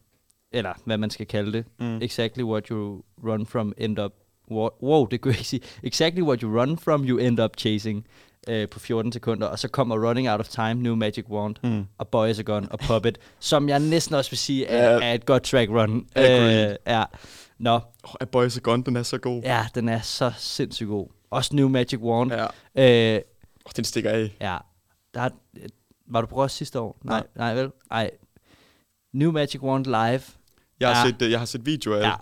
eller 0.54 0.74
hvad 0.86 0.98
man 0.98 1.10
skal 1.10 1.28
kalde 1.28 1.54
det. 1.54 1.66
Mm. 1.80 2.02
Exactly 2.02 2.44
what 2.44 2.68
you 2.68 3.04
run 3.24 3.46
from 3.46 3.74
end 3.78 4.00
up... 4.00 4.12
Wow 4.82 5.06
det 5.12 5.22
kunne 5.22 5.32
jeg 5.32 5.40
ikke 5.40 5.48
sige. 5.50 5.62
Exactly 5.84 6.22
what 6.22 6.42
you 6.42 6.60
run 6.60 6.78
from, 6.78 7.04
you 7.04 7.18
end 7.18 7.40
up 7.40 7.52
chasing 7.58 8.08
øh, 8.50 8.70
på 8.70 8.80
14 8.80 9.12
sekunder. 9.12 9.48
Og 9.48 9.60
så 9.60 9.68
kommer 9.68 10.08
Running 10.10 10.30
Out 10.30 10.40
of 10.40 10.48
Time, 10.48 10.74
New 10.74 10.96
Magic 10.96 11.26
Wand, 11.30 11.56
Mm. 11.64 11.86
og 11.98 12.08
Boys 12.08 12.40
a 12.40 12.42
Gun 12.42 12.68
og 12.72 12.80
Puppet, 12.80 13.18
som 13.40 13.70
jeg 13.70 13.80
næsten 13.80 14.16
også 14.16 14.32
vil 14.32 14.38
sige 14.38 14.66
er, 14.66 14.92
Ja. 14.92 15.10
er 15.10 15.14
et 15.14 15.26
godt 15.26 15.44
track 15.44 15.70
run. 15.72 16.08
Agreed. 16.16 16.70
Øh, 16.72 16.76
ja. 16.88 17.04
Nå, 17.58 17.74
Oh, 18.04 18.12
A 18.22 18.26
Boys 18.26 18.58
a 18.58 18.60
Gun, 18.64 18.82
den 18.82 18.96
er 18.96 19.04
så 19.04 19.18
god. 19.18 19.42
ja, 19.44 19.66
den 19.76 19.90
er 19.90 20.02
så 20.02 20.32
sindssygt 20.38 20.88
god. 20.90 21.08
Også 21.30 21.56
New 21.56 21.68
Magic 21.70 22.00
Wand. 22.00 22.32
Ja. 22.76 23.16
Øh, 23.16 23.22
Oh, 23.66 23.72
den 23.76 23.84
stikker 23.86 24.10
af. 24.10 24.36
ja. 24.42 24.58
Der 25.14 25.22
er, 25.22 25.30
var 26.08 26.22
du 26.22 26.28
på 26.28 26.36
Roskilde 26.36 26.58
sidste 26.58 26.80
år? 26.80 26.98
Nej, 27.04 27.24
nej, 27.36 27.54
vel? 27.54 27.72
Nej. 27.90 28.12
New 29.14 29.32
Magic 29.32 29.62
Wand 29.62 29.86
live. 29.86 30.22
Jeg 30.80 30.90
har, 30.96 31.06
Ja. 31.06 31.12
set, 31.12 31.22
øh, 31.22 31.32
jeg 31.32 31.40
har 31.40 31.46
set 31.46 31.66
videoer 31.66 31.98
af 31.98 32.02
Ja. 32.04 32.14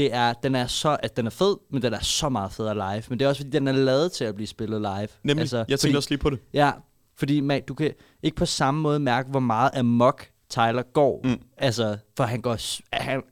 Det. 0.00 0.14
Er, 0.14 0.32
den 0.32 0.54
er 0.54 0.66
så, 0.66 0.96
at 1.02 1.16
den 1.16 1.26
er 1.26 1.30
fed, 1.30 1.56
men 1.70 1.82
den 1.82 1.92
er 1.94 2.00
så 2.00 2.28
meget 2.28 2.52
federe 2.52 2.74
live. 2.74 3.02
Men 3.08 3.18
det 3.18 3.24
er 3.24 3.28
også 3.28 3.38
fordi, 3.42 3.50
den 3.50 3.68
er 3.68 3.72
lavet 3.72 4.12
til 4.12 4.24
at 4.24 4.34
blive 4.34 4.46
spillet 4.46 4.80
live. 4.80 5.08
Nemlig, 5.22 5.40
altså, 5.40 5.56
jeg 5.56 5.66
tænkte 5.68 5.86
fordi, 5.86 5.96
også 5.96 6.10
lige 6.10 6.18
på 6.18 6.30
det. 6.30 6.38
Ja, 6.52 6.72
fordi 7.16 7.40
man, 7.40 7.62
du 7.68 7.74
kan 7.74 7.92
ikke 8.22 8.36
på 8.36 8.46
samme 8.46 8.80
måde 8.80 9.00
mærke, 9.00 9.30
hvor 9.30 9.40
meget 9.40 9.70
amok 9.74 10.28
Tyler 10.50 10.82
går. 10.82 11.20
Mm. 11.24 11.40
Altså, 11.56 11.96
for 12.16 12.24
han 12.24 12.40
går, 12.40 12.56
han 12.96 13.22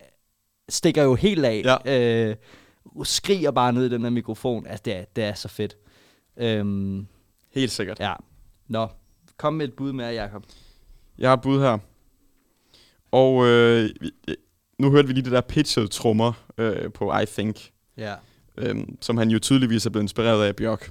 stikker 0.68 1.02
jo 1.02 1.14
helt 1.14 1.44
af. 1.44 1.62
Ja. 1.86 2.28
Øh, 2.30 2.36
skriger 3.02 3.50
bare 3.50 3.72
ned 3.72 3.84
i 3.84 3.88
den 3.88 4.02
her 4.02 4.10
mikrofon. 4.10 4.66
Altså, 4.66 4.82
det 4.84 4.96
er, 4.96 5.04
det 5.16 5.24
er 5.24 5.34
så 5.34 5.48
fedt. 5.48 5.76
Øhm, 6.36 7.06
Helt 7.54 7.72
sikkert. 7.72 8.00
ja. 8.00 8.14
Nå, 8.68 8.88
kom 9.36 9.54
med 9.54 9.68
et 9.68 9.74
bud 9.74 9.92
med, 9.92 10.14
Jacob. 10.14 10.42
Jeg 11.18 11.30
har 11.30 11.36
et 11.36 11.42
bud 11.42 11.60
her. 11.60 11.78
Og 13.12 13.46
øh, 13.46 13.90
nu 14.78 14.90
hørte 14.90 15.08
vi 15.08 15.14
lige 15.14 15.24
det 15.24 15.32
der 15.32 15.40
pitchede 15.40 15.88
trommer 15.88 16.32
øh, 16.58 16.92
på 16.92 17.18
I 17.18 17.26
Think, 17.26 17.70
Ja. 17.96 18.14
øh, 18.56 18.76
som 19.00 19.16
han 19.16 19.30
jo 19.30 19.38
tydeligvis 19.38 19.86
er 19.86 19.90
blevet 19.90 20.04
inspireret 20.04 20.44
af 20.44 20.56
Bjørk. 20.56 20.90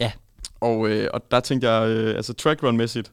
Ja. 0.00 0.12
Og, 0.60 0.88
øh, 0.88 1.08
og 1.14 1.30
der 1.30 1.40
tænkte 1.40 1.70
jeg, 1.70 1.88
øh, 1.88 2.16
altså 2.16 2.32
track 2.32 2.62
run-mæssigt, 2.62 3.12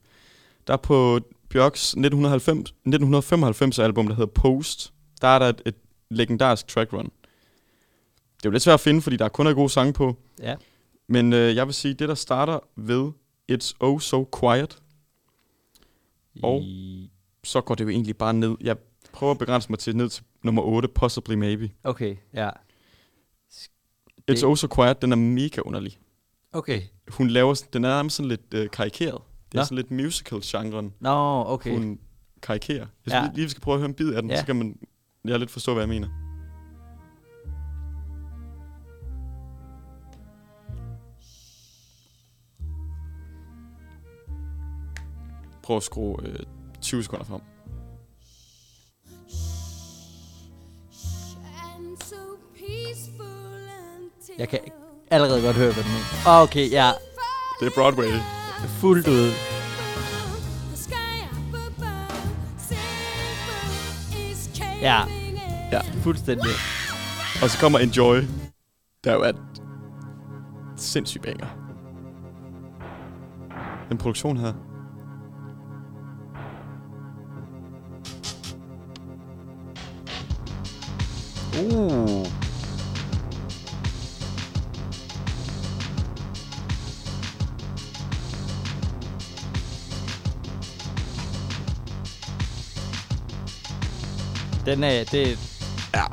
der 0.68 0.78
på 0.78 1.20
Bjørks 1.50 1.82
1990, 1.88 2.58
1995 2.60 3.80
album, 3.80 4.08
der 4.08 4.16
hedder 4.16 4.32
Post, 4.34 4.94
der 5.22 5.28
er 5.28 5.40
der 5.40 5.46
et, 5.46 5.62
et 5.66 5.76
legendarisk 6.10 6.68
track 6.68 6.94
run. 6.94 7.06
Det 8.38 8.46
er 8.46 8.50
jo 8.50 8.52
lidt 8.52 8.64
svært 8.64 8.74
at 8.74 8.80
finde, 8.80 9.02
fordi 9.02 9.16
der 9.18 9.30
kun 9.30 9.48
er 9.48 9.54
gode 9.54 9.70
sange 9.70 9.94
på. 9.94 10.16
Ja. 10.42 10.56
Men 11.08 11.34
øh, 11.34 11.56
jeg 11.56 11.66
vil 11.68 11.74
sige, 11.74 11.94
det 11.94 12.10
der 12.10 12.16
starter 12.16 12.60
ved 12.76 13.12
It's 13.52 13.74
Oh 13.80 14.00
So 14.00 14.30
Quiet, 14.40 14.78
Og? 16.44 16.62
I, 16.62 17.12
så 17.44 17.62
går 17.62 17.76
det 17.76 17.84
jo 17.84 17.90
egentlig 17.90 18.18
bare 18.18 18.34
ned. 18.34 18.56
Jeg 18.62 18.76
prøver 19.14 19.32
at 19.32 19.38
begrænse 19.38 19.70
mig 19.70 19.80
til 19.80 19.96
ned 19.96 20.10
til 20.10 20.24
nummer 20.44 20.62
8, 20.62 20.88
Possibly 20.88 21.34
Maybe. 21.34 21.70
okay, 21.84 22.16
ja. 22.34 22.50
It's 23.52 23.68
Det- 24.28 24.44
Oh 24.44 24.56
So 24.58 24.68
Quiet, 24.76 25.02
den 25.02 25.12
er 25.12 25.16
mega 25.16 25.62
underlig. 25.66 25.98
Okay. 26.54 26.82
Hun 27.10 27.28
laver, 27.28 27.64
den 27.74 27.84
er 27.84 27.90
nærmest 27.90 28.16
sådan 28.16 28.28
lidt 28.30 28.54
øh, 28.54 28.70
karikeret. 28.70 29.22
Det 29.52 29.58
er 29.58 29.62
Nå. 29.62 29.64
sådan 29.66 29.76
lidt 29.76 29.92
musical-genren, 29.92 30.94
Nå, 31.00 31.44
okay. 31.48 31.72
hun 31.78 32.00
karikerer. 32.42 32.86
Jeg 33.06 33.14
Ja. 33.14 33.30
lige 33.36 33.44
vi 33.46 33.50
skal 33.50 33.62
prøve 33.62 33.76
at 33.76 33.80
høre 33.80 33.90
en 33.90 33.94
bid 33.96 34.14
af 34.14 34.22
den, 34.22 34.32
ja. 34.32 34.40
så 34.40 34.46
kan 34.46 34.56
man 34.56 34.78
jeg 35.26 35.40
lidt 35.40 35.52
forstå, 35.52 35.74
hvad 35.74 35.82
jeg 35.84 35.90
mener. 35.90 36.08
Prøv 45.64 45.78
at 45.78 45.84
skrue 45.84 46.16
øh, 46.28 46.40
20 46.82 47.04
sekunder 47.04 47.26
frem. 47.26 47.42
Jeg 54.38 54.50
kan 54.50 54.60
allerede 55.12 55.42
godt 55.42 55.56
høre, 55.56 55.74
hvad 55.74 55.84
du 55.84 55.90
mener. 55.90 56.42
Okay, 56.42 56.72
ja. 56.72 56.92
Det 57.60 57.66
er 57.68 57.72
Broadway. 57.76 58.12
Fuldt 58.68 59.08
ud. 59.08 59.32
Ja. 64.82 65.00
Ja. 65.72 65.82
Fuldstændig. 66.04 66.52
Og 67.44 67.50
så 67.50 67.60
kommer 67.60 67.80
Enjoy, 67.80 68.18
der 69.04 69.14
jo 69.14 69.22
er 69.22 69.30
et 69.30 69.42
sindssygt 70.78 71.24
banger. 71.24 71.48
Den 73.90 73.98
produktion 73.98 74.38
her. 74.38 74.54
Den 94.72 94.84
er, 94.84 95.04
det, 95.04 95.40
Ja. 95.94 96.06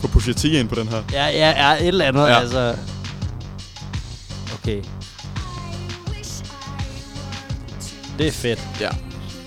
Få 0.00 0.08
Pusha 0.08 0.32
T 0.32 0.44
ind 0.44 0.68
på 0.68 0.74
den 0.74 0.88
her. 0.88 1.02
ja, 1.12 1.26
ja, 1.26 1.50
ja, 1.50 1.74
et 1.82 1.88
eller 1.88 2.04
andet, 2.04 2.20
ja. 2.20 2.38
Altså. 2.38 2.76
Okay, 4.54 4.82
det 8.18 8.26
er 8.26 8.32
fedt. 8.32 8.60
Ja. 8.80 8.90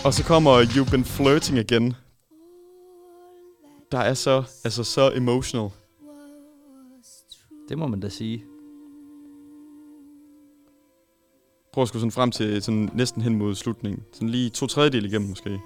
Og 0.05 0.13
så 0.13 0.23
kommer 0.23 0.63
You've 0.63 0.91
Been 0.91 1.05
Flirting 1.05 1.59
Again. 1.59 1.93
Der 3.91 3.99
er 3.99 4.13
så, 4.13 4.43
altså 4.63 4.83
så 4.83 5.11
emotional. 5.15 5.69
Det 7.69 7.77
må 7.77 7.87
man 7.87 7.99
da 7.99 8.09
sige. 8.09 8.43
Prøv 11.73 11.81
at 11.81 11.87
skulle 11.87 12.01
sådan 12.01 12.11
frem 12.11 12.31
til 12.31 12.63
sådan 12.63 12.89
næsten 12.93 13.21
hen 13.21 13.35
mod 13.35 13.55
slutningen. 13.55 14.03
Sådan 14.13 14.29
lige 14.29 14.49
to 14.49 14.67
tredjedel 14.67 15.05
igennem 15.05 15.29
måske. 15.29 15.59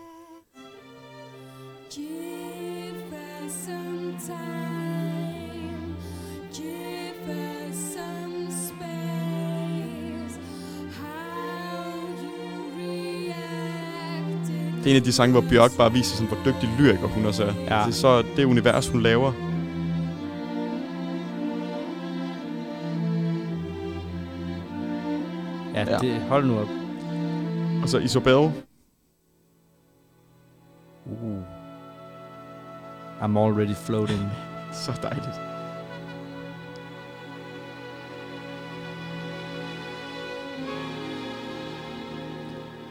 Det 14.87 14.91
er 14.93 14.95
en 14.95 15.01
af 15.01 15.05
de 15.05 15.11
sange, 15.11 15.31
hvor 15.31 15.49
Bjørk 15.49 15.77
bare 15.77 15.93
viser 15.93 16.15
sådan, 16.15 16.27
hvor 16.27 16.51
dygtig 16.51 16.69
lyriker 16.79 17.07
hun 17.07 17.25
også 17.25 17.43
er. 17.43 17.53
Ja. 17.53 17.79
Det 17.79 17.87
er 17.87 17.91
så 17.91 18.23
det 18.35 18.45
univers, 18.45 18.87
hun 18.87 19.01
laver. 19.01 19.33
Ja, 25.73 25.91
ja. 25.91 25.97
Det, 25.97 26.21
hold 26.21 26.45
nu 26.45 26.59
op. 26.59 26.67
Og 27.83 27.89
så 27.89 27.97
Isobel. 27.97 28.33
Uh. 28.35 28.51
I'm 33.21 33.37
already 33.37 33.75
floating. 33.75 34.29
Så 34.83 34.91
dejligt. 35.03 35.56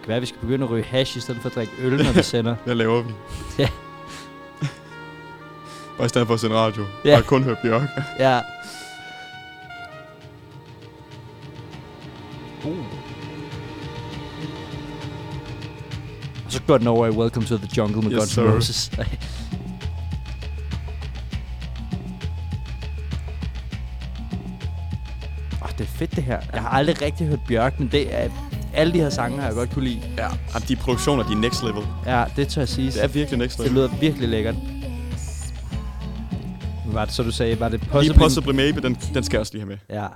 Kan 0.06 0.10
være, 0.10 0.16
at 0.16 0.22
vi 0.22 0.26
skal 0.26 0.40
begynde 0.40 0.64
at 0.64 0.70
ryge 0.70 0.84
hash, 0.84 1.16
i 1.16 1.20
stedet 1.20 1.40
for 1.40 1.48
at 1.48 1.54
drikke 1.54 1.72
øl, 1.78 2.04
når 2.04 2.12
vi 2.12 2.22
sender. 2.22 2.56
Hvad 2.64 2.74
laver 2.74 3.02
vi? 3.02 3.12
Ja. 3.58 3.68
Bare 5.96 6.06
i 6.06 6.08
stedet 6.08 6.26
for 6.26 6.34
at 6.34 6.40
sende 6.40 6.56
radio. 6.56 6.84
Ja. 7.04 7.14
Bare 7.14 7.22
kun 7.22 7.42
høre 7.42 7.56
Bjørk. 7.62 7.88
Ja. 8.18 8.40
Uh. 12.64 12.78
Og 16.44 16.52
så 16.52 16.62
går 16.66 16.78
den 16.78 16.86
over 16.86 17.06
i 17.06 17.10
Welcome 17.10 17.46
to 17.46 17.56
the 17.56 17.68
Jungle 17.76 18.02
med 18.02 18.12
Yes, 18.12 18.18
Guns 18.18 18.38
N'. 18.38 18.40
Roses. 18.40 18.90
Åh, 25.62 25.68
det 25.78 25.80
er 25.80 25.84
fedt 25.84 26.16
det 26.16 26.24
her. 26.24 26.40
Jeg 26.52 26.62
har 26.62 26.68
aldrig 26.68 27.02
rigtig 27.02 27.26
hørt 27.26 27.40
Bjørk, 27.48 27.80
men 27.80 27.88
det 27.92 28.14
er, 28.14 28.30
alle 28.76 28.92
de 28.92 29.00
her 29.00 29.10
sange 29.10 29.38
har 29.38 29.46
jeg 29.46 29.54
godt 29.54 29.70
kunne 29.70 29.84
lide. 29.84 30.00
ja. 30.16 30.28
Jamen, 30.54 30.68
de 30.68 30.76
produktioner, 30.76 31.22
de 31.26 31.32
er 31.32 31.36
next 31.36 31.62
level. 31.62 31.82
Ja, 32.06 32.24
det 32.36 32.48
tør 32.48 32.60
jeg 32.60 32.68
sige. 32.68 32.90
Det 32.90 33.04
er 33.04 33.08
virkelig 33.08 33.38
next 33.38 33.58
det 33.58 33.66
level. 33.72 33.74
lyder 33.90 33.98
virkelig 34.00 34.28
lækkert. 34.28 34.54
Var 36.86 37.04
det 37.04 37.14
så 37.14 37.22
du 37.22 37.30
sagde, 37.32 37.60
var 37.60 37.68
det 37.68 37.80
Lige 37.80 37.90
possibly? 37.90 38.18
Possibly 38.18 38.52
Maybe, 38.54 38.80
den, 38.80 38.94
den 39.14 39.24
skal 39.24 39.36
jeg 39.36 39.40
også 39.40 39.52
lige 39.52 39.60
have 39.66 39.68
med. 39.88 39.96
Ja. 40.02 40.06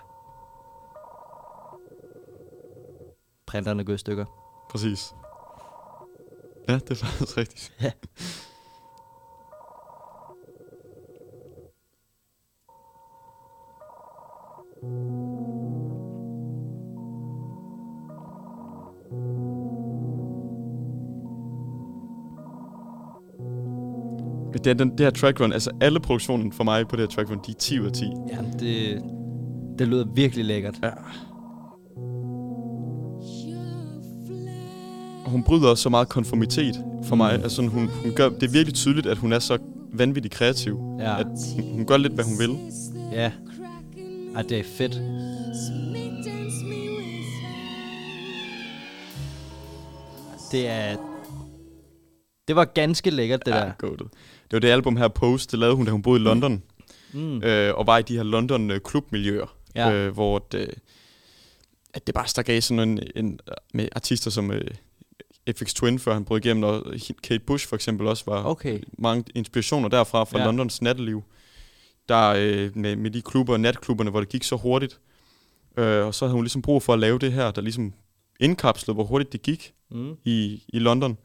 Printerne 3.46 3.84
går 3.84 3.92
i 3.92 3.98
stykker. 3.98 4.24
Præcis. 4.70 5.12
Ja, 6.68 6.74
det 6.74 6.90
er 6.90 6.94
faktisk 6.94 7.36
rigtigt. 7.36 7.72
Ja. 7.82 7.90
Det, 24.52 24.66
er 24.66 24.74
den, 24.74 24.90
det 24.90 25.00
her 25.00 25.10
track 25.10 25.40
run, 25.40 25.52
altså 25.52 25.70
alle 25.80 26.00
produktionen 26.00 26.52
for 26.52 26.64
mig 26.64 26.88
på 26.88 26.96
det 26.96 27.02
her 27.02 27.08
track 27.08 27.30
run, 27.30 27.40
de 27.46 27.50
er 27.50 27.56
10 27.58 27.80
ud 27.80 27.86
af 27.86 27.92
10. 27.92 28.04
Jamen, 28.30 28.52
det, 28.52 29.02
det 29.78 29.88
lyder 29.88 30.04
virkelig 30.14 30.44
lækkert. 30.44 30.74
Ja. 30.82 30.90
Hun 35.26 35.42
bryder 35.42 35.68
også 35.68 35.82
så 35.82 35.88
meget 35.88 36.08
konformitet 36.08 36.84
for 37.04 37.16
mig. 37.16 37.36
Mm. 37.36 37.42
Altså, 37.42 37.62
hun, 37.62 37.88
hun 37.88 38.12
gør, 38.16 38.28
det 38.28 38.42
er 38.42 38.52
virkelig 38.52 38.74
tydeligt, 38.74 39.06
at 39.06 39.18
hun 39.18 39.32
er 39.32 39.38
så 39.38 39.58
vanvittigt 39.92 40.34
kreativ. 40.34 40.80
Ja. 40.98 41.20
At 41.20 41.26
hun, 41.54 41.64
hun 41.72 41.86
gør 41.86 41.96
lidt, 41.96 42.12
hvad 42.12 42.24
hun 42.24 42.38
vil. 42.38 42.58
Ja. 43.12 43.32
Ej, 44.36 44.42
det 44.42 44.58
er 44.58 44.64
fedt. 44.64 44.94
Det 50.52 50.68
er... 50.68 50.96
Det 52.48 52.56
var 52.56 52.64
ganske 52.64 53.10
lækkert, 53.10 53.46
det 53.46 53.52
ja, 53.52 53.56
der. 53.56 53.72
goated. 53.78 54.06
Det 54.50 54.56
var 54.56 54.58
det 54.60 54.68
album 54.68 54.96
her, 54.96 55.08
Post, 55.08 55.50
det 55.50 55.58
lavede 55.58 55.76
hun, 55.76 55.84
da 55.86 55.92
hun 55.92 56.02
boede 56.02 56.20
i 56.20 56.24
London. 56.24 56.62
Mm. 57.12 57.42
øh, 57.42 57.74
og 57.74 57.86
var 57.86 57.98
i 57.98 58.02
de 58.02 58.16
her 58.16 58.22
London 58.22 58.70
øh, 58.70 58.80
klubmiljøer, 58.80 59.56
Ja. 59.74 59.92
øh, 59.92 60.12
hvor 60.12 60.38
det, 60.38 60.74
at 61.94 62.06
det 62.06 62.14
bare 62.14 62.26
stak 62.28 62.48
af 62.48 62.62
sådan 62.62 62.88
en, 62.88 63.00
en, 63.16 63.40
med 63.74 63.88
artister 63.92 64.30
som 64.30 64.50
øh, 64.50 64.64
FX 65.56 65.74
Twin, 65.74 65.98
før 65.98 66.14
han 66.14 66.24
brød 66.24 66.44
igennem, 66.44 66.62
og 66.64 66.84
Kate 67.22 67.44
Bush 67.44 67.68
for 67.68 67.76
eksempel 67.76 68.06
også 68.06 68.24
var 68.26 68.44
Okay. 68.44 68.80
mange 68.98 69.24
inspirationer 69.34 69.88
derfra, 69.88 70.24
fra 70.24 70.38
Ja. 70.38 70.44
Londons 70.44 70.82
natteliv. 70.82 71.22
Der 72.08 72.34
øh, 72.38 72.76
med, 72.76 72.96
med 72.96 73.10
de 73.10 73.22
klubber, 73.22 73.56
natklubberne, 73.56 74.10
hvor 74.10 74.20
det 74.20 74.28
gik 74.28 74.44
så 74.44 74.56
hurtigt. 74.56 75.00
Øh, 75.76 76.06
og 76.06 76.14
så 76.14 76.24
havde 76.24 76.34
hun 76.34 76.44
ligesom 76.44 76.62
brug 76.62 76.82
for 76.82 76.92
at 76.92 76.98
lave 76.98 77.18
det 77.18 77.32
her, 77.32 77.50
der 77.50 77.60
ligesom 77.62 77.92
indkapslede, 78.40 78.94
hvor 78.94 79.04
hurtigt 79.04 79.32
det 79.32 79.42
gik 79.42 79.72
Mm. 79.92 80.16
i, 80.24 80.62
i 80.68 80.78
London. 80.78 81.18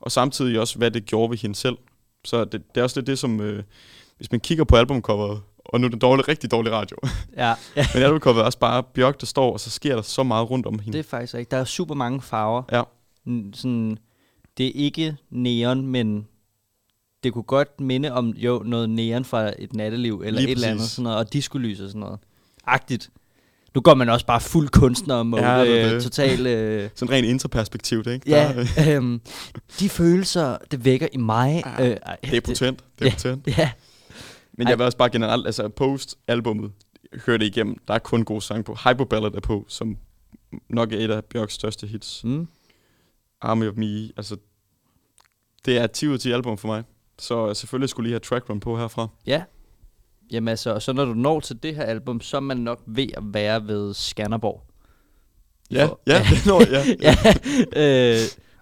Og 0.00 0.12
samtidig 0.12 0.60
også, 0.60 0.78
hvad 0.78 0.90
det 0.90 1.04
gjorde 1.06 1.30
ved 1.30 1.38
hende 1.38 1.56
selv. 1.56 1.76
Så 2.24 2.44
det, 2.44 2.52
det 2.74 2.80
er 2.80 2.82
også 2.82 3.00
lidt 3.00 3.06
det, 3.06 3.18
som... 3.18 3.40
Øh, 3.40 3.62
hvis 4.16 4.30
man 4.30 4.40
kigger 4.40 4.64
på 4.64 4.76
albumcoveret, 4.76 5.40
og 5.64 5.80
nu 5.80 5.86
er 5.86 5.90
det 5.90 6.00
dårlig, 6.00 6.28
rigtig 6.28 6.50
dårlig 6.50 6.72
radio, 6.72 6.96
Ja, 7.36 7.54
ja. 7.76 7.86
men 7.94 8.02
albumcoveret 8.02 8.40
er 8.42 8.46
også 8.46 8.58
bare 8.58 8.82
Bjørk, 8.82 9.20
der 9.20 9.26
står, 9.26 9.52
og 9.52 9.60
så 9.60 9.70
sker 9.70 9.94
der 9.94 10.02
så 10.02 10.22
meget 10.22 10.50
rundt 10.50 10.66
om 10.66 10.78
hende. 10.78 10.92
det 10.92 11.04
er 11.04 11.08
faktisk 11.08 11.34
ikke. 11.34 11.50
Der 11.50 11.56
er 11.56 11.64
super 11.64 11.94
mange 11.94 12.22
farver. 12.22 12.62
Ja. 12.72 12.82
Sådan, 13.54 13.98
det 14.58 14.66
er 14.66 14.72
ikke 14.74 15.16
neon, 15.30 15.86
men 15.86 16.26
det 17.22 17.32
kunne 17.32 17.42
godt 17.42 17.80
minde 17.80 18.12
om 18.12 18.28
jo 18.30 18.62
noget 18.66 18.90
neon 18.90 19.24
fra 19.24 19.52
et 19.58 19.72
natteliv, 19.74 20.22
eller 20.24 20.40
Lige 20.40 20.50
et 20.50 20.54
eller 20.56 20.68
andet 20.68 20.80
præcis. 20.80 20.92
sådan 20.92 21.02
noget, 21.02 21.18
og 21.18 21.32
diskolys 21.32 21.80
og 21.80 21.88
sådan 21.88 22.00
noget. 22.00 22.18
Agtigt. 22.66 23.10
Nu 23.74 23.80
går 23.80 23.94
man 23.94 24.08
også 24.08 24.26
bare 24.26 24.40
fuld 24.40 24.68
kunstner 24.68 25.22
mode, 25.22 25.42
Ja, 25.46 25.56
ja, 25.58 25.64
det 25.64 25.80
er 25.80 25.86
øh, 25.88 25.94
det. 25.94 26.02
total... 26.02 26.46
Øh, 26.46 26.90
Sådan 26.94 27.12
rent 27.14 27.26
interperspektivt, 27.26 28.06
ikke? 28.06 28.30
ja, 28.30 28.52
Der, 28.76 28.96
øhm, 28.96 29.20
de 29.80 29.88
følelser, 29.88 30.58
det 30.70 30.84
vækker 30.84 31.08
i 31.12 31.16
mig. 31.16 31.62
Ja, 31.78 31.90
øh, 31.90 31.96
ej, 32.06 32.16
det 32.24 32.36
er 32.36 32.40
potent, 32.40 32.84
det 32.98 33.04
er 33.04 33.10
Ja. 33.10 33.14
potent. 33.14 33.46
Ja, 33.58 33.70
Men 34.52 34.68
jeg 34.68 34.78
vil 34.78 34.84
også 34.86 34.98
bare 34.98 35.10
generelt, 35.10 35.46
altså 35.46 35.68
Post-albummet, 35.68 36.72
hør 37.26 37.36
det 37.36 37.46
igennem, 37.46 37.76
der 37.88 37.94
er 37.94 37.98
kun 37.98 38.22
gode 38.24 38.42
sange 38.42 38.62
på. 38.64 38.74
Hyperballad 38.74 39.30
er 39.34 39.40
på, 39.40 39.64
som 39.68 39.96
nok 40.68 40.92
er 40.92 40.98
et 40.98 41.10
af 41.10 41.24
Bjørks 41.24 41.54
største 41.54 41.86
hits. 41.86 42.24
mm, 42.24 42.48
Army 43.42 43.68
of 43.68 43.74
Me, 43.76 44.08
altså 44.16 44.36
det 45.64 45.78
er 45.78 45.86
10 45.86 46.08
ud 46.08 46.12
af 46.14 46.20
10 46.20 46.32
album 46.32 46.58
for 46.58 46.68
mig. 46.68 46.82
Så 47.18 47.54
selvfølgelig 47.54 47.88
skulle 47.88 48.04
lige 48.06 48.12
have 48.12 48.20
track 48.20 48.50
run 48.50 48.60
på 48.60 48.78
herfra. 48.78 49.08
ja. 49.26 49.42
Jamen 50.34 50.48
altså, 50.48 50.74
og 50.74 50.82
så 50.82 50.92
når 50.92 51.04
du 51.04 51.14
når 51.14 51.40
til 51.40 51.62
det 51.62 51.76
her 51.76 51.82
album, 51.82 52.20
så 52.20 52.36
er 52.36 52.40
man 52.40 52.56
nok 52.56 52.82
ved 52.86 53.06
at 53.16 53.22
være 53.26 53.66
ved 53.66 53.94
Skanderborg. 53.94 54.62
Ja, 55.70 55.84
For- 55.86 56.00
ja, 56.06 56.26
det 56.30 56.46
når, 56.46 56.62
ja. 56.70 56.84
ja, 57.06 57.14
øh, 58.12 58.18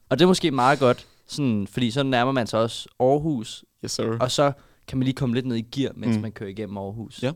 og 0.08 0.18
det 0.18 0.24
er 0.24 0.28
måske 0.28 0.50
meget 0.50 0.78
godt, 0.78 1.06
sådan, 1.26 1.66
fordi 1.70 1.90
så 1.90 2.02
nærmer 2.02 2.32
man 2.32 2.46
sig 2.46 2.60
også 2.60 2.88
Aarhus, 3.00 3.64
Yes, 3.84 3.92
sir. 3.92 4.16
og 4.20 4.30
så 4.30 4.52
kan 4.88 4.98
man 4.98 5.04
lige 5.04 5.14
komme 5.14 5.34
lidt 5.34 5.46
ned 5.46 5.56
i 5.56 5.60
gear, 5.72 5.92
mens 5.96 6.16
mm. 6.16 6.22
Man 6.22 6.32
kører 6.32 6.50
igennem 6.50 6.78
Aarhus. 6.78 7.22
Ja. 7.22 7.32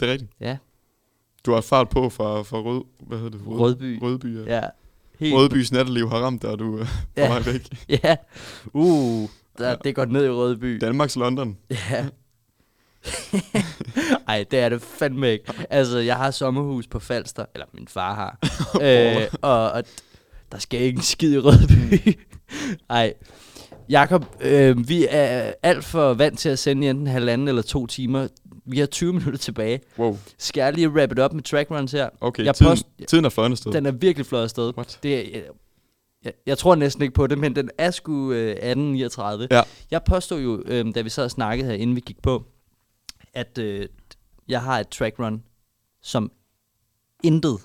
Det 0.00 0.08
er 0.08 0.12
rigtigt. 0.12 0.30
Ja. 0.40 0.56
Du 1.46 1.52
har 1.52 1.60
fart 1.60 1.88
på 1.88 2.08
fra, 2.10 2.42
fra 2.42 2.58
Rød, 2.60 2.84
hvad 3.06 3.18
hedder 3.18 3.38
det? 3.38 3.46
Rød, 3.46 3.58
Rødby. 3.60 3.98
Rødby, 4.02 4.46
ja. 4.46 4.54
Ja. 4.56 4.62
Helt, 5.20 5.34
Rødbys 5.34 5.72
natteliv 5.72 6.08
har 6.10 6.18
ramt 6.18 6.42
dig, 6.42 6.50
og 6.50 6.58
du 6.58 6.76
er 6.78 6.84
på 6.84 6.90
Ja. 7.16 7.28
vej 7.28 7.40
væk. 7.52 7.68
Ja. 8.04 8.16
Uh, 8.72 9.28
der, 9.58 9.68
Ja. 9.68 9.74
det 9.84 9.94
går 9.94 10.04
ned 10.04 10.24
i 10.24 10.28
Rødby. 10.28 10.78
Danmarks 10.80 11.16
London. 11.16 11.56
Ja. 11.70 12.06
Ej, 14.28 14.44
det 14.50 14.58
er 14.58 14.68
det 14.68 14.82
fandme 14.82 15.32
ikke. 15.32 15.44
Altså, 15.70 15.98
jeg 15.98 16.16
har 16.16 16.30
sommerhus 16.30 16.86
på 16.86 16.98
Falster, 16.98 17.44
eller 17.54 17.66
min 17.74 17.88
far 17.88 18.14
har. 18.14 18.38
øh, 19.22 19.28
og, 19.42 19.70
og 19.72 19.82
der 20.52 20.58
skal 20.58 20.80
ikke 20.80 20.96
en 20.96 21.02
skid 21.02 21.32
i 21.34 21.38
Rødby. 21.38 22.18
Ej. 22.90 23.14
Jakob, 23.88 24.24
øh, 24.40 24.88
vi 24.88 25.06
er 25.10 25.52
alt 25.62 25.84
for 25.84 26.14
vant 26.14 26.38
til 26.38 26.48
at 26.48 26.58
sende 26.58 26.86
i 26.86 26.90
enten 26.90 27.06
halvanden 27.06 27.48
eller 27.48 27.62
to 27.62 27.86
timer. 27.86 28.28
Vi 28.66 28.78
har 28.78 28.86
20 28.86 29.12
minutter 29.12 29.38
tilbage. 29.38 29.80
Wow. 29.98 30.18
Skal 30.38 30.60
jeg 30.60 30.72
lige 30.72 30.88
wrap 30.90 31.12
it 31.12 31.18
up 31.18 31.32
med 31.32 31.42
track 31.42 31.70
runs 31.70 31.92
her? 31.92 32.08
Okay, 32.20 32.44
Jeg 32.44 32.54
tiden, 32.54 32.70
post- 32.72 32.86
tiden 33.08 33.24
er 33.24 33.28
fløjende 33.28 33.56
sted. 33.56 33.72
Den 33.72 33.86
er 33.86 33.90
virkelig 33.90 34.26
flot 34.26 34.42
afsted. 34.42 34.72
What? 34.76 34.98
Det 35.02 35.10
jeg, 35.10 35.42
jeg, 36.24 36.32
jeg 36.46 36.58
tror 36.58 36.74
næsten 36.74 37.02
ikke 37.02 37.14
på 37.14 37.26
det, 37.26 37.38
men 37.38 37.56
den 37.56 37.70
er 37.78 37.90
sgu 37.90 38.32
øh, 38.32 38.50
1839. 38.50 39.48
Ja. 39.50 39.62
Jeg 39.90 40.00
påstod 40.04 40.40
jo, 40.40 40.62
øh, 40.66 40.94
da 40.94 41.00
vi 41.00 41.08
sad 41.10 41.24
og 41.24 41.30
snakkede 41.30 41.68
her, 41.68 41.74
inden 41.76 41.96
vi 41.96 42.00
gik 42.06 42.22
på, 42.22 42.44
at 43.38 43.58
øh, 43.58 43.88
jeg 44.48 44.62
har 44.62 44.78
et 44.80 44.88
track 44.88 45.18
run, 45.18 45.44
som 46.02 46.32
intet 47.22 47.58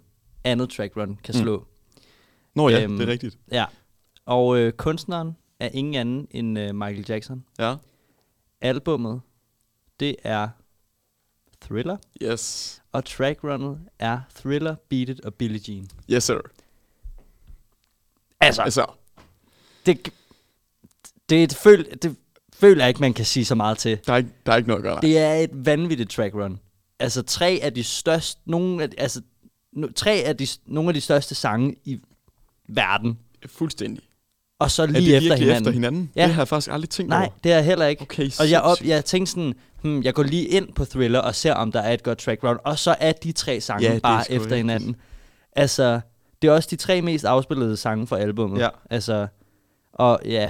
andet 0.43 0.69
track 0.69 0.97
run 0.97 1.15
kan 1.24 1.36
Mm. 1.38 1.41
slå. 1.41 1.67
Nå 2.55 2.69
ja, 2.69 2.84
Øhm, 2.84 2.97
det 2.97 3.07
er 3.07 3.11
rigtigt. 3.11 3.38
Ja. 3.51 3.65
Og 4.26 4.57
øh, 4.57 4.74
kunstneren 4.74 5.38
er 5.59 5.69
ingen 5.74 5.95
anden 5.95 6.28
end 6.32 6.59
øh, 6.59 6.76
Michael 6.76 7.05
Jackson. 7.09 7.45
Ja. 7.59 7.76
Albummet, 8.61 9.21
det 9.99 10.15
er 10.24 10.49
Thriller. 11.61 11.97
Yes. 12.24 12.82
Og 12.91 13.05
trackrunnet 13.05 13.80
er 13.99 14.21
Thriller, 14.36 14.76
Beat 14.89 15.09
It 15.09 15.21
og 15.21 15.34
Billie 15.34 15.61
Jean. 15.67 15.88
Yes, 16.11 16.24
sir. 16.24 16.39
Altså, 18.39 18.61
Altså, 18.61 18.86
det, 19.86 20.03
det, 20.05 21.49
det, 21.49 21.55
føl, 21.57 21.97
det 22.01 22.15
føler 22.56 22.84
jeg 22.84 22.88
ikke, 22.89 23.01
man 23.01 23.14
kan 23.14 23.26
sige 23.26 23.45
så 23.45 23.56
meget 23.56 23.78
til. 23.78 23.99
der 24.08 24.14
er 24.14 24.18
ikke, 24.18 24.30
der 24.45 24.51
er 24.51 24.58
ikke 24.58 24.68
noget 24.70 24.80
at 24.80 24.84
gøre. 24.84 24.99
Det 25.01 25.18
er 25.18 25.34
et 25.34 25.49
vanvittigt 25.54 26.10
track 26.10 26.34
run. 26.36 26.60
Altså 26.99 27.22
tre 27.22 27.60
af 27.64 27.74
de 27.74 27.84
største, 27.84 28.41
nogle 28.45 28.84
af, 28.84 28.89
de- 28.89 28.99
altså, 28.99 29.22
no, 29.74 29.88
tre 29.95 30.12
af 30.12 30.38
de, 30.38 30.47
nogle 30.66 30.89
af 30.89 30.93
de 30.93 31.01
største 31.01 31.36
sange 31.36 31.76
i 31.86 31.99
verden. 32.70 33.18
Fuldstændig. 33.47 34.04
Og 34.60 34.72
så 34.72 34.84
Er 34.84 34.88
lige 34.88 34.95
det 35.06 35.18
efter 35.18 35.20
virkelig 35.30 35.39
hinanden. 35.39 35.62
efter 35.62 35.72
hinanden? 35.72 36.12
Ja. 36.16 36.24
Det 36.26 36.34
har 36.34 36.41
jeg 36.41 36.47
faktisk 36.47 36.72
aldrig 36.72 36.89
tænkt 36.89 37.10
Nej, 37.10 37.20
over. 37.20 37.30
det 37.43 37.51
er 37.51 37.56
jeg 37.56 37.66
heller 37.66 37.86
ikke. 37.86 38.01
Okay, 38.01 38.30
Og 38.39 38.49
jeg, 38.49 38.62
op, 38.62 38.78
jeg 38.86 39.06
tænkte 39.06 39.32
sådan, 39.32 39.54
hmm, 39.82 40.04
jeg 40.04 40.14
går 40.14 40.24
lige 40.24 40.45
ind 40.47 40.74
på 40.74 40.86
Thriller 40.86 41.20
og 41.20 41.36
ser, 41.36 41.54
om 41.54 41.72
der 41.72 41.80
er 41.82 41.93
et 41.93 42.04
godt 42.04 42.18
track 42.18 42.43
run. 42.43 42.58
Og 42.66 42.80
så 42.80 42.95
er 42.99 43.12
de 43.12 43.32
tre 43.32 43.62
sange 43.62 43.84
Ja, 43.88 43.95
er 43.95 43.99
bare 43.99 44.32
efter 44.32 44.56
hinanden. 44.56 44.95
Altså, 45.56 45.99
det 46.41 46.47
er 46.47 46.51
også 46.51 46.68
de 46.72 46.76
tre 46.76 47.01
mest 47.01 47.26
afspillede 47.26 47.78
sange 47.78 48.08
fra 48.08 48.20
albummet. 48.20 48.60
Ja. 48.60 48.70
Altså, 48.89 49.28
og 49.93 50.20
ja. 50.26 50.49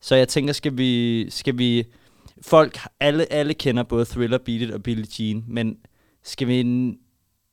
Så 0.00 0.14
jeg 0.14 0.28
tænker, 0.28 0.52
skal 0.52 0.76
vi, 0.78 1.30
skal 1.30 1.58
vi 1.58 1.84
folk, 2.42 2.78
alle, 3.00 3.32
alle 3.32 3.54
kender 3.54 3.82
både 3.82 4.04
Thriller, 4.04 4.38
Beat 4.38 4.60
It 4.62 4.70
og 4.70 4.82
Billie 4.82 5.06
Jean, 5.18 5.44
men 5.48 5.78
skal 6.22 6.48
vi 6.48 6.54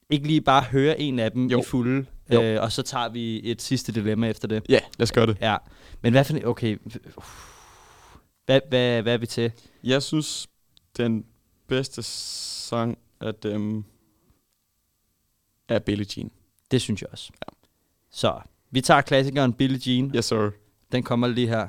ikke 0.09 0.27
lige 0.27 0.41
bare 0.41 0.61
høre 0.63 0.99
en 0.99 1.19
af 1.19 1.31
dem 1.31 1.47
Jo. 1.47 1.59
i 1.59 1.63
fulde, 1.63 2.05
Jo. 2.33 2.41
øh, 2.41 2.61
og 2.61 2.71
så 2.71 2.81
tager 2.81 3.09
vi 3.09 3.51
et 3.51 3.61
sidste 3.61 3.91
dilemma 3.91 4.29
efter 4.29 4.47
det? 4.47 4.63
Ja, 4.69 4.79
lad 4.97 5.03
os 5.03 5.11
gøre 5.11 5.25
det. 5.25 5.37
Ja, 5.41 5.57
men 6.01 6.13
hvad 6.13 6.23
for 6.23 6.39
okay, 6.45 6.77
hvad, 8.45 8.59
hvad, 8.69 9.01
hvad 9.01 9.13
er 9.13 9.17
vi 9.17 9.25
til? 9.25 9.51
Jeg 9.83 10.03
synes, 10.03 10.47
den 10.97 11.25
bedste 11.67 12.03
sang 12.03 12.97
af 13.21 13.35
dem 13.35 13.83
er 15.69 15.79
Billie 15.79 16.05
Jean. 16.17 16.31
Det 16.71 16.81
synes 16.81 17.01
jeg 17.01 17.09
også. 17.11 17.31
Ja. 17.47 17.53
Så, 18.11 18.39
vi 18.71 18.81
tager 18.81 19.01
klassikeren 19.01 19.53
Billie 19.53 19.79
Jean. 19.85 20.11
Yes, 20.15 20.25
sir. 20.25 20.49
Den 20.91 21.03
kommer 21.03 21.27
lige 21.27 21.47
her. 21.47 21.67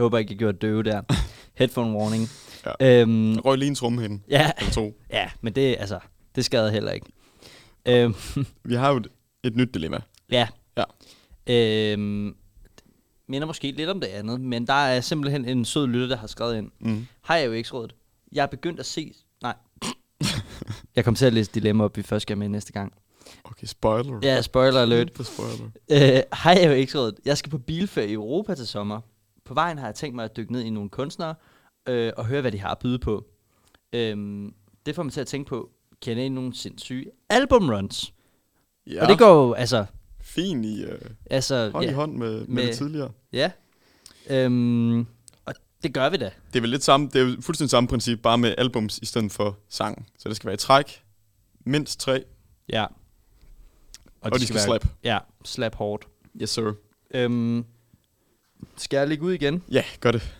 Jeg 0.00 0.04
håber 0.04 0.18
ikke, 0.18 0.30
jeg 0.32 0.38
gjorde 0.38 0.58
døve 0.58 0.82
der. 0.82 1.02
Headphone 1.58 1.98
warning. 1.98 2.28
Ja. 2.80 3.00
Øhm, 3.02 3.38
Røg 3.38 3.58
lige 3.58 3.68
en 3.68 3.74
tromme 3.74 4.02
hen. 4.02 4.24
ja, 4.30 4.50
Eller 4.58 4.72
to. 4.72 4.94
ja, 5.10 5.30
men 5.40 5.52
det, 5.52 5.76
altså, 5.78 5.98
det 6.34 6.44
skader 6.44 6.70
heller 6.70 6.92
ikke. 6.92 7.06
Øhm, 7.88 8.14
Vi 8.64 8.74
har 8.74 8.90
jo 8.90 8.96
et, 8.96 9.06
et 9.44 9.56
nyt 9.56 9.74
dilemma. 9.74 10.00
ja. 10.30 10.48
Ja. 10.76 10.84
Øhm, 11.46 12.34
minder 13.28 13.46
måske 13.46 13.70
lidt 13.72 13.88
om 13.90 14.00
det 14.00 14.06
andet, 14.06 14.40
men 14.40 14.66
der 14.66 14.72
er 14.72 15.00
simpelthen 15.00 15.44
en 15.44 15.64
sød 15.64 15.86
lytter, 15.86 16.08
der 16.08 16.16
har 16.16 16.26
skrevet 16.26 16.56
ind. 16.56 16.70
Mm. 16.80 17.06
Hej, 17.28 17.36
jeg 17.36 17.46
jo 17.46 17.52
ikke 17.52 17.70
rådet. 17.70 17.94
Jeg 18.32 18.42
er 18.42 18.46
begyndt 18.46 18.80
at 18.80 18.86
se... 18.86 19.14
Nej. 19.42 19.54
jeg 20.96 21.04
kommer 21.04 21.16
til 21.16 21.26
at 21.26 21.32
læse 21.32 21.50
dilemma 21.54 21.84
op, 21.84 21.96
vi 21.96 22.02
først 22.02 22.22
skal 22.22 22.38
med 22.38 22.48
næste 22.48 22.72
gang. 22.72 22.92
Okay, 23.44 23.66
spoiler. 23.66 24.18
Ja, 24.22 24.42
spoiler 24.42 24.80
alert. 24.80 25.10
Spoiler. 25.22 25.70
Øh, 25.90 25.98
Hej, 26.42 26.52
jeg 26.52 26.62
er 26.62 26.68
jo 26.68 26.74
ikke 26.74 26.98
rådet. 26.98 27.14
Jeg 27.24 27.38
skal 27.38 27.50
på 27.50 27.58
bilferie 27.58 28.08
i 28.08 28.12
Europa 28.12 28.54
til 28.54 28.66
sommer. 28.66 29.00
På 29.50 29.54
vejen 29.54 29.78
har 29.78 29.86
jeg 29.86 29.94
tænkt 29.94 30.16
mig 30.16 30.24
at 30.24 30.36
dykke 30.36 30.52
ned 30.52 30.60
i 30.62 30.70
nogle 30.70 30.90
kunstnere 30.90 31.34
øh, 31.88 32.12
og 32.16 32.26
høre, 32.26 32.40
hvad 32.40 32.52
de 32.52 32.58
har 32.58 32.68
at 32.70 32.78
byde 32.78 32.98
på. 32.98 33.24
Øhm, 33.92 34.54
det 34.86 34.94
får 34.94 35.02
mig 35.02 35.12
til 35.12 35.20
at 35.20 35.26
tænke 35.26 35.48
på, 35.48 35.70
kender 36.00 36.22
I 36.22 36.28
nogle 36.28 36.54
sindssyge 36.54 37.10
albumruns? 37.28 38.14
Ja. 38.86 39.02
Og 39.02 39.08
det 39.08 39.18
går 39.18 39.46
jo, 39.46 39.52
altså... 39.52 39.84
fin 40.20 40.64
i 40.64 40.84
uh, 40.84 40.90
altså 41.30 41.70
hånd 41.70 41.84
ja, 41.84 41.90
i 41.90 41.94
hånd 41.94 42.16
med, 42.16 42.38
med, 42.40 42.46
med- 42.46 42.66
det 42.66 42.76
tidligere. 42.76 43.10
Ja. 43.32 43.50
Øhm, 44.30 44.98
og 45.44 45.54
det 45.82 45.94
gør 45.94 46.10
vi 46.10 46.16
da. 46.16 46.30
Det 46.52 46.56
er 46.56 46.60
vel 46.60 46.70
lidt 46.70 46.84
samme, 46.84 47.08
det 47.12 47.22
er 47.22 47.42
fuldstændig 47.42 47.70
samme 47.70 47.88
princip, 47.88 48.22
bare 48.22 48.38
med 48.38 48.54
albums 48.58 48.98
i 48.98 49.06
stedet 49.06 49.32
for 49.32 49.58
sang. 49.68 50.06
Så 50.18 50.28
det 50.28 50.36
skal 50.36 50.46
være 50.46 50.54
i 50.54 50.58
træk, 50.58 51.02
mindst 51.66 52.00
tre, 52.00 52.24
Ja. 52.68 52.84
og, 52.84 52.90
og 54.22 54.30
de 54.38 54.46
skal, 54.46 54.58
skal 54.58 54.60
slap. 54.60 54.86
Ja, 55.04 55.18
slap 55.44 55.74
hårdt. 55.74 56.08
Yes, 56.42 56.50
sir. 56.50 56.72
Øhm, 57.14 57.64
skal 58.76 58.98
jeg 58.98 59.08
lægge 59.08 59.24
ud 59.24 59.32
igen? 59.32 59.62
Ja, 59.70 59.84
gør 60.00 60.12
det. 60.12 60.36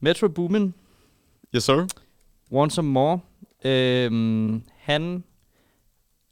Metro 0.00 0.28
Boomin, 0.28 0.74
Yes, 1.54 1.64
sir. 1.64 1.86
Want 2.52 2.72
Some 2.72 2.90
More. 2.90 3.20
Øhm, 3.64 4.62
han 4.76 5.24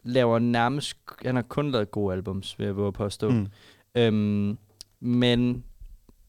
laver 0.03 0.39
nærmest... 0.39 0.97
Han 1.25 1.35
har 1.35 1.43
kun 1.43 1.71
lavet 1.71 1.91
gode 1.91 2.15
albums, 2.15 2.59
vil 2.59 2.65
jeg 2.65 2.77
våge 2.77 2.93
på 2.93 3.05
at 3.05 3.13
stå. 3.13 3.31
Mm. 3.31 3.47
Øhm, 3.95 4.59
men 5.01 5.65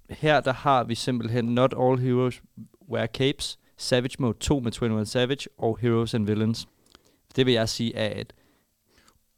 her 0.09 0.41
der 0.41 0.53
har 0.53 0.83
vi 0.83 0.95
simpelthen 0.95 1.45
Not 1.45 1.73
All 1.79 1.99
Heroes 1.99 2.41
Wear 2.89 3.07
Capes, 3.07 3.59
Savage 3.77 4.15
Mode 4.19 4.37
2 4.39 4.59
med 4.59 4.71
21 4.81 5.05
Savage 5.05 5.47
og 5.57 5.77
Heroes 5.81 6.13
and 6.13 6.25
Villains. 6.25 6.67
Det 7.35 7.45
vil 7.45 7.53
jeg 7.53 7.69
sige 7.69 7.95
er 7.95 8.21
et... 8.21 8.33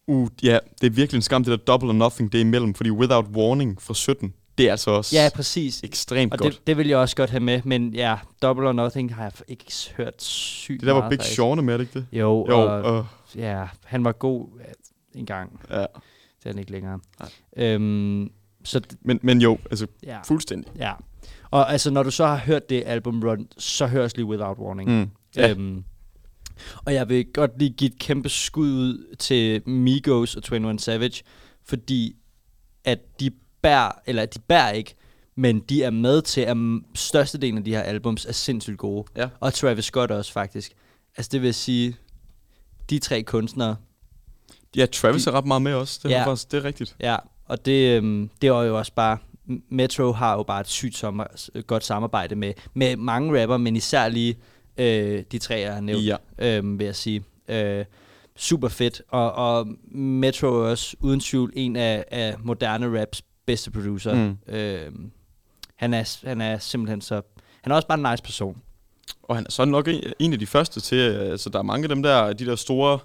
Uh, 0.08 0.28
ja, 0.44 0.60
det 0.82 0.88
er 0.88 0.92
virkelig 0.92 1.18
en 1.18 1.22
skam, 1.22 1.44
det 1.44 1.52
der 1.60 1.66
double 1.66 1.90
or 1.90 1.94
nothing, 1.94 2.32
det 2.32 2.38
er 2.38 2.42
imellem, 2.42 2.74
fordi 2.74 2.92
Without 2.92 3.26
Warning 3.26 3.82
fra 3.82 3.94
17, 3.94 4.34
det 4.60 4.68
er 4.68 4.72
altså 4.72 4.92
også 4.92 5.16
Ja, 5.16 5.30
præcis. 5.36 5.84
ekstremt 5.84 6.34
Og 6.34 6.40
godt. 6.40 6.54
det, 6.54 6.68
det 6.68 6.78
vil 6.78 6.88
jeg 6.88 6.98
også 6.98 7.16
godt 7.16 7.30
have 7.30 7.40
med, 7.44 7.62
men 7.66 7.94
ja, 7.94 8.18
Double 8.42 8.68
or 8.68 8.72
Nothing 8.74 9.16
har 9.16 9.24
jeg 9.24 9.32
ikke 9.48 9.66
hørt 9.98 10.22
sygt 10.24 10.80
Det 10.82 10.88
der 10.88 10.94
var 10.94 11.00
meget, 11.02 11.20
Big. 11.20 11.26
Sean 11.28 11.64
med, 11.66 11.80
ikke 11.80 11.94
det? 11.94 12.08
Jo, 12.12 12.46
Jo, 12.50 12.60
og, 12.60 12.68
og, 12.82 13.08
ja, 13.36 13.68
han 13.86 14.04
var 14.04 14.12
god 14.12 14.48
en 15.16 15.26
gang. 15.26 15.60
ja. 15.70 15.76
Det 15.82 16.46
er 16.46 16.50
han 16.50 16.60
ikke 16.60 16.72
længere. 16.72 17.00
Nej. 17.20 17.30
Øhm, 17.58 18.32
så 18.64 18.82
Men, 19.02 19.20
men 19.24 19.42
jo, 19.42 19.58
altså 19.72 19.88
ja, 20.04 20.22
fuldstændig. 20.22 20.72
ja. 20.78 20.94
Og 21.52 21.72
altså, 21.72 21.92
når 21.92 22.04
du 22.04 22.12
så 22.12 22.26
har 22.26 22.38
hørt 22.38 22.70
det 22.70 22.84
album 22.86 23.24
run, 23.24 23.48
så 23.58 23.88
høres 23.88 24.16
lige 24.16 24.26
Without 24.26 24.58
Warning. 24.58 25.00
Mm. 25.00 25.10
Ja. 25.36 25.50
Øhm, 25.50 25.84
og 26.86 26.94
jeg 26.94 27.10
vil 27.10 27.26
godt 27.34 27.52
lige 27.60 27.70
give 27.70 27.92
et 27.92 28.00
kæmpe 28.00 28.30
skud 28.30 28.70
ud 28.72 29.16
til 29.20 29.70
Migos 29.70 30.36
og 30.36 30.44
21 30.58 30.80
Savage, 30.80 31.24
fordi 31.66 32.16
at 32.86 33.00
de 33.20 33.32
bærer, 33.62 33.92
eller 34.06 34.26
de 34.26 34.40
bærer 34.40 34.72
ikke, 34.72 34.96
men 35.36 35.60
de 35.60 35.84
er 35.84 35.90
med 35.90 36.22
til, 36.22 36.42
at 36.42 36.58
størstedelen 36.96 37.58
af 37.58 37.64
de 37.64 37.72
her 37.76 37.82
albums 37.82 38.26
er 38.26 38.32
sindssygt 38.32 38.78
gode. 38.78 39.06
Ja. 39.16 39.30
Og 39.40 39.54
Travis 39.54 39.86
Scott 39.86 40.12
også 40.12 40.32
faktisk. 40.32 40.72
Altså 41.18 41.30
det 41.32 41.42
vil 41.42 41.54
sige, 41.54 41.96
de 42.90 43.00
tre 43.00 43.24
kunstnere, 43.24 43.76
Ja, 44.76 44.86
Travis 44.86 45.28
er 45.28 45.32
ret 45.32 45.46
meget 45.46 45.62
med 45.62 45.74
også. 45.74 46.00
Det, 46.04 46.10
Ja. 46.10 46.20
er, 46.20 46.24
faktisk, 46.26 46.52
det 46.52 46.58
er 46.58 46.64
rigtigt. 46.64 46.96
ja, 47.00 47.16
og 47.46 47.66
det, 47.66 47.98
øhm, 47.98 48.30
det 48.42 48.48
er 48.48 48.62
jo 48.64 48.78
også 48.78 48.92
bare, 48.96 49.18
Metro 49.70 50.12
har 50.12 50.34
jo 50.34 50.44
bare 50.44 50.62
et 50.62 50.68
sygt 50.68 50.98
sommer, 50.98 51.24
godt 51.68 51.84
samarbejde 51.84 52.36
med, 52.36 52.54
med 52.74 52.96
mange 52.96 53.42
rapper, 53.42 53.58
men 53.58 53.76
især 53.76 54.10
lige 54.10 54.38
øh, 54.78 55.24
de 55.32 55.38
tre, 55.40 55.56
jeg 55.60 55.74
har 55.74 55.82
nævnt. 55.82 56.06
Ja. 56.06 56.16
øhm, 56.40 56.80
vil 56.80 56.86
jeg 56.86 56.96
sige. 56.96 57.24
Øh, 57.48 57.86
super 58.36 58.68
fedt. 58.68 59.02
Og, 59.10 59.32
og 59.34 59.68
Metro 59.92 60.48
er 60.48 60.52
også 60.70 60.96
uden 61.00 61.20
tvivl 61.20 61.54
en 61.56 61.76
af, 61.76 62.06
af 62.12 62.36
moderne 62.40 63.02
raps 63.02 63.22
bedste 63.50 63.72
producer. 63.72 64.14
Mm. 64.16 64.54
Øhm, 64.56 65.12
han, 65.76 65.94
er, 65.94 66.18
han 66.28 66.42
er 66.42 66.58
simpelthen 66.58 67.02
så... 67.02 67.22
Han 67.62 67.72
er 67.72 67.76
også 67.76 67.88
bare 67.88 67.98
en 68.00 68.08
nice 68.12 68.24
person. 68.24 68.62
Og 69.24 69.36
han 69.36 69.46
er 69.46 69.52
så 69.52 69.66
nok 69.66 69.88
en, 69.88 70.04
en 70.20 70.34
af 70.34 70.40
de 70.40 70.48
første 70.48 70.80
til, 70.80 70.98
øh, 70.98 71.32
altså 71.32 71.50
der 71.50 71.60
er 71.60 71.64
mange 71.64 71.84
af 71.84 71.90
dem 71.90 72.04
der, 72.04 72.34
de 72.34 72.46
der 72.46 72.56
store 72.56 73.00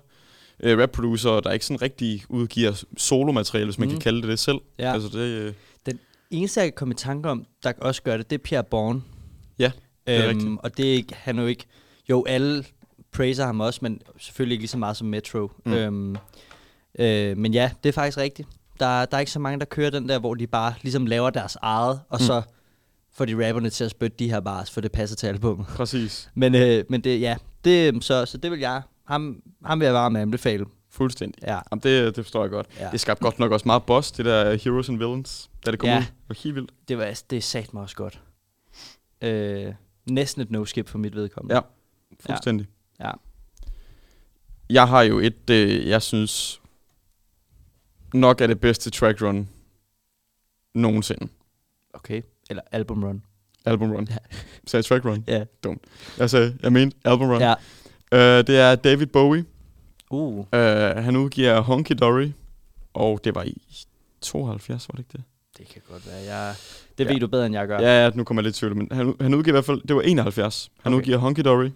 øh, 0.60 0.78
rap-producer, 0.78 1.40
der 1.40 1.52
ikke 1.52 1.66
sådan 1.66 1.82
rigtig 1.82 2.22
udgiver 2.28 2.84
solomateriale, 2.96 3.66
hvis 3.66 3.78
man 3.78 3.88
Mm. 3.88 3.92
kan 3.94 4.00
kalde 4.00 4.20
det 4.22 4.28
det 4.28 4.38
selv. 4.38 4.58
Ja. 4.78 4.92
Altså 4.92 5.08
det, 5.08 5.18
øh, 5.18 5.52
Eneste, 6.30 6.60
jeg 6.60 6.66
kan 6.66 6.72
komme 6.76 6.92
i 6.94 6.96
tanke 6.96 7.28
om, 7.28 7.46
der 7.62 7.72
også 7.78 8.02
gør 8.02 8.16
det, 8.16 8.30
det 8.30 8.38
er 8.38 8.42
Pierre 8.42 8.64
Bourne. 8.64 9.02
Ja, 9.58 9.72
det 10.06 10.16
er 10.16 10.28
rigtigt. 10.28 10.50
Og 10.58 10.76
det 10.76 10.88
er 10.90 10.92
ikke, 10.94 11.14
han 11.14 11.38
er 11.38 11.42
jo 11.42 11.48
ikke... 11.48 11.64
Jo, 12.10 12.24
alle 12.28 12.64
praiser 13.12 13.46
ham 13.46 13.60
også, 13.60 13.78
men 13.82 14.00
selvfølgelig 14.18 14.54
ikke 14.54 14.62
lige 14.62 14.68
så 14.68 14.78
meget 14.78 14.96
som 14.96 15.06
Metro. 15.06 15.50
Mm. 15.64 15.72
Øhm, 15.72 16.16
øh, 16.98 17.36
men 17.38 17.54
ja, 17.54 17.70
det 17.82 17.88
er 17.88 17.92
faktisk 17.92 18.18
rigtigt. 18.18 18.48
Der, 18.80 19.04
der 19.04 19.16
er 19.16 19.20
ikke 19.20 19.32
så 19.32 19.38
mange, 19.38 19.58
der 19.58 19.64
kører 19.64 19.90
den 19.90 20.08
der, 20.08 20.18
hvor 20.18 20.34
de 20.34 20.46
bare 20.46 20.74
ligesom 20.82 21.06
laver 21.06 21.30
deres 21.30 21.56
eget, 21.62 22.00
og 22.08 22.18
Mm. 22.20 22.26
så 22.26 22.42
får 23.12 23.24
de 23.24 23.46
rapperne 23.48 23.70
til 23.70 23.84
at 23.84 23.90
spytte 23.90 24.16
de 24.18 24.30
her 24.30 24.40
bars, 24.40 24.70
for 24.70 24.80
det 24.80 24.92
passer 24.92 25.16
til 25.16 25.26
albumet. 25.26 25.66
præcis. 25.66 26.28
Men, 26.34 26.54
øh, 26.54 26.84
men 26.88 27.00
det, 27.00 27.20
ja, 27.20 27.36
det, 27.64 28.04
så, 28.04 28.26
så 28.26 28.38
det 28.38 28.50
vil 28.50 28.58
jeg, 28.60 28.82
ham, 29.04 29.42
ham 29.64 29.80
vil 29.80 29.84
jeg 29.86 29.94
varmt 29.94 30.16
anbefale. 30.16 30.64
Fuldstændig. 30.90 31.42
Ja. 31.42 31.58
Jamen, 31.72 31.82
det, 31.82 32.16
det 32.16 32.24
forstår 32.24 32.42
jeg 32.42 32.50
godt. 32.50 32.66
Ja. 32.80 32.88
Det 32.92 33.00
skabte 33.00 33.22
godt 33.22 33.38
nok 33.38 33.52
også 33.52 33.68
meget 33.68 33.82
boss, 33.82 34.12
det 34.12 34.24
der 34.24 34.54
Heroes 34.54 34.88
and 34.88 34.98
Villains, 34.98 35.50
da 35.66 35.70
det 35.70 35.78
kom 35.78 35.88
Ja. 35.88 35.98
ud. 35.98 36.02
Det 36.02 36.12
var 36.28 36.36
helt 36.44 36.54
vildt. 36.54 36.70
Det, 36.88 36.98
var, 36.98 37.20
det 37.30 37.36
er 37.36 37.40
sat 37.40 37.74
mig 37.74 37.82
også 37.82 37.96
godt. 37.96 38.20
Øh, 39.22 39.72
næsten 40.10 40.42
et 40.42 40.50
no-skip 40.50 40.88
for 40.88 40.98
mit 40.98 41.14
vedkommende. 41.16 41.54
Ja. 41.54 41.60
Fuldstændig. 42.20 42.66
Ja. 43.00 43.10
Jeg 44.70 44.88
har 44.88 45.02
jo 45.02 45.18
et, 45.18 45.50
øh, 45.50 45.88
jeg 45.88 46.02
synes, 46.02 46.60
nok 48.14 48.40
er 48.40 48.46
det 48.46 48.60
bedste 48.60 48.90
track 48.90 49.22
run 49.22 49.48
nogensinde. 50.74 51.28
Okay. 51.92 52.22
Eller 52.50 52.62
album 52.72 53.04
run. 53.04 53.22
Album 53.64 53.92
run. 53.92 54.08
Ja. 54.10 54.16
Sagde 54.66 54.82
track 54.82 55.04
run? 55.04 55.24
Ja. 55.26 55.44
Jeg 56.18 56.30
sagde, 56.30 56.58
jeg 56.62 56.72
mente 56.72 56.96
album 57.04 57.30
run. 57.30 57.40
Ja. 57.40 57.54
Uh, 58.12 58.44
det 58.46 58.58
er 58.58 58.74
David 58.74 59.06
Bowie. 59.06 59.44
Uh. 60.10 60.38
Uh, 60.38 60.44
han 61.04 61.16
udgiver 61.16 61.60
Honky 61.60 61.92
Dory, 62.00 62.30
og 62.94 63.20
det 63.24 63.34
var 63.34 63.42
i 63.42 63.62
72, 64.20 64.88
var 64.88 64.92
det 64.92 64.98
ikke 64.98 65.12
det? 65.12 65.22
Det 65.58 65.68
kan 65.68 65.82
godt 65.90 66.06
være. 66.06 66.36
Jeg, 66.36 66.54
det 66.98 67.04
Ja. 67.04 67.12
ved 67.12 67.20
du 67.20 67.26
bedre, 67.26 67.46
end 67.46 67.54
jeg 67.54 67.66
gør. 67.66 67.78
Ja, 67.80 68.04
ja, 68.04 68.10
nu 68.14 68.24
kommer 68.24 68.42
jeg 68.42 68.44
lidt 68.44 68.56
i 68.56 68.58
tvivl, 68.58 68.76
men 68.76 68.88
han, 68.92 69.14
han 69.20 69.34
udgiver 69.34 69.52
i 69.52 69.56
hvert 69.56 69.64
fald, 69.64 69.80
det 69.88 69.96
var 69.96 70.02
71. 70.02 70.70
Han 70.82 70.92
okay. 70.92 70.98
udgiver 70.98 71.18
Honky 71.18 71.40
Dory. 71.40 71.70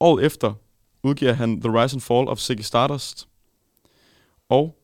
Året 0.00 0.24
efter 0.24 0.54
udgiver 1.02 1.32
han 1.32 1.60
The 1.60 1.82
Rise 1.82 1.94
and 1.94 2.00
Fall 2.00 2.28
of 2.28 2.38
Ziggy 2.38 2.60
Stardust. 2.60 3.28
Og 4.48 4.76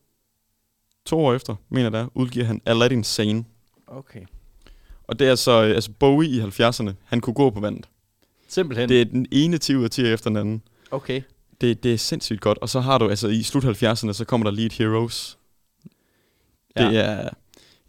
to 1.05 1.19
år 1.25 1.33
efter, 1.33 1.55
mener 1.69 1.85
jeg 1.85 1.91
det 1.91 1.99
er, 1.99 2.07
udgiver 2.15 2.45
han 2.45 2.61
Aladdin 2.65 3.03
Sane. 3.03 3.45
Okay. 3.87 4.21
Og 5.07 5.19
det 5.19 5.27
er 5.27 5.35
så, 5.35 5.63
øh, 5.63 5.69
altså 5.75 5.91
Bowie 5.99 6.29
i 6.29 6.41
70'erne, 6.41 6.91
han 7.05 7.21
kunne 7.21 7.33
gå 7.33 7.49
på 7.49 7.59
vandet. 7.59 7.85
Simpelthen. 8.47 8.89
Det 8.89 9.01
er 9.01 9.05
den 9.05 9.25
ene 9.31 9.57
10 9.57 9.75
ud 9.75 9.83
af 9.83 9.89
10 9.89 10.07
efter 10.07 10.29
den 10.29 10.37
anden. 10.37 10.61
Okay. 10.91 11.21
Det, 11.61 11.83
det 11.83 11.93
er 11.93 11.97
sindssygt 11.97 12.41
godt. 12.41 12.57
Og 12.57 12.69
så 12.69 12.79
har 12.79 12.97
du, 12.97 13.09
altså 13.09 13.27
i 13.27 13.43
slut 13.43 13.63
70'erne, 13.65 14.13
så 14.13 14.25
kommer 14.27 14.49
der 14.49 14.57
Lead 14.57 14.69
Heroes. 14.77 15.37
Ja. 16.75 16.87
Det 16.89 16.97
er, 16.97 17.29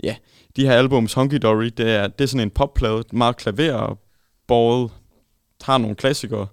ja, 0.02 0.16
de 0.56 0.66
her 0.66 0.72
albums, 0.72 1.12
Honky 1.12 1.34
Dory, 1.42 1.64
det 1.64 1.90
er, 1.90 2.06
det 2.06 2.24
er 2.24 2.28
sådan 2.28 2.46
en 2.46 2.50
popplade, 2.50 3.04
meget 3.12 3.36
klaver, 3.36 3.98
båret, 4.46 4.90
har 5.62 5.78
nogle 5.78 5.96
klassikere. 5.96 6.46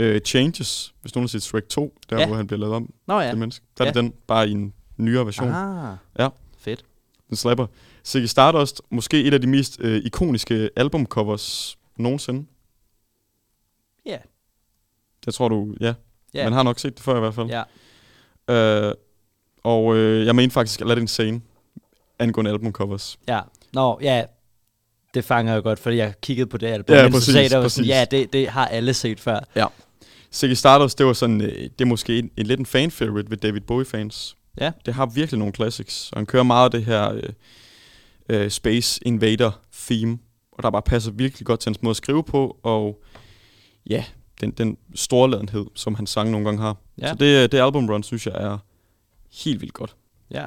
Uh, 0.00 0.16
Changes, 0.24 0.94
hvis 1.02 1.14
nogen 1.14 1.24
har 1.24 1.28
set 1.28 1.42
Shrek 1.42 1.68
2, 1.68 1.98
der 2.10 2.20
Ja. 2.20 2.26
hvor 2.26 2.36
han 2.36 2.46
bliver 2.46 2.60
lavet 2.60 2.74
om 2.74 2.92
Nå 3.06 3.20
ja. 3.20 3.30
det 3.30 3.38
menneske. 3.38 3.64
Der 3.78 3.84
er 3.84 3.88
Ja. 3.88 3.92
det 3.92 4.02
den, 4.02 4.12
bare 4.26 4.48
i 4.48 4.52
en 4.52 4.74
nyere 4.96 5.24
version. 5.24 5.48
Ah. 5.48 5.96
Ja. 6.18 6.28
Fedt. 6.58 6.84
Den 7.28 7.36
slapper. 7.36 7.66
Ziggy 8.04 8.26
Stardust, 8.26 8.82
måske 8.90 9.24
et 9.24 9.34
af 9.34 9.40
de 9.40 9.46
mest 9.46 9.80
øh, 9.80 10.02
ikoniske 10.04 10.70
albumcovers 10.76 11.78
nogensinde. 11.96 12.46
Ja. 14.06 14.18
Jeg 15.26 15.34
tror 15.34 15.48
du, 15.48 15.74
ja. 15.80 15.94
Ja. 16.34 16.44
Man 16.44 16.52
har 16.52 16.62
nok 16.62 16.78
set 16.78 16.96
det 16.96 17.04
før 17.04 17.16
i 17.16 17.20
hvert 17.20 17.34
fald. 17.34 17.48
Ja. 18.48 18.88
Øh, 18.88 18.94
og 19.64 19.96
øh, 19.96 20.26
jeg 20.26 20.36
mener 20.36 20.50
faktisk 20.50 20.80
Aladdin 20.80 21.02
Insane 21.02 21.40
angående 22.18 22.50
albumcovers. 22.50 23.18
Ja. 23.28 23.40
Nå, 23.72 23.98
ja. 24.02 24.24
Det 25.14 25.24
fanger 25.24 25.52
jeg 25.52 25.62
godt, 25.62 25.78
fordi 25.78 25.96
jeg 25.96 26.14
kiggede 26.22 26.46
på 26.46 26.56
det 26.56 26.66
album, 26.66 26.96
Ja, 26.96 27.02
mens 27.02 27.14
du 27.14 27.16
præcis, 27.16 27.32
sagde, 27.32 27.48
der 27.48 27.68
sådan, 27.68 27.88
ja, 27.88 28.04
det, 28.10 28.32
det 28.32 28.48
har 28.48 28.66
alle 28.66 28.94
set 28.94 29.20
før. 29.20 29.40
Ziggy 30.32 30.54
Stardust, 30.54 30.98
det 30.98 31.06
var 31.06 31.12
sådan, 31.12 31.40
øh, 31.40 31.52
det 31.52 31.80
er 31.80 31.84
måske 31.84 32.18
en, 32.18 32.30
en 32.36 32.46
lidt 32.46 32.60
en 32.60 32.66
fan 32.66 32.90
favorite 32.90 33.30
ved 33.30 33.36
David 33.36 33.60
Bowie 33.60 33.86
fans. 33.86 34.36
Ja. 34.60 34.72
Det 34.86 34.94
har 34.94 35.06
virkelig 35.06 35.38
nogle 35.38 35.54
classics, 35.54 36.12
og 36.12 36.18
han 36.18 36.26
kører 36.26 36.42
meget 36.42 36.64
af 36.64 36.70
det 36.70 36.84
her 36.84 37.12
øh, 37.12 37.22
øh, 38.28 38.50
Space 38.50 39.00
Invader 39.06 39.60
theme 39.72 40.18
og 40.52 40.62
der 40.62 40.70
bare 40.70 40.82
passer 40.82 41.10
virkelig 41.10 41.46
godt 41.46 41.60
til 41.60 41.68
hans 41.70 41.82
måde 41.82 41.90
at 41.90 41.96
skrive 41.96 42.24
på, 42.24 42.58
og 42.62 43.02
ja, 43.86 44.04
den, 44.40 44.50
den 44.50 44.76
storladenhed, 44.94 45.66
som 45.74 45.94
hans 45.94 46.10
sang 46.10 46.30
nogle 46.30 46.44
gange 46.46 46.60
har. 46.62 46.76
Ja. 46.98 47.08
Så 47.08 47.14
det, 47.14 47.52
det 47.52 47.58
album 47.60 47.88
run, 47.90 48.02
synes 48.02 48.26
jeg 48.26 48.34
er 48.34 48.58
helt 49.44 49.60
vildt 49.60 49.74
godt. 49.74 49.96
Ja. 50.30 50.46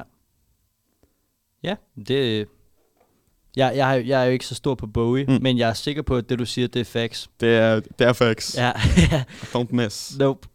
Ja, 1.62 1.74
det... 2.08 2.48
Jeg, 3.56 3.72
jeg, 3.76 3.96
er- 3.96 4.00
jeg 4.00 4.20
er 4.20 4.24
jo 4.24 4.32
ikke 4.32 4.46
så 4.46 4.54
stor 4.54 4.74
på 4.74 4.86
Bowie, 4.86 5.24
Mm. 5.28 5.38
men 5.42 5.58
jeg 5.58 5.68
er 5.70 5.74
sikker 5.74 6.02
på, 6.02 6.16
at 6.16 6.28
det 6.28 6.38
du 6.38 6.46
siger, 6.46 6.68
det 6.68 6.80
er 6.80 6.84
facts. 6.84 7.30
Det 7.40 7.48
er, 7.56 7.80
det 7.80 8.06
er 8.06 8.12
facts. 8.12 8.56
Ja, 8.56 8.72
Don't 9.54 9.66
mess. 9.70 10.16
nope. 10.18 10.48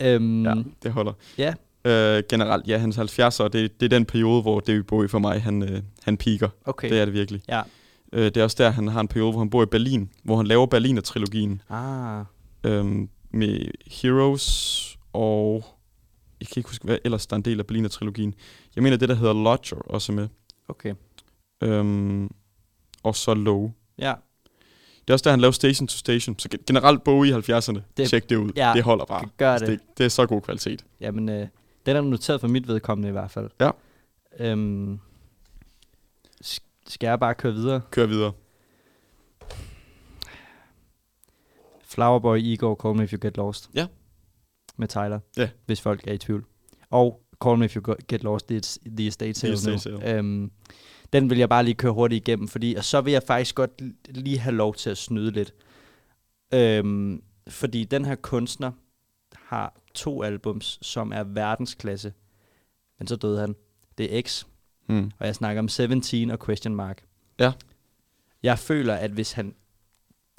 Øhm, 0.00 0.44
ja. 0.46 0.54
det 0.82 0.92
holder. 0.92 1.12
Ja. 1.38 1.54
Øh, 1.84 2.22
generelt, 2.30 2.66
ja, 2.68 2.78
hans 2.78 2.98
70'er, 2.98 3.48
det, 3.48 3.80
det 3.80 3.82
er 3.82 3.88
den 3.88 4.04
periode, 4.04 4.42
hvor 4.42 4.60
David 4.60 4.82
Bowie 4.82 5.08
for 5.08 5.18
mig, 5.18 5.42
han, 5.42 5.62
øh, 5.62 5.82
han 6.02 6.16
piker. 6.16 6.48
Okay. 6.64 6.90
Det 6.90 6.98
er 7.00 7.04
det 7.04 7.14
virkelig. 7.14 7.42
Ja. 7.48 7.62
Øh, 8.12 8.24
det 8.24 8.36
er 8.36 8.44
også 8.44 8.56
der, 8.62 8.70
han 8.70 8.88
har 8.88 9.00
en 9.00 9.08
periode, 9.08 9.30
hvor 9.32 9.40
han 9.40 9.50
bor 9.50 9.62
i 9.62 9.66
Berlin, 9.66 10.10
hvor 10.22 10.36
han 10.36 10.46
laver 10.46 10.66
Berliner-trilogien 10.66 11.62
Ah, 11.70 12.24
øhm, 12.64 13.08
med 13.30 13.66
Heroes 13.86 14.98
og... 15.12 15.64
Jeg 16.40 16.48
kan 16.48 16.60
ikke 16.60 16.68
huske, 16.70 16.84
hvad 16.84 16.98
ellers 17.04 17.26
der 17.26 17.34
er 17.34 17.38
en 17.38 17.44
del 17.44 17.58
af 17.60 17.66
Berliner-trilogien. 17.66 18.34
Jeg 18.76 18.82
mener, 18.82 18.96
det 18.96 19.08
der 19.08 19.14
hedder 19.14 19.32
Lodger 19.34 19.76
også 19.76 20.12
med. 20.12 20.28
okay. 20.68 20.94
Øhm, 21.62 22.30
og 23.02 23.16
så 23.16 23.34
Low. 23.34 23.70
Ja, 23.98 24.14
Det 25.00 25.10
er 25.10 25.12
også 25.12 25.22
der, 25.24 25.30
han 25.30 25.40
laver 25.40 25.52
Station 25.52 25.86
to 25.88 25.96
Station. 25.96 26.38
Så 26.38 26.48
gen- 26.48 26.60
generelt 26.66 27.04
Bowie 27.04 27.30
i 27.30 27.34
70'erne, 27.34 27.72
det, 27.74 27.82
Det- 27.96 28.08
tjek 28.08 28.30
det 28.30 28.36
ud. 28.36 28.50
ja, 28.56 28.72
det 28.74 28.82
holder 28.82 29.04
bare. 29.04 29.28
gør 29.36 29.52
Altså, 29.52 29.66
det. 29.66 29.78
det. 29.80 29.98
Det 29.98 30.04
er 30.04 30.08
så 30.08 30.26
god 30.26 30.40
kvalitet. 30.40 30.84
Jamen, 31.00 31.28
øh, 31.28 31.46
den 31.86 31.96
er 31.96 32.00
noteret 32.00 32.40
for 32.40 32.48
mit 32.48 32.68
vedkommende 32.68 33.08
i 33.08 33.12
hvert 33.12 33.30
fald. 33.30 33.50
Ja. 33.60 33.70
Øhm, 34.38 34.98
sk- 36.44 36.82
skal 36.86 37.06
jeg 37.06 37.20
bare 37.20 37.34
køre 37.34 37.52
videre? 37.52 37.80
Kør 37.90 38.06
videre. 38.06 38.32
Flowerboy, 41.84 42.38
Igor, 42.38 42.74
Call 42.82 42.96
Me 42.96 43.04
If 43.04 43.12
You 43.12 43.18
Get 43.22 43.36
Lost. 43.36 43.70
Ja. 43.74 43.86
Med 44.76 44.88
Tyler. 44.88 45.20
Ja. 45.36 45.50
Hvis 45.66 45.80
folk 45.80 46.06
er 46.06 46.12
i 46.12 46.18
tvivl. 46.18 46.44
Og 46.90 47.22
Call 47.44 47.58
Me 47.58 47.64
If 47.64 47.76
You 47.76 47.94
Get 48.08 48.22
Lost, 48.22 48.48
det 48.48 48.56
er 48.56 48.78
The 48.96 49.06
Estate 49.06 49.34
Sale 49.34 49.52
Estate 49.52 49.72
nu. 49.72 49.78
Sale. 49.78 50.16
Øhm, 50.18 50.50
den 51.12 51.30
vil 51.30 51.38
jeg 51.38 51.48
bare 51.48 51.64
lige 51.64 51.74
køre 51.74 51.92
hurtigt 51.92 52.28
igennem, 52.28 52.48
fordi 52.48 52.74
og 52.74 52.84
så 52.84 53.00
vil 53.00 53.12
jeg 53.12 53.22
faktisk 53.22 53.54
godt 53.54 53.70
lige 54.08 54.38
have 54.38 54.54
lov 54.54 54.74
til 54.74 54.90
at 54.90 54.98
snyde 54.98 55.30
lidt. 55.30 55.54
Øhm, 56.54 57.22
fordi 57.48 57.84
den 57.84 58.04
her 58.04 58.14
kunstner 58.14 58.72
har 59.36 59.79
to 59.94 60.22
albums, 60.22 60.78
som 60.82 61.12
er 61.12 61.22
verdensklasse. 61.22 62.12
Men 62.98 63.06
så 63.08 63.16
døde 63.16 63.40
han. 63.40 63.54
Det 63.98 64.16
er 64.18 64.22
X, 64.22 64.44
Hmm. 64.88 65.10
og 65.18 65.26
jeg 65.26 65.34
snakker 65.34 65.62
om 65.62 65.68
17 65.68 66.30
og 66.30 66.44
Question 66.46 66.74
Mark. 66.74 67.02
Ja. 67.38 67.52
Jeg 68.42 68.58
føler, 68.58 68.94
at 68.94 69.10
hvis 69.10 69.32
han 69.32 69.54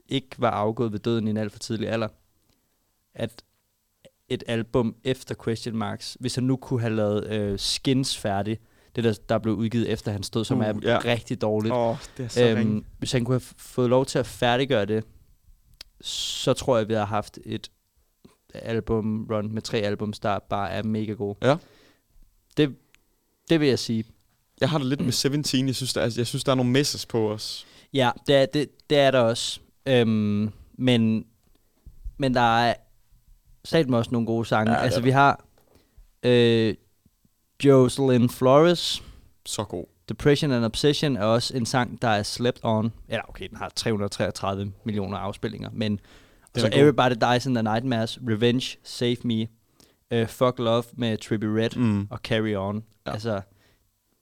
ikke 0.07 0.29
var 0.37 0.49
afgået 0.51 0.91
ved 0.91 0.99
døden 0.99 1.27
i 1.27 1.29
en 1.29 1.37
alt 1.37 1.51
for 1.51 1.59
tidlig 1.59 1.89
alder, 1.89 2.07
at 3.13 3.43
et 4.29 4.43
album 4.47 4.95
efter 5.03 5.35
Question 5.43 5.75
Marks, 5.77 6.17
hvis 6.19 6.35
han 6.35 6.43
nu 6.43 6.55
kunne 6.55 6.81
have 6.81 6.95
lavet 6.95 7.27
øh, 7.27 7.59
Skins 7.59 8.17
færdig, 8.17 8.59
det 8.95 9.03
der, 9.03 9.13
der 9.29 9.37
blev 9.37 9.53
udgivet 9.55 9.89
efter 9.89 10.11
hans 10.11 10.29
død, 10.29 10.45
som 10.45 10.57
Uh, 10.59 10.65
er 10.65 10.73
ja. 10.83 10.99
rigtig 11.05 11.41
dårligt. 11.41 11.73
Oh, 11.75 11.95
det 12.17 12.23
er 12.25 12.27
så 12.29 12.47
øhm, 12.49 12.57
ringe. 12.57 12.83
hvis 12.99 13.11
han 13.11 13.25
kunne 13.25 13.33
have 13.35 13.53
fået 13.57 13.89
lov 13.89 14.05
til 14.05 14.19
at 14.19 14.25
færdiggøre 14.25 14.85
det, 14.85 15.03
så 16.01 16.53
tror 16.53 16.77
jeg, 16.77 16.87
vi 16.87 16.93
har 16.93 17.05
haft 17.05 17.39
et 17.45 17.71
album 18.53 19.27
run 19.31 19.53
med 19.53 19.61
tre 19.61 19.77
albums, 19.77 20.19
der 20.19 20.39
bare 20.39 20.71
er 20.71 20.83
mega 20.83 21.13
gode. 21.13 21.37
Ja. 21.41 21.55
Det, 22.57 22.75
det 23.49 23.59
vil 23.59 23.67
jeg 23.67 23.79
sige. 23.79 24.03
Jeg 24.61 24.69
har 24.69 24.77
det 24.77 24.87
lidt 24.87 25.01
med 25.01 25.11
17. 25.11 25.67
Jeg 25.67 25.75
synes, 25.75 25.93
der 25.93 26.01
er, 26.01 26.13
jeg 26.17 26.27
synes, 26.27 26.43
der 26.43 26.51
er 26.51 26.55
nogle 26.55 26.71
messes 26.71 27.05
på 27.05 27.31
os. 27.31 27.67
Ja, 27.93 28.11
det 28.27 28.35
er, 28.35 28.45
det, 28.45 28.89
det 28.89 28.97
er 28.97 29.11
der 29.11 29.19
også. 29.19 29.59
Øhm, 29.85 30.51
men, 30.73 31.25
men 32.17 32.33
der 32.33 32.59
er 32.59 32.73
satme 33.65 33.97
også 33.97 34.11
nogle 34.11 34.25
gode 34.25 34.45
sange. 34.45 34.71
Ja, 34.71 34.77
Ja, 34.77 34.83
altså, 34.83 35.01
vi 35.01 35.09
har 35.09 35.45
øh, 36.23 36.75
Jocelyn 37.63 38.29
Flores, 38.29 39.03
Så 39.45 39.63
god. 39.63 39.85
Depression 40.09 40.51
and 40.51 40.65
Obsession 40.65 41.17
er 41.17 41.23
også 41.23 41.57
en 41.57 41.65
sang, 41.65 42.01
der 42.01 42.07
er 42.07 42.23
slept 42.23 42.59
on. 42.63 42.93
Eller 43.07 43.23
okay, 43.29 43.47
den 43.49 43.57
har 43.57 43.71
333 43.75 44.71
millioner 44.83 45.17
afspillinger, 45.17 45.69
men 45.73 45.99
så 46.57 46.65
er 46.65 46.69
god. 46.69 46.79
Everybody 46.79 47.13
Dies 47.33 47.45
in 47.45 47.53
the 47.55 47.63
Nightmares, 47.63 48.19
Revenge, 48.29 48.77
Save 48.83 49.17
Me, 49.23 49.47
uh, 50.15 50.27
Fuck 50.27 50.59
Love 50.59 50.83
med 50.93 51.17
Trippie 51.17 51.49
Redd 51.63 51.75
Mm. 51.77 52.07
og 52.09 52.17
Carry 52.23 52.55
On. 52.55 52.83
Ja. 53.05 53.11
Altså, 53.11 53.41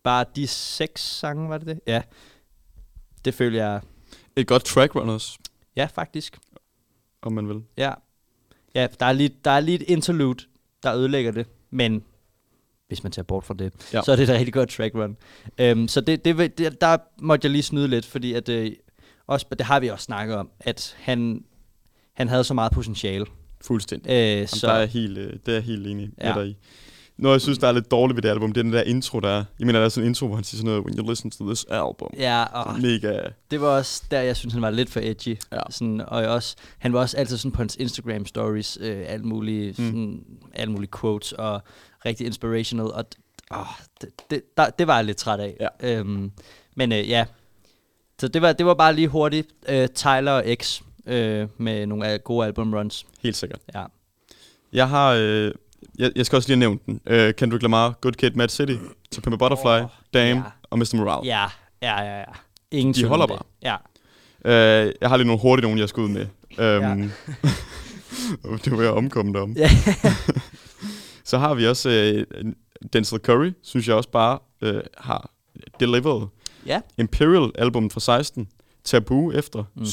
bare 0.04 0.26
de 0.36 0.48
seks 0.48 1.02
sange, 1.02 1.50
var 1.50 1.58
det 1.58 1.68
det? 1.68 1.80
Ja. 1.88 2.02
Det 3.26 3.34
føler 3.34 3.66
jeg, 3.66 3.82
Et 4.36 4.48
godt 4.48 4.64
track 4.66 4.96
run 4.96 5.10
også, 5.10 5.38
ja 5.76 5.86
faktisk. 5.86 6.38
om 7.22 7.34
man 7.34 7.50
vil. 7.50 7.64
Ja, 7.78 7.94
ja 8.76 8.88
der, 9.00 9.06
er 9.06 9.14
lige, 9.14 9.32
der 9.46 9.52
er 9.52 9.60
lige 9.60 9.76
et 9.76 9.82
interlude, 9.88 10.46
der 10.84 10.96
ødelægger 10.96 11.32
det, 11.32 11.48
men 11.70 12.04
hvis 12.88 13.04
man 13.04 13.12
tager 13.12 13.24
bort 13.24 13.44
fra 13.46 13.54
det, 13.54 13.74
Ja. 13.94 14.02
så 14.02 14.12
er 14.12 14.16
det 14.16 14.24
et 14.24 14.30
rigtig 14.30 14.54
godt 14.54 14.70
track 14.70 14.96
run. 14.96 15.18
Um, 15.72 15.88
så 15.88 16.02
det, 16.02 16.26
det, 16.26 16.58
det, 16.58 16.82
der 16.82 16.98
måtte 17.22 17.46
jeg 17.46 17.52
lige 17.52 17.64
snyde 17.64 17.88
lidt, 17.88 18.06
fordi 18.06 18.34
at, 18.34 18.50
øh, 18.50 18.72
også, 19.28 19.46
det 19.52 19.62
har 19.66 19.80
vi 19.80 19.88
også 19.88 20.04
snakket 20.04 20.36
om, 20.36 20.50
at 20.60 20.96
han, 21.00 21.44
han 22.20 22.28
havde 22.30 22.44
så 22.44 22.54
meget 22.54 22.72
potentiale. 22.72 23.26
Fuldstændig. 23.62 24.10
Øh, 24.12 24.16
Jamen, 24.18 24.48
så, 24.48 24.68
der 24.68 24.74
er 24.74 24.86
helt, 24.86 25.18
øh, 25.18 25.34
det 25.46 25.56
er 25.56 25.60
helt 25.60 25.88
enig 25.88 26.10
med 26.18 26.28
Ja. 26.28 26.34
dig 26.40 26.48
i. 26.48 26.58
Noget, 27.18 27.34
jeg 27.34 27.42
synes, 27.42 27.58
der 27.58 27.68
er 27.68 27.72
lidt 27.72 27.92
dårligt 27.92 28.16
ved 28.16 28.22
det 28.22 28.30
album, 28.30 28.52
det 28.54 28.60
er 28.60 28.64
den 28.64 28.74
der 28.74 28.82
intro, 28.82 29.20
der 29.20 29.30
er. 29.30 29.44
Jeg 29.60 29.66
mener, 29.68 29.80
der 29.80 29.86
er 29.86 29.90
sådan 29.90 30.04
en 30.06 30.10
intro, 30.12 30.28
hvor 30.28 30.36
han 30.36 30.44
siger 30.44 30.58
sådan 30.58 30.70
noget, 30.70 30.86
when 30.86 30.98
you 31.00 31.10
listen 31.10 31.32
to 31.32 31.46
this 31.46 31.64
album. 31.70 32.10
ja, 32.18 32.44
og 32.44 32.80
Mega. 32.80 33.20
det 33.52 33.62
var 33.62 33.68
også 33.68 34.04
der, 34.12 34.22
jeg 34.22 34.36
synes, 34.38 34.54
han 34.54 34.62
var 34.62 34.70
lidt 34.70 34.90
for 34.90 35.00
edgy. 35.04 35.38
Ja. 35.52 35.60
Sådan, 35.70 36.02
og 36.08 36.22
jeg 36.22 36.30
også, 36.30 36.56
han 36.78 36.94
var 36.94 37.00
også 37.00 37.18
altid 37.18 37.38
sådan 37.38 37.52
på 37.52 37.58
hans 37.62 37.76
Instagram 37.76 38.26
stories, 38.26 38.78
øh, 38.82 39.04
alt 39.08 39.26
mulige, 39.26 39.68
Mm. 39.70 39.74
sådan, 39.86 40.24
alle 40.54 40.72
mulige 40.74 40.92
quotes, 41.02 41.32
og 41.32 41.62
rigtig 42.06 42.26
inspirational, 42.28 42.86
og 42.94 43.06
åh, 43.52 43.66
det, 44.02 44.10
det, 44.30 44.42
der, 44.58 44.70
det 44.70 44.88
var 44.88 44.96
jeg 44.96 45.06
lidt 45.06 45.18
træt 45.18 45.40
af. 45.40 45.58
Ja. 45.60 45.98
Øhm, 45.98 46.32
men 46.76 46.92
øh, 46.92 47.10
ja, 47.10 47.26
så 48.20 48.28
det 48.28 48.42
var, 48.42 48.54
det 48.54 48.66
var 48.66 48.74
bare 48.74 48.94
lige 48.96 49.08
hurtigt. 49.08 49.48
Øh, 49.70 49.88
Tyler 49.88 50.32
og 50.32 50.44
X 50.62 50.82
øh, 51.08 51.48
med 51.58 51.86
nogle 51.86 52.18
gode 52.18 52.46
album 52.46 52.74
runs. 52.74 53.06
Helt 53.24 53.36
sikkert. 53.36 53.60
Ja. 53.76 53.84
Jeg 54.74 54.90
har... 54.90 55.14
Øh, 55.20 55.52
jeg, 56.00 56.12
jeg 56.16 56.26
skal 56.26 56.36
også 56.36 56.50
lige 56.50 56.60
nævnt 56.60 56.86
den. 56.86 57.02
Øh, 57.06 57.34
Kendrick 57.34 57.62
Lamar, 57.62 57.92
Good 58.02 58.14
Kid, 58.14 58.32
Mad 58.32 58.50
City, 58.50 58.76
To 59.12 59.22
Pimp 59.22 59.34
a 59.34 59.38
Butterfly, 59.38 59.84
Åh, 59.84 59.90
Dame 60.14 60.40
ja. 60.40 60.52
og 60.70 60.80
Mr. 60.80 60.96
Morale. 60.96 61.28
Ja, 61.28 61.46
ja, 61.82 62.02
ja, 62.02 62.18
ja. 62.20 62.24
Ingen 62.72 62.94
De 62.94 63.06
holder 63.06 63.28
bare. 63.28 63.42
Ja. 63.62 63.76
Øh, 64.46 64.94
jeg 65.02 65.10
har 65.10 65.18
lige 65.18 65.28
nogle 65.28 65.42
hurtige 65.42 65.64
nogle, 65.68 65.80
jeg 65.80 65.90
skal 65.90 66.04
ud 66.04 66.10
med. 66.10 66.26
Um, 66.60 67.12
det 68.66 68.78
var 68.78 68.82
jeg 68.84 68.92
omkommet 68.92 69.36
om. 69.36 69.52
Ja. 69.54 69.70
Så 71.24 71.38
har 71.38 71.54
vi 71.54 71.68
også 71.68 71.90
øh, 71.90 72.46
Denzel 72.94 73.20
Curry, 73.20 73.52
synes 73.64 73.88
jeg 73.88 73.96
også 73.96 74.10
bare 74.10 74.40
øh, 74.62 74.82
har 74.98 75.32
delivered. 75.80 76.28
ja. 76.66 76.82
Imperial 76.98 77.52
album 77.56 77.90
fra 77.90 78.00
16. 78.00 78.48
Taboo 78.84 79.32
efter. 79.32 79.60
Mm-hmm. 79.60 79.82
Mhm. 79.82 79.86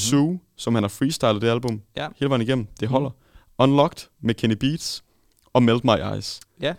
Som 0.57 0.75
han 0.75 0.83
har 0.83 0.87
freestylet 0.87 1.41
det 1.41 1.49
album. 1.49 1.81
Ja. 1.95 2.07
Hele 2.15 2.29
vejen 2.29 2.41
igennem. 2.41 2.67
Det 2.79 2.87
holder. 2.87 3.09
Unlocked 3.57 4.07
med 4.21 4.35
Kenny 4.35 4.55
Beats. 4.55 5.03
Og 5.53 5.63
Melt 5.63 5.83
My 5.83 6.13
Eyes. 6.13 6.39
Ja. 6.61 6.73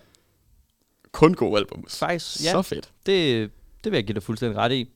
Kun 1.13 1.35
god 1.35 1.59
album. 1.59 1.85
Faktisk, 1.89 2.45
ja. 2.45 2.53
Så 2.53 2.63
fedt. 2.63 2.91
Det, 3.07 3.51
det 3.85 3.93
vil 3.93 3.97
jeg 3.99 4.05
give 4.07 4.15
dig 4.15 4.23
fuldstændig 4.23 4.59
ret 4.59 4.73
i. 4.73 4.91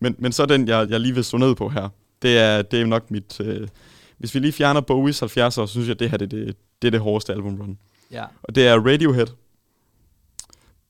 Men, 0.00 0.14
men 0.18 0.32
så 0.32 0.46
den, 0.46 0.68
jeg, 0.68 0.90
jeg 0.90 1.00
lige 1.00 1.14
vil 1.14 1.24
stå 1.24 1.36
ned 1.38 1.54
på 1.54 1.68
her. 1.68 1.88
Det 2.22 2.38
er, 2.38 2.62
det 2.62 2.80
er 2.80 2.86
nok 2.86 3.10
mit... 3.10 3.40
Øh, 3.40 3.68
hvis 4.18 4.34
vi 4.34 4.38
lige 4.38 4.52
fjerner 4.52 4.80
Bowies 4.80 5.22
70'er, 5.22 5.50
så 5.50 5.66
synes 5.66 5.88
jeg, 5.88 5.98
det 5.98 6.10
her 6.10 6.16
det, 6.18 6.30
det, 6.30 6.56
det 6.82 6.88
er 6.88 6.90
det 6.90 7.00
hårdeste 7.00 7.32
album 7.32 7.60
run. 7.60 7.78
Ja. 8.10 8.24
Og 8.42 8.54
det 8.54 8.66
er 8.68 8.74
Radiohead, 8.86 9.26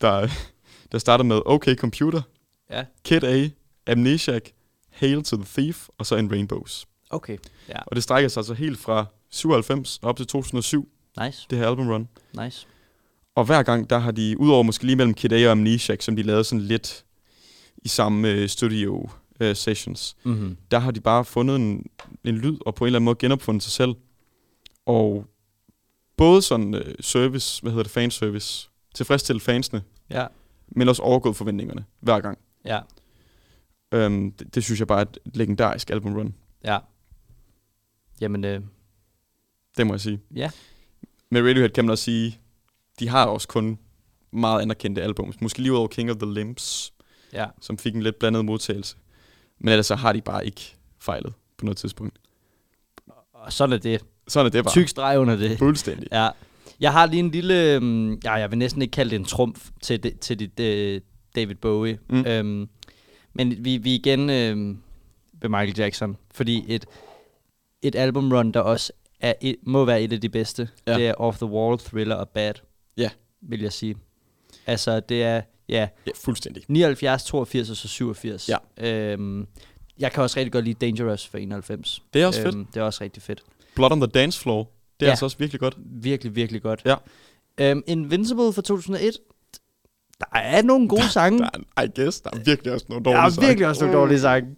der, 0.01 0.29
der 0.93 0.99
starter 0.99 1.25
med 1.25 1.41
OK 1.47 1.69
Computer, 1.77 2.23
Ja. 2.71 2.85
Kid 3.05 3.25
A, 3.25 3.49
Amnesiac, 3.87 4.43
Hail 4.91 5.25
to 5.25 5.37
the 5.37 5.47
Thief, 5.63 5.89
og 5.99 6.07
så 6.07 6.17
In 6.17 6.31
Rainbows. 6.33 6.88
Okay. 7.11 7.39
Ja. 7.69 7.79
Og 7.87 7.97
det 7.97 8.03
strækker 8.03 8.29
sig 8.29 8.41
altså 8.41 8.55
helt 8.55 8.79
fra 8.79 9.07
97 9.31 9.99
op 10.03 10.17
til 10.17 10.27
2007, 10.27 10.89
Nice. 11.25 11.47
det 11.51 11.59
her 11.59 11.69
album 11.69 11.89
run. 11.89 12.09
Nice. 12.45 12.67
Og 13.35 13.45
hver 13.45 13.63
gang, 13.63 13.91
der 13.91 13.99
har 13.99 14.11
de, 14.11 14.41
udover 14.41 14.63
måske 14.63 14.85
lige 14.85 14.97
mellem 14.97 15.15
Kid 15.15 15.33
A 15.33 15.47
og 15.47 15.51
Amnesiac, 15.53 16.05
som 16.05 16.17
de 16.17 16.23
lavede 16.23 16.45
sådan 16.45 16.61
lidt 16.61 17.05
i 17.77 17.89
samme 17.89 18.29
øh, 18.31 18.49
studio 18.49 19.11
øh, 19.41 19.57
sessions, 19.57 20.17
Mm-hmm. 20.25 20.57
der 20.71 20.79
har 20.79 20.91
de 20.91 21.01
bare 21.01 21.25
fundet 21.25 21.57
en, 21.57 21.87
en 22.25 22.35
lyd, 22.39 22.59
og 22.67 22.75
på 22.75 22.85
en 22.85 22.87
eller 22.87 22.99
anden 22.99 23.05
måde 23.05 23.17
genopfundet 23.19 23.63
sig 23.63 23.73
selv. 23.73 23.95
Og 24.87 25.27
både 26.17 26.43
sådan 26.43 26.75
øh, 26.75 26.95
service, 27.01 27.63
hvad 27.63 27.73
hedder 27.73 27.83
det, 27.83 27.93
fanservice, 27.93 28.69
tilfredsstille 28.95 29.41
fansene, 29.41 29.83
Ja. 30.11 30.27
men 30.69 30.89
også 30.89 31.03
overgået 31.03 31.37
forventningerne 31.37 31.85
hver 32.01 32.21
gang. 32.21 32.39
Ja. 32.65 32.81
Øhm, 33.95 34.33
det, 34.33 34.55
det 34.55 34.65
synes 34.65 34.81
jeg 34.81 34.87
bare 34.89 35.01
er 35.01 35.05
et 35.05 35.19
legendarisk 35.35 35.91
album 35.91 36.15
run. 36.17 36.35
Ja. 36.65 36.79
Jamen, 38.21 38.45
øh, 38.45 38.61
Det 39.77 39.87
må 39.87 39.93
jeg 39.95 40.01
sige. 40.01 40.21
ja. 40.35 40.51
Med 41.31 41.43
Radiohead 41.43 41.71
kan 41.71 41.85
man 41.85 41.91
også 41.91 42.05
sige, 42.05 42.39
de 43.01 43.09
har 43.09 43.27
også 43.27 43.49
kun 43.49 43.79
meget 44.33 44.63
anerkendte 44.63 45.03
albums. 45.03 45.41
Måske 45.41 45.59
lige 45.63 45.73
over 45.73 45.89
King 45.89 46.11
of 46.11 46.17
the 46.17 46.35
Limbs, 46.35 46.93
Ja. 47.33 47.47
som 47.61 47.79
fik 47.79 47.95
en 47.95 48.03
lidt 48.03 48.19
blandet 48.19 48.45
modtagelse. 48.45 48.97
Men 49.59 49.69
ellers 49.69 49.87
så 49.87 49.95
har 49.95 50.13
de 50.13 50.21
bare 50.21 50.47
ikke 50.47 50.77
fejlet 51.01 51.33
på 51.59 51.65
noget 51.65 51.77
tidspunkt. 51.77 52.19
Og 53.33 53.53
sådan 53.53 53.73
er 53.73 53.79
det. 53.79 54.05
Sådan 54.29 54.47
er 54.47 54.51
det 54.51 54.65
bare. 54.65 54.73
Tyk 54.73 54.89
streg 54.89 55.19
under 55.19 55.37
det. 55.37 55.59
Fuldstændig. 55.59 56.09
Ja. 56.13 56.29
Jeg 56.81 56.93
har 56.93 57.07
lige 57.07 57.21
en 57.21 57.31
lille, 57.31 57.75
øhm, 57.75 58.15
ja, 58.25 58.33
jeg 58.33 58.51
vil 58.51 58.59
næsten 58.59 58.83
ikke 58.83 58.93
kalde 58.93 59.11
det 59.11 59.17
en 59.17 59.25
trumf 59.25 59.71
til, 59.83 60.03
det, 60.03 60.21
til 60.21 60.39
dit 60.39 60.61
øh, 60.61 61.01
David 61.37 61.55
Bowie. 61.55 61.99
Mm. 62.11 62.25
Øhm, 62.27 62.69
men 63.33 63.65
vi, 63.65 63.77
vi 63.77 63.95
igen 63.95 64.31
øhm, 64.31 64.79
ved 65.41 65.49
Michael 65.49 65.75
Jackson, 65.79 66.17
fordi 66.31 66.65
et, 66.69 66.87
et 67.83 67.95
albumrun, 67.95 68.53
der 68.53 68.61
også 68.61 68.93
er 69.21 69.33
et, 69.41 69.57
må 69.63 69.85
være 69.85 70.03
et 70.03 70.13
af 70.13 70.21
de 70.21 70.29
bedste, 70.29 70.69
Ja. 70.87 70.95
det 70.95 71.07
er 71.09 71.15
Off 71.15 71.37
the 71.39 71.47
Wall, 71.47 71.79
Thriller 71.79 72.15
og 72.15 72.29
Bad, 72.29 72.55
Ja. 72.97 73.11
vil 73.43 73.61
jeg 73.63 73.73
sige. 73.73 73.97
Altså, 74.67 75.01
det 75.01 75.23
er, 75.23 75.35
ja, 75.69 75.89
Ja, 76.07 76.11
fuldstændig. 76.17 76.63
79, 76.69 77.25
82 77.25 77.71
og 77.71 77.77
så 77.77 77.89
87. 77.89 78.49
Ja. 78.49 78.57
Øhm, 78.89 79.47
jeg 79.99 80.13
kan 80.13 80.23
også 80.23 80.39
rigtig 80.39 80.53
godt 80.53 80.65
lide 80.65 80.87
Dangerous 80.87 81.27
for 81.27 81.39
91. 81.39 82.03
Det 82.15 82.23
er 82.23 82.27
også 82.27 82.43
fedt. 82.43 82.55
Øhm, 82.55 82.65
det 82.65 82.77
er 82.81 82.85
også 82.85 83.05
rigtig 83.05 83.23
fedt. 83.23 83.43
Blood 83.75 83.93
on 83.93 84.01
the 84.01 84.07
Dance 84.07 84.41
Floor. 84.41 84.63
Det 84.63 85.03
er 85.03 85.07
Ja. 85.07 85.11
altså 85.11 85.25
også 85.25 85.39
virkelig 85.39 85.61
godt. 85.61 85.75
Virkelig, 85.79 86.37
virkelig 86.37 86.63
godt. 86.63 86.83
Ja. 86.85 86.95
Øhm, 87.61 87.83
Invincible 87.87 88.53
fra 88.53 88.63
2001. 88.63 89.19
Der 90.21 90.39
er 90.39 90.63
nogle 90.63 90.89
gode 90.89 91.09
sange. 91.13 91.39
Der 91.39 91.49
er, 91.77 91.83
I 91.83 91.89
guess, 92.01 92.21
der 92.21 92.31
er 92.33 92.39
virkelig 92.45 92.73
også 92.73 92.87
nogle 92.89 93.05
Der 93.05 93.11
dårlige 93.11 93.27
er 93.27 93.31
sange. 93.31 93.47
virkelig 93.47 93.69
også 93.69 93.85
nogle 93.85 93.99
dårlige 93.99 94.21
sange. 94.21 94.57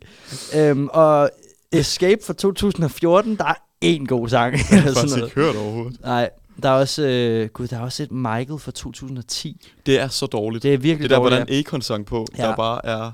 Øhm, 0.57 0.89
og 0.93 1.31
Escape 1.73 2.21
fra 2.27 2.33
2014, 2.33 3.37
der 3.37 3.45
er 3.45 3.55
én 3.85 4.07
god 4.07 4.29
sang. 4.29 4.53
Jeg 4.71 4.83
har 4.83 4.93
faktisk 4.95 5.17
ikke 5.17 5.35
hørt 5.35 5.57
overhovedet. 5.57 6.01
Nej, 6.01 6.31
der 6.63 6.69
er 6.69 6.73
også, 6.73 7.03
øh, 7.03 7.49
gud, 7.49 7.69
der 7.69 7.77
er 7.77 7.81
også 7.81 8.03
et 8.03 8.13
Michael 8.13 8.59
fra 8.59 8.71
2010. 8.71 9.67
Det 9.87 10.01
er 10.01 10.09
så 10.09 10.27
dårligt. 10.27 10.63
Det 10.63 10.75
er 10.75 10.79
virkelig 10.79 11.03
det 11.03 11.11
der, 11.11 11.17
dårligt. 11.17 11.41
hvordan 11.41 11.59
Akon 11.59 11.83
sang 11.83 12.07
på, 12.07 12.27
Ja. 12.39 12.43
der 12.43 12.57
bare 12.57 12.87
er 12.87 13.11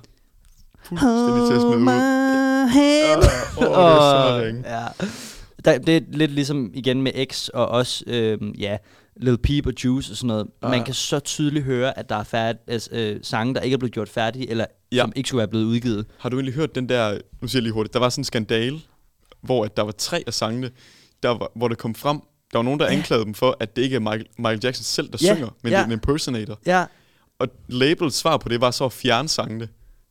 fuldstændig 0.84 1.46
til 1.48 1.54
at 1.54 1.60
smide 1.60 1.76
ud. 1.76 2.68
hand. 2.68 3.22
Åh, 3.58 3.64
det 3.64 3.72
er 3.72 4.40
så 4.40 4.68
ja. 4.70 5.06
Der, 5.64 5.78
det 5.78 5.96
er 5.96 6.00
lidt 6.08 6.30
ligesom 6.30 6.70
igen 6.74 7.02
med 7.02 7.26
X 7.32 7.48
og 7.48 7.68
også, 7.68 8.04
øhm, 8.06 8.50
ja, 8.58 8.76
Lil 9.16 9.38
Peep 9.38 9.66
og 9.66 9.72
Juice 9.84 10.12
og 10.12 10.16
sådan 10.16 10.26
noget. 10.28 10.46
Ah, 10.62 10.70
Man 10.70 10.78
ja. 10.78 10.84
kan 10.84 10.94
så 10.94 11.18
tydeligt 11.20 11.64
høre, 11.64 11.98
at 11.98 12.08
der 12.08 12.16
er 12.16 12.24
færd, 12.24 12.56
altså, 12.66 12.90
øh, 12.92 13.20
sange, 13.22 13.54
der 13.54 13.60
ikke 13.60 13.74
er 13.74 13.78
blevet 13.78 13.92
gjort 13.92 14.08
færdige, 14.08 14.50
eller 14.50 14.64
Ja. 14.92 14.96
ja. 14.96 15.02
som 15.02 15.12
ikke 15.16 15.28
skulle 15.28 15.38
være 15.38 15.48
blevet 15.48 15.64
udgivet. 15.64 16.06
Har 16.18 16.28
du 16.28 16.36
egentlig 16.36 16.54
hørt 16.54 16.74
den 16.74 16.88
der, 16.88 17.18
nu 17.42 17.48
siger 17.48 17.58
jeg 17.58 17.62
lige 17.62 17.72
hurtigt, 17.72 17.92
der 17.94 18.00
var 18.00 18.08
sådan 18.08 18.20
en 18.20 18.24
skandale, 18.24 18.80
hvor 19.42 19.64
at 19.64 19.76
der 19.76 19.82
var 19.82 19.92
tre 19.92 20.24
af 20.26 20.34
sangene, 20.34 20.70
der 21.22 21.28
var, 21.28 21.50
hvor 21.56 21.68
det 21.68 21.78
kom 21.78 21.94
frem, 21.94 22.20
der 22.52 22.58
var 22.58 22.62
nogen, 22.62 22.80
der 22.80 22.86
anklagede 22.86 23.24
dem 23.24 23.34
for, 23.34 23.56
at 23.60 23.76
det 23.76 23.82
ikke 23.82 23.96
er 23.96 24.00
Michael, 24.00 24.26
Michael 24.38 24.60
Jackson 24.62 24.84
selv, 24.84 25.08
der 25.12 25.18
Ja, 25.22 25.34
synger, 25.34 25.48
men 25.62 25.72
ja. 25.72 25.76
det 25.78 25.82
er 25.82 25.86
en 25.86 25.92
impersonator. 25.92 26.58
Ja. 26.66 26.84
Og 27.38 27.48
labels 27.68 28.14
svar 28.14 28.36
på 28.36 28.48
det 28.48 28.60
var 28.60 28.70
så 28.70 28.84
at 28.84 28.92
fjerne 28.92 29.28
sangene 29.28 29.68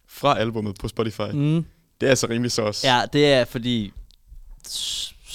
fra 0.07 0.39
albumet 0.39 0.75
på 0.79 0.87
Spotify. 0.87 1.21
Mm. 1.33 1.65
Det 2.01 2.05
er 2.05 2.09
altså 2.09 2.27
rimelig 2.29 2.51
så 2.51 2.61
også. 2.61 2.87
Ja, 2.87 3.01
det 3.13 3.25
er 3.33 3.45
fordi, 3.45 3.91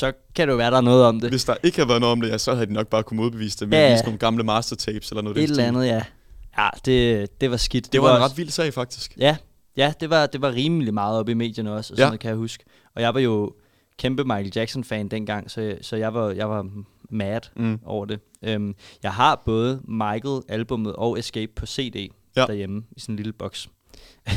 så 0.00 0.12
kan 0.34 0.48
det 0.48 0.52
jo 0.52 0.56
være, 0.56 0.70
der 0.70 0.76
er 0.76 0.80
noget 0.80 1.04
om 1.04 1.20
det. 1.20 1.30
Hvis 1.30 1.44
der 1.44 1.54
ikke 1.62 1.76
havde 1.78 1.88
været 1.88 2.00
noget 2.00 2.12
om 2.12 2.20
det, 2.20 2.28
ja, 2.28 2.38
så 2.38 2.54
havde 2.54 2.66
de 2.66 2.72
nok 2.72 2.86
bare 2.88 3.02
kunnet 3.02 3.22
modbevise 3.22 3.58
det 3.60 3.68
med 3.68 3.78
Ja, 3.78 3.88
ja, 3.90 4.02
nogle 4.02 4.18
gamle 4.18 4.44
mastertapes 4.44 5.10
eller 5.10 5.22
noget. 5.22 5.38
Et 5.38 5.50
eller 5.50 5.64
andet, 5.64 5.86
ja. 5.86 6.02
Ja, 6.58 6.68
det, 6.84 7.40
det 7.40 7.50
var 7.50 7.56
skidt. 7.56 7.92
Det 7.92 8.02
var 8.02 8.08
en 8.16 8.22
også- 8.22 8.24
ret 8.32 8.38
vild 8.38 8.50
sag, 8.50 8.74
faktisk. 8.74 9.16
Ja, 9.18 9.36
ja 9.76 9.92
det, 10.00 10.10
var, 10.10 10.26
det 10.26 10.42
var 10.42 10.52
rimelig 10.52 10.94
meget 10.94 11.18
op 11.18 11.28
i 11.28 11.34
medierne 11.34 11.72
også, 11.72 11.92
og 11.92 11.96
sådan 11.96 12.04
Ja. 12.04 12.08
noget 12.08 12.20
kan 12.20 12.28
jeg 12.28 12.36
huske. 12.36 12.64
Og 12.96 13.02
jeg 13.02 13.14
var 13.14 13.20
jo 13.20 13.52
kæmpe 13.98 14.24
Michael 14.24 14.52
Jackson-fan 14.56 15.08
dengang, 15.08 15.50
så, 15.50 15.76
så 15.82 15.96
jeg, 15.96 16.14
var, 16.14 16.30
jeg 16.30 16.50
var 16.50 16.66
mad 17.10 17.40
Mm. 17.56 17.78
over 17.84 18.04
det. 18.04 18.20
Um, 18.56 18.74
jeg 19.02 19.12
har 19.12 19.42
både 19.44 19.80
Michael-albummet 19.88 20.92
og 20.96 21.18
Escape 21.18 21.52
på 21.56 21.66
CD 21.66 21.96
Ja. 22.36 22.40
ja. 22.40 22.46
derhjemme 22.46 22.82
i 22.96 23.00
sådan 23.00 23.12
en 23.12 23.16
lille 23.16 23.32
boks. 23.32 23.68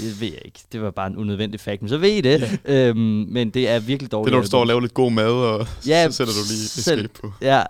Øhm, 0.00 0.08
det 0.10 0.20
ved 0.20 0.28
jeg 0.28 0.42
ikke. 0.44 0.60
Det 0.72 0.82
var 0.82 0.90
bare 0.90 1.06
en 1.06 1.16
unødvendig 1.16 1.60
fact, 1.60 1.82
men 1.82 1.88
så 1.88 1.98
ved 1.98 2.10
I 2.10 2.20
det. 2.20 2.60
Ja. 2.68 2.90
Um, 2.90 2.96
men 3.30 3.50
det 3.50 3.68
er 3.68 3.78
virkelig 3.80 3.98
Det 4.00 4.04
er, 4.06 4.08
dårligt. 4.18 4.32
når 4.34 4.40
du 4.40 4.46
står 4.46 4.60
og 4.60 4.66
laver 4.66 4.80
lidt 4.80 4.94
god 4.94 5.12
mad, 5.12 5.30
og 5.32 5.66
Ja, 5.86 6.06
så 6.10 6.16
sætter 6.16 6.32
du 6.32 6.38
lige 6.48 6.58
selv- 6.68 7.00
escape 7.00 7.20
på. 7.20 7.32
Ja. 7.42 7.62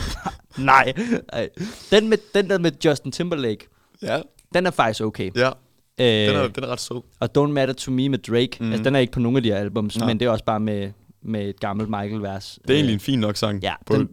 Nej. 0.58 0.92
Ej. 1.32 1.48
Den, 1.90 2.08
med, 2.08 2.18
den 2.34 2.50
der 2.50 2.58
med 2.58 2.72
Justin 2.84 3.12
Timberlake, 3.12 3.68
Ja, 4.02 4.20
den 4.54 4.66
er 4.66 4.70
faktisk 4.70 5.00
okay. 5.00 5.30
ja. 5.36 5.48
Øh, 6.00 6.06
Den 6.06 6.36
er, 6.36 6.48
den 6.48 6.64
er 6.64 6.68
ret 6.68 6.80
sød. 6.80 7.02
Og 7.20 7.28
Don't 7.38 7.46
Matter 7.52 7.74
To 7.74 7.90
Me 7.92 8.08
med 8.08 8.18
Drake, 8.18 8.50
mm. 8.60 8.70
altså 8.72 8.84
den 8.84 8.94
er 8.94 9.00
ikke 9.00 9.12
på 9.12 9.20
nogen 9.20 9.36
af 9.36 9.42
de 9.42 9.48
her 9.48 9.56
albums, 9.56 9.98
Nej. 9.98 10.06
men 10.06 10.20
det 10.20 10.26
er 10.26 10.30
også 10.30 10.44
bare 10.44 10.60
med, 10.60 10.90
med 11.22 11.48
et 11.48 11.60
gammelt 11.60 11.90
Michael-vers. 11.90 12.58
Det 12.62 12.70
er 12.70 12.74
egentlig 12.74 12.94
en 12.94 13.00
fin 13.00 13.18
nok 13.18 13.36
sang 13.36 13.62
ja, 13.62 13.72
på 13.86 13.94
den, 13.94 14.02
et 14.02 14.08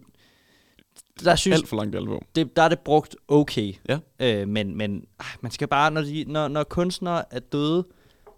der 1.24 1.36
synes 1.36 1.54
alt 1.58 1.68
for 1.68 1.76
langt 1.76 1.96
album. 1.96 2.22
det, 2.34 2.56
der 2.56 2.62
er 2.62 2.68
det 2.68 2.78
brugt 2.78 3.16
okay. 3.28 3.72
Ja. 3.88 3.98
Øh, 4.20 4.48
men 4.48 4.76
men 4.76 5.04
ah, 5.18 5.26
man 5.40 5.52
skal 5.52 5.68
bare, 5.68 5.90
når, 5.90 6.00
de, 6.02 6.24
når, 6.28 6.48
når 6.48 6.64
kunstnere 6.64 7.24
er 7.30 7.38
døde, 7.40 7.86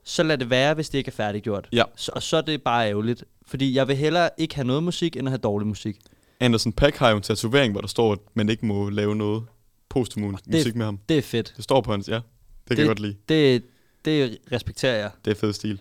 så 0.04 0.22
lad 0.22 0.38
det 0.38 0.50
være, 0.50 0.74
hvis 0.74 0.88
det 0.90 0.98
ikke 0.98 1.08
er 1.08 1.12
færdiggjort. 1.12 1.68
Ja. 1.72 1.82
Så, 1.96 2.12
og 2.14 2.22
så 2.22 2.36
er 2.36 2.40
det 2.40 2.62
bare 2.62 2.88
ærgerligt. 2.88 3.24
Fordi 3.46 3.74
jeg 3.74 3.88
vil 3.88 3.96
hellere 3.96 4.30
ikke 4.38 4.54
have 4.54 4.66
noget 4.66 4.82
musik, 4.82 5.16
end 5.16 5.28
at 5.28 5.30
have 5.30 5.38
dårlig 5.38 5.66
musik. 5.68 5.96
Anderson 6.40 6.72
Paak 6.72 6.94
har 6.96 7.10
jo 7.10 7.16
en 7.16 7.22
tatovering, 7.22 7.72
hvor 7.72 7.80
der 7.80 7.88
står, 7.88 8.12
at 8.12 8.18
man 8.34 8.48
ikke 8.48 8.66
må 8.66 8.88
lave 8.88 9.16
noget 9.16 9.44
posthum 9.88 10.36
det- 10.36 10.46
musik 10.54 10.76
med 10.76 10.84
ham. 10.84 10.98
Det 11.08 11.18
er 11.18 11.22
fedt. 11.22 11.52
Det 11.56 11.64
står 11.64 11.80
på 11.80 11.90
hans, 11.90 12.08
ja. 12.08 12.14
Det, 12.14 12.22
det 12.68 12.76
kan 12.76 12.78
jeg 12.78 12.86
godt 12.86 13.00
lide. 13.00 13.16
Det, 13.28 13.62
det 14.04 14.38
respekterer 14.52 14.96
jeg. 14.96 15.10
Det 15.24 15.30
er 15.30 15.34
fed 15.34 15.52
stil. 15.52 15.80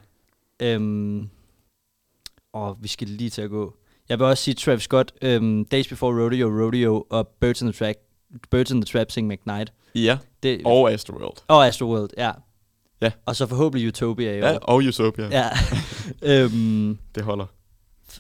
Øhm, 0.60 1.30
og 2.54 2.78
vi 2.82 2.88
skal 2.88 3.08
lige 3.08 3.30
til 3.30 3.42
at 3.42 3.50
gå. 3.50 3.76
Jeg 4.12 4.20
vil 4.20 4.28
også 4.28 4.44
sige 4.44 4.56
Travis 4.56 4.84
Scott, 4.84 5.12
øhm, 5.22 5.66
Days 5.66 5.88
Before 5.88 6.24
Rodeo, 6.24 6.48
Rodeo 6.66 7.06
og 7.10 7.28
Birds 7.28 7.62
in 7.62 7.68
the, 7.72 7.74
Track, 7.86 7.98
Birds 8.52 8.72
in 8.72 8.82
the 8.82 8.98
Trap 9.00 9.12
Sing 9.12 9.28
McKnight. 9.28 9.74
Ja, 9.96 10.18
Det, 10.44 10.62
og 10.66 10.92
Astroworld. 10.92 11.38
og 11.48 11.68
Astroworld, 11.68 12.10
ja. 12.18 12.32
Ja. 13.02 13.12
Og 13.26 13.36
så 13.36 13.48
forhåbentlig 13.48 13.88
Utopia 13.88 14.32
i 14.34 14.38
Ja, 14.38 14.54
år. 14.56 14.60
og 14.60 14.76
Utopia. 14.78 15.28
Ja. 15.32 15.50
Øhm, 16.44 16.98
Det 17.16 17.24
holder. 17.24 17.46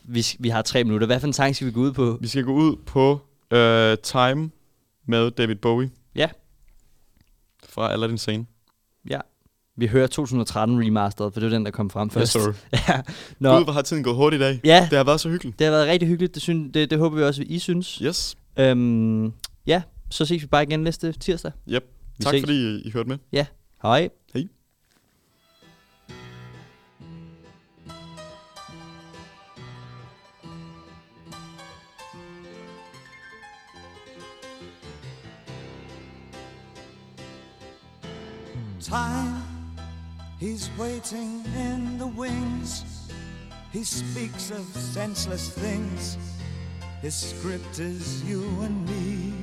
vi, 0.04 0.26
vi 0.40 0.50
har 0.50 0.62
tre 0.62 0.84
minutter. 0.84 1.08
Hvad 1.08 1.20
for 1.20 1.28
en 1.28 1.34
sang 1.34 1.56
skal 1.56 1.68
vi 1.68 1.72
gå 1.72 1.80
ud 1.80 1.92
på? 1.92 2.18
Vi 2.22 2.28
skal 2.28 2.44
gå 2.44 2.54
ud 2.54 2.76
på 2.86 3.12
uh, 3.56 4.04
Time 4.04 4.52
med 5.06 5.32
David 5.32 5.56
Bowie. 5.56 5.90
Ja. 6.16 6.30
Fra 7.70 7.92
Aladdin 7.92 8.18
Sane. 8.18 8.46
Ja. 9.10 9.20
Vi 9.82 9.88
hører 9.88 10.08
2013 10.08 10.80
remasteret, 10.88 11.34
for 11.34 11.40
det 11.40 11.48
er 11.48 11.52
den, 11.52 11.66
der 11.66 11.72
kom 11.72 11.90
frem 11.90 12.06
Yes, 12.08 12.14
først. 12.14 12.32
sir. 12.32 12.54
ja. 12.88 13.02
Nå, 13.40 13.56
Gud, 13.58 13.64
hvor 13.64 13.74
har 13.74 13.82
tiden 13.82 14.04
gået 14.04 14.16
hurtigt 14.16 14.42
i 14.42 14.44
dag. 14.46 14.60
ja, 14.64 14.88
Det 14.90 14.98
har 14.98 15.04
været 15.04 15.20
så 15.20 15.30
hyggeligt. 15.30 15.60
det 15.60 15.66
har 15.68 15.72
været 15.72 15.88
rigtig 15.88 16.08
hyggeligt. 16.10 16.34
Det, 16.34 16.42
synes, 16.42 16.70
det, 16.74 16.90
det 16.90 16.98
håber 17.00 17.18
vi 17.18 17.24
også, 17.24 17.44
I 17.48 17.60
synes. 17.60 17.96
Yes. 17.96 18.36
Øhm, 18.60 19.34
ja, 19.68 19.82
så 20.10 20.26
ses 20.26 20.42
vi 20.42 20.48
bare 20.48 20.64
igen 20.64 20.80
næste 20.80 21.12
tirsdag. 21.12 21.52
Yep. 21.70 21.84
Vi 22.18 22.24
Tak 22.24 22.34
ses. 22.34 22.42
fordi 22.42 22.54
I, 22.76 22.82
I 22.82 22.92
hørte 22.92 23.10
med. 23.10 23.18
Hej. 23.84 24.10
Hej. 24.34 24.44
Time, 38.80 39.31
he's 40.42 40.72
waiting 40.76 41.46
in 41.56 42.00
the 42.00 42.08
wings. 42.08 42.84
He 43.72 43.84
speaks 43.84 44.50
of 44.50 44.66
senseless 44.76 45.50
things. 45.50 46.18
His 47.02 47.16
script 47.16 47.80
is 47.80 48.24
you 48.24 48.44
and 48.62 48.90
me. 48.90 49.34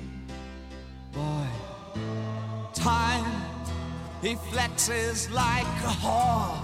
Boy, 1.12 1.46
time, 2.74 3.30
he 4.20 4.34
flexes 4.50 5.32
like 5.32 5.74
a 5.84 5.94
whore, 6.02 6.60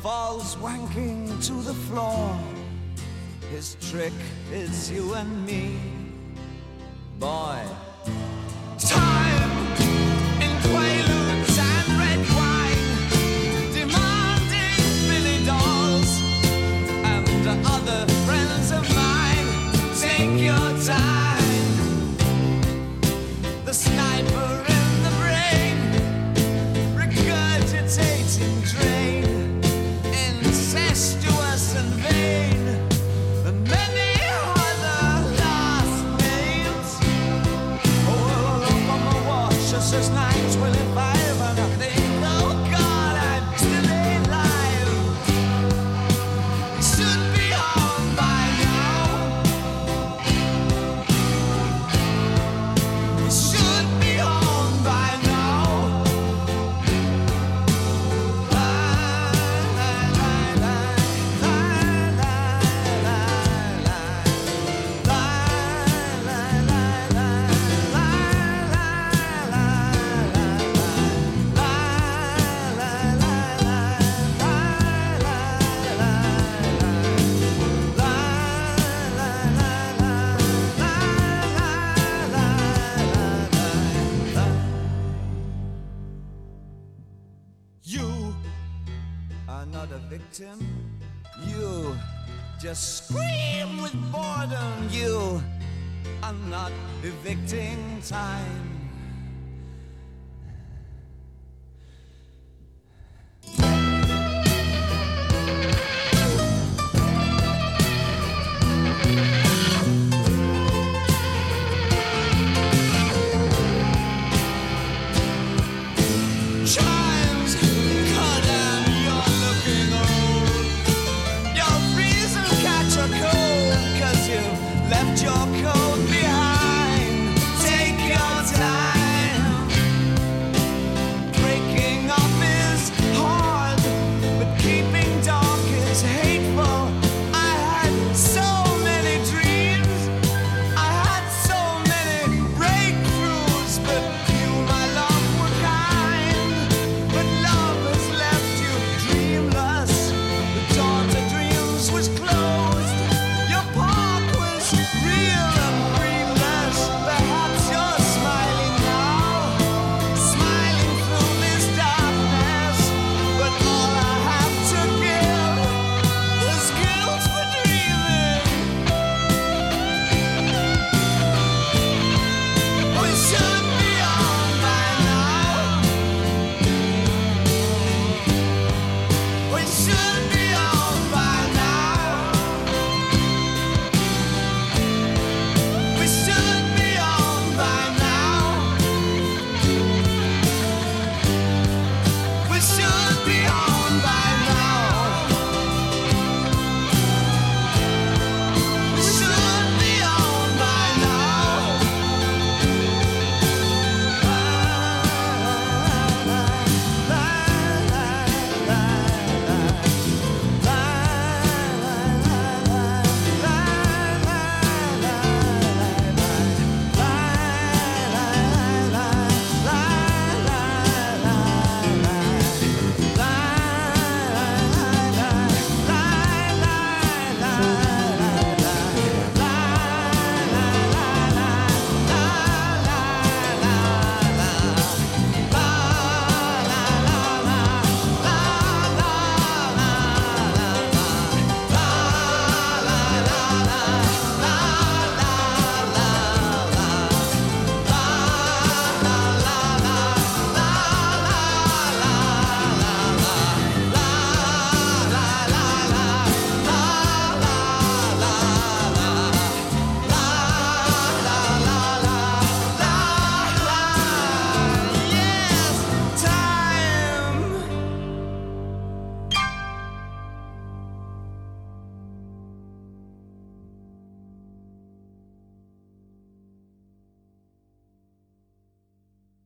falls 0.00 0.56
wanking 0.56 1.28
to 1.46 1.52
the 1.52 1.74
floor. 1.74 2.36
His 3.50 3.76
trick 3.90 4.18
is 4.50 4.90
you 4.90 5.12
and 5.12 5.46
me. 5.46 5.78
Boy, 7.18 7.60
time 8.78 9.52
in 10.40 11.11
time. 20.82 21.21